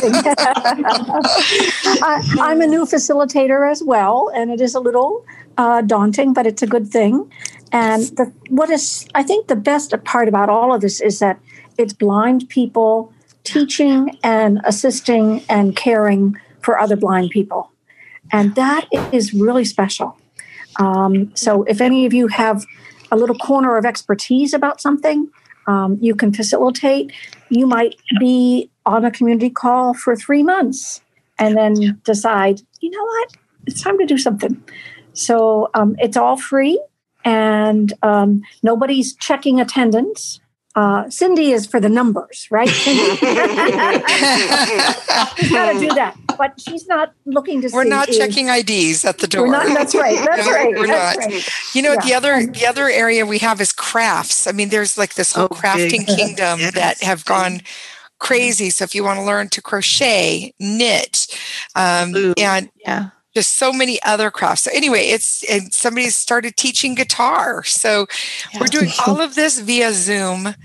I, 2.04 2.22
I'm 2.40 2.62
a 2.62 2.68
new 2.68 2.86
facilitator 2.86 3.70
as 3.70 3.82
well, 3.84 4.32
and 4.34 4.52
it 4.52 4.62
is 4.62 4.76
a 4.76 4.80
little 4.80 5.26
uh, 5.58 5.82
daunting, 5.82 6.34
but 6.34 6.46
it's 6.46 6.62
a 6.62 6.68
good 6.68 6.88
thing. 6.88 7.32
And 7.72 8.04
the, 8.18 8.32
what 8.50 8.70
is, 8.70 9.08
I 9.16 9.24
think, 9.24 9.48
the 9.48 9.56
best 9.56 9.94
part 10.04 10.28
about 10.28 10.50
all 10.50 10.74
of 10.74 10.82
this 10.82 11.02
is 11.02 11.20
that 11.20 11.40
it's 11.78 11.94
blind 11.94 12.48
people 12.50 13.12
teaching 13.44 14.18
and 14.24 14.62
assisting 14.64 15.44
and 15.50 15.76
caring 15.76 16.36
for 16.62 16.80
other 16.80 16.96
blind 16.96 17.30
people. 17.32 17.72
And 18.32 18.56
that 18.56 18.88
is 19.12 19.34
really 19.34 19.66
special. 19.66 20.18
Um, 20.78 21.36
so, 21.36 21.64
if 21.64 21.80
any 21.80 22.06
of 22.06 22.14
you 22.14 22.28
have 22.28 22.66
a 23.12 23.16
little 23.16 23.38
corner 23.38 23.78
of 23.78 23.86
expertise 23.86 24.54
about 24.54 24.82
something, 24.82 25.30
um, 25.68 25.98
you 26.02 26.16
can 26.16 26.34
facilitate. 26.34 27.12
You 27.50 27.68
might 27.68 27.96
be 28.20 28.70
on 28.86 29.06
a 29.06 29.12
community 29.12 29.50
call 29.50 29.94
for 29.94 30.16
three 30.16 30.44
months 30.44 31.02
and 31.40 31.56
then 31.56 32.00
decide, 32.04 32.62
you 32.82 32.90
know 32.90 33.04
what, 33.04 33.38
it's 33.66 33.82
time 33.82 33.98
to 34.00 34.06
do 34.06 34.18
something. 34.18 34.62
So 35.16 35.70
um, 35.74 35.96
it's 36.00 36.18
all 36.18 36.38
free 36.38 36.80
and 37.24 37.92
um, 38.04 38.44
nobody's 38.62 39.16
checking 39.16 39.60
attendance. 39.60 40.40
Uh, 40.76 41.10
Cindy 41.10 41.52
is 41.54 41.66
for 41.66 41.80
the 41.80 41.88
numbers, 41.88 42.48
right? 42.52 42.68
she's 42.68 43.20
got 45.52 45.72
to 45.74 45.80
do 45.80 45.88
that, 45.96 46.16
but 46.38 46.60
she's 46.60 46.86
not 46.88 47.14
looking 47.26 47.62
to. 47.62 47.70
We're 47.72 47.84
see 47.84 47.90
not 47.90 48.10
is- 48.10 48.18
checking 48.18 48.50
IDs 48.50 49.06
at 49.06 49.20
the 49.20 49.28
door. 49.28 49.44
We're 49.48 49.52
not, 49.52 49.68
that's 49.68 49.96
right. 49.96 50.18
That's 50.26 50.46
No, 50.46 50.52
right. 50.52 50.76
We're 50.76 50.88
that's 50.88 51.18
not. 51.18 51.26
right. 51.28 51.50
You 51.74 51.82
know, 51.82 51.96
the 52.04 52.14
other 52.14 52.46
the 52.46 52.66
other 52.66 52.90
area 52.90 53.26
we 53.26 53.38
have 53.40 53.62
is 53.62 53.72
crafts. 53.72 54.48
I 54.48 54.52
mean, 54.52 54.68
there's 54.70 54.98
like 54.98 55.14
this 55.16 55.32
whole 55.32 55.48
crafting 55.50 56.06
big. 56.06 56.08
kingdom 56.18 56.60
that 56.74 57.02
have 57.02 57.24
gone 57.26 57.62
crazy. 58.20 58.70
So 58.70 58.84
if 58.84 58.94
you 58.96 59.04
want 59.04 59.20
to 59.20 59.24
learn 59.26 59.50
to 59.50 59.62
crochet, 59.62 60.54
knit, 60.60 61.28
um, 61.76 62.34
and 62.38 62.70
yeah. 62.86 63.10
Just 63.36 63.56
so 63.58 63.74
many 63.74 64.02
other 64.04 64.32
crafts. 64.32 64.64
So 64.64 64.72
anyway, 64.74 65.08
it's 65.08 65.44
and 65.44 65.74
somebody 65.74 66.10
started 66.10 66.56
teaching 66.56 66.96
guitar. 66.96 67.64
So 67.66 68.08
we're 68.60 68.68
doing 68.68 68.92
all 69.06 69.22
of 69.22 69.36
this 69.36 69.60
via 69.60 69.92
Zoom, 69.92 70.56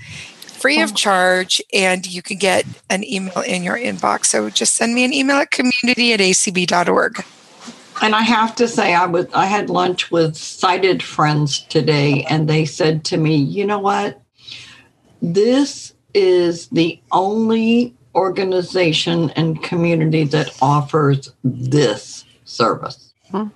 free 0.47 0.81
of 0.81 0.95
charge, 0.95 1.61
and 1.75 2.07
you 2.07 2.23
can 2.23 2.39
get 2.39 2.65
an 2.89 3.03
email 3.05 3.41
in 3.41 3.65
your 3.65 3.77
inbox. 3.77 4.27
So 4.27 4.49
just 4.51 4.75
send 4.75 4.95
me 4.95 5.05
an 5.05 5.13
email 5.13 5.39
at 5.39 5.51
community 5.51 6.13
at 6.13 6.21
acb.org. 6.21 7.25
And 8.03 8.15
I 8.15 8.23
have 8.23 8.55
to 8.57 8.69
say, 8.69 8.95
I 8.95 9.05
was 9.07 9.27
I 9.35 9.47
had 9.47 9.69
lunch 9.69 10.11
with 10.13 10.37
sighted 10.37 11.03
friends 11.03 11.61
today, 11.65 12.25
and 12.31 12.49
they 12.49 12.65
said 12.65 13.05
to 13.07 13.17
me, 13.17 13.35
"You 13.35 13.67
know 13.67 13.81
what? 13.81 14.23
This 15.21 15.93
is 16.15 16.69
the 16.69 17.01
only 17.13 17.95
organization 18.15 19.31
and 19.31 19.63
community 19.63 20.25
that 20.25 20.57
offers 20.63 21.33
this 21.45 22.25
service." 22.51 23.13
Hmm. 23.31 23.49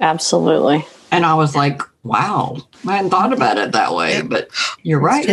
Absolutely. 0.00 0.86
And 1.10 1.26
I 1.26 1.34
was 1.34 1.54
like, 1.54 1.82
"Wow, 2.04 2.56
I 2.86 2.96
hadn't 2.96 3.10
thought 3.10 3.32
about 3.32 3.58
it 3.58 3.72
that 3.72 3.94
way." 3.94 4.22
But 4.22 4.48
you're 4.82 5.00
right. 5.00 5.28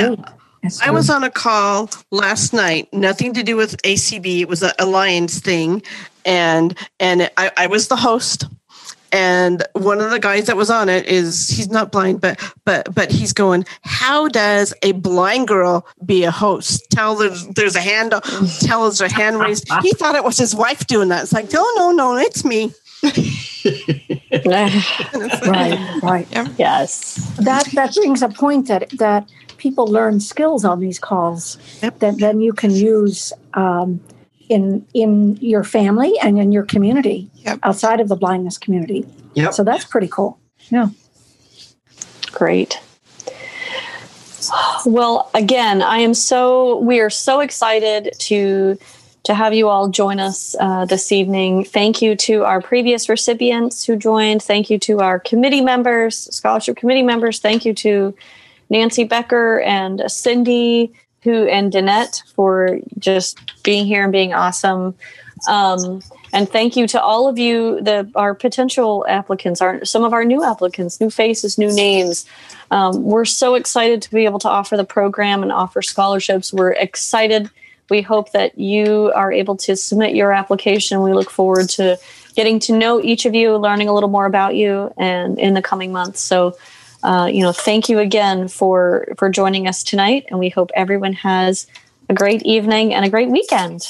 I 0.82 0.91
was 0.91 1.10
on 1.10 1.24
a 1.24 1.30
call 1.30 1.89
last 2.12 2.53
night, 2.53 2.91
nothing 2.93 3.34
to 3.34 3.43
do 3.43 3.55
with 3.55 3.82
ACB. 3.84 4.41
It 4.41 4.49
was 4.49 4.64
an 4.64 4.72
alliance 4.80 5.39
thing, 5.39 5.82
and 6.26 6.78
and 6.99 7.30
I, 7.38 7.51
I 7.58 7.68
was 7.68 7.88
the 7.88 7.95
host. 7.95 8.45
And 9.14 9.64
one 9.72 10.01
of 10.01 10.12
the 10.12 10.20
guys 10.20 10.47
that 10.47 10.58
was 10.58 10.70
on 10.70 10.89
it 10.89 11.05
is 11.05 11.47
he's 11.47 11.70
not 11.70 11.91
blind, 11.93 12.20
but 12.20 12.39
but 12.66 12.93
but 12.93 13.10
he's 13.10 13.32
going. 13.32 13.66
How 13.84 14.28
does 14.28 14.74
a 14.84 14.91
blind 14.91 15.47
girl 15.47 15.88
be 16.05 16.26
a 16.26 16.32
host? 16.32 16.89
Tell 16.91 17.16
there's 17.16 17.47
there's 17.47 17.76
a 17.76 17.82
hand. 17.82 18.14
Tell 18.60 18.84
there's 18.84 18.99
a 18.99 19.10
hand 19.10 19.39
raised. 19.39 19.70
He 19.82 19.91
thought 19.91 20.16
it 20.16 20.24
was 20.24 20.38
his 20.38 20.53
wife 20.53 20.86
doing 20.88 21.08
that. 21.10 21.24
It's 21.24 21.34
like 21.34 21.53
no 21.53 21.66
no 21.78 21.91
no, 21.91 22.18
it's 22.18 22.43
me. 22.43 22.74
Right, 24.45 26.00
right. 26.02 26.28
Yes. 26.58 27.16
That 27.38 27.66
that 27.74 27.93
brings 27.95 28.22
a 28.22 28.30
point 28.30 28.68
that 28.68 28.89
that 28.98 29.30
people 29.58 29.88
learn 29.88 30.20
skills 30.20 30.64
on 30.66 30.80
these 30.80 31.00
calls 31.00 31.58
that 31.82 32.00
then 32.00 32.41
you 32.41 32.54
can 32.54 32.72
use 32.72 33.34
um, 33.54 34.00
in 34.50 34.86
in 34.93 35.38
your 35.38 35.64
family 35.64 36.14
and 36.22 36.39
in 36.39 36.52
your 36.52 36.64
community 36.64 37.30
outside 37.64 37.99
of 37.99 38.07
the 38.07 38.15
blindness 38.15 38.57
community. 38.57 39.06
Yep. 39.34 39.53
So 39.53 39.64
that's 39.64 39.86
pretty 39.86 40.07
cool. 40.07 40.40
Yeah. 40.69 40.88
Great. 42.32 42.80
Well, 44.86 45.30
again, 45.34 45.82
I 45.82 45.98
am 45.98 46.14
so 46.14 46.78
we 46.78 46.99
are 46.99 47.10
so 47.10 47.41
excited 47.41 48.11
to 48.19 48.78
to 49.28 49.34
have 49.34 49.54
you 49.54 49.68
all 49.68 49.90
join 49.90 50.22
us 50.22 50.56
uh, 50.58 50.86
this 50.86 51.12
evening. 51.12 51.66
Thank 51.66 52.02
you 52.02 52.16
to 52.16 52.45
our 52.45 52.62
previous 52.62 53.10
recipients 53.10 53.84
who 53.84 53.98
joined. 53.98 54.41
Thank 54.41 54.70
you 54.70 54.80
to 54.80 55.02
our 55.02 55.20
committee 55.20 55.60
members, 55.60 56.34
scholarship 56.34 56.78
committee 56.78 57.04
members. 57.04 57.40
Thank 57.40 57.66
you 57.66 57.74
to 57.74 58.16
Nancy 58.70 59.04
Becker 59.04 59.60
and 59.60 60.02
Cindy 60.10 60.94
who 61.24 61.45
and 61.48 61.74
Danette 61.74 62.24
for 62.36 62.80
just 62.99 63.38
being 63.64 63.86
here 63.86 64.04
and 64.04 64.14
being 64.14 64.34
awesome. 64.34 64.95
Um, 65.49 66.02
and 66.32 66.49
thank 66.49 66.78
you 66.78 66.88
to 66.88 67.02
all 67.02 67.28
of 67.28 67.38
you, 67.38 67.82
the 67.82 68.10
our 68.16 68.34
potential 68.34 69.06
applicants, 69.10 69.62
our 69.62 69.84
some 69.84 70.06
of 70.06 70.14
our 70.14 70.24
new 70.24 70.41
applicants, 70.41 71.02
new 71.02 71.10
faces, 71.10 71.58
new 71.58 71.74
names. 71.74 72.26
Um, 72.72 73.04
we're 73.04 73.26
so 73.26 73.56
excited 73.56 74.02
to 74.04 74.12
be 74.12 74.24
able 74.24 74.40
to 74.40 74.49
offer 74.49 74.78
the 74.78 74.86
program 74.86 75.44
and 75.44 75.52
offer 75.52 75.82
scholarships. 75.82 76.54
We're 76.54 76.72
excited. 76.72 77.49
We 77.89 78.01
hope 78.01 78.31
that 78.31 78.57
you 78.57 79.11
are 79.15 79.31
able 79.31 79.55
to 79.57 79.76
submit 79.76 80.15
your 80.15 80.31
application. 80.31 81.01
We 81.01 81.14
look 81.14 81.30
forward 81.30 81.69
to 81.69 81.97
getting 82.35 82.59
to 82.59 82.77
know 82.77 83.01
each 83.01 83.26
of 83.26 83.34
you, 83.34 83.55
learning 83.55 83.88
a 83.88 83.93
little 83.93 84.09
more 84.09 84.26
about 84.26 84.55
you, 84.55 84.93
and 84.97 85.39
in 85.39 85.53
the 85.53 85.61
coming 85.61 85.91
months. 85.91 86.19
So, 86.19 86.57
uh, 87.03 87.30
you 87.31 87.41
know, 87.41 87.51
thank 87.51 87.89
you 87.89 87.99
again 87.99 88.47
for 88.47 89.07
for 89.18 89.30
joining 89.30 89.68
us 89.68 89.84
tonight, 89.84 90.26
and 90.30 90.39
we 90.39 90.49
hope 90.49 90.69
everyone 90.76 91.14
has 91.14 91.68
a 92.09 92.14
great 92.14 92.43
evening 92.43 92.93
and 92.93 93.05
a 93.05 93.09
great 93.09 93.30
weekend. 93.30 93.88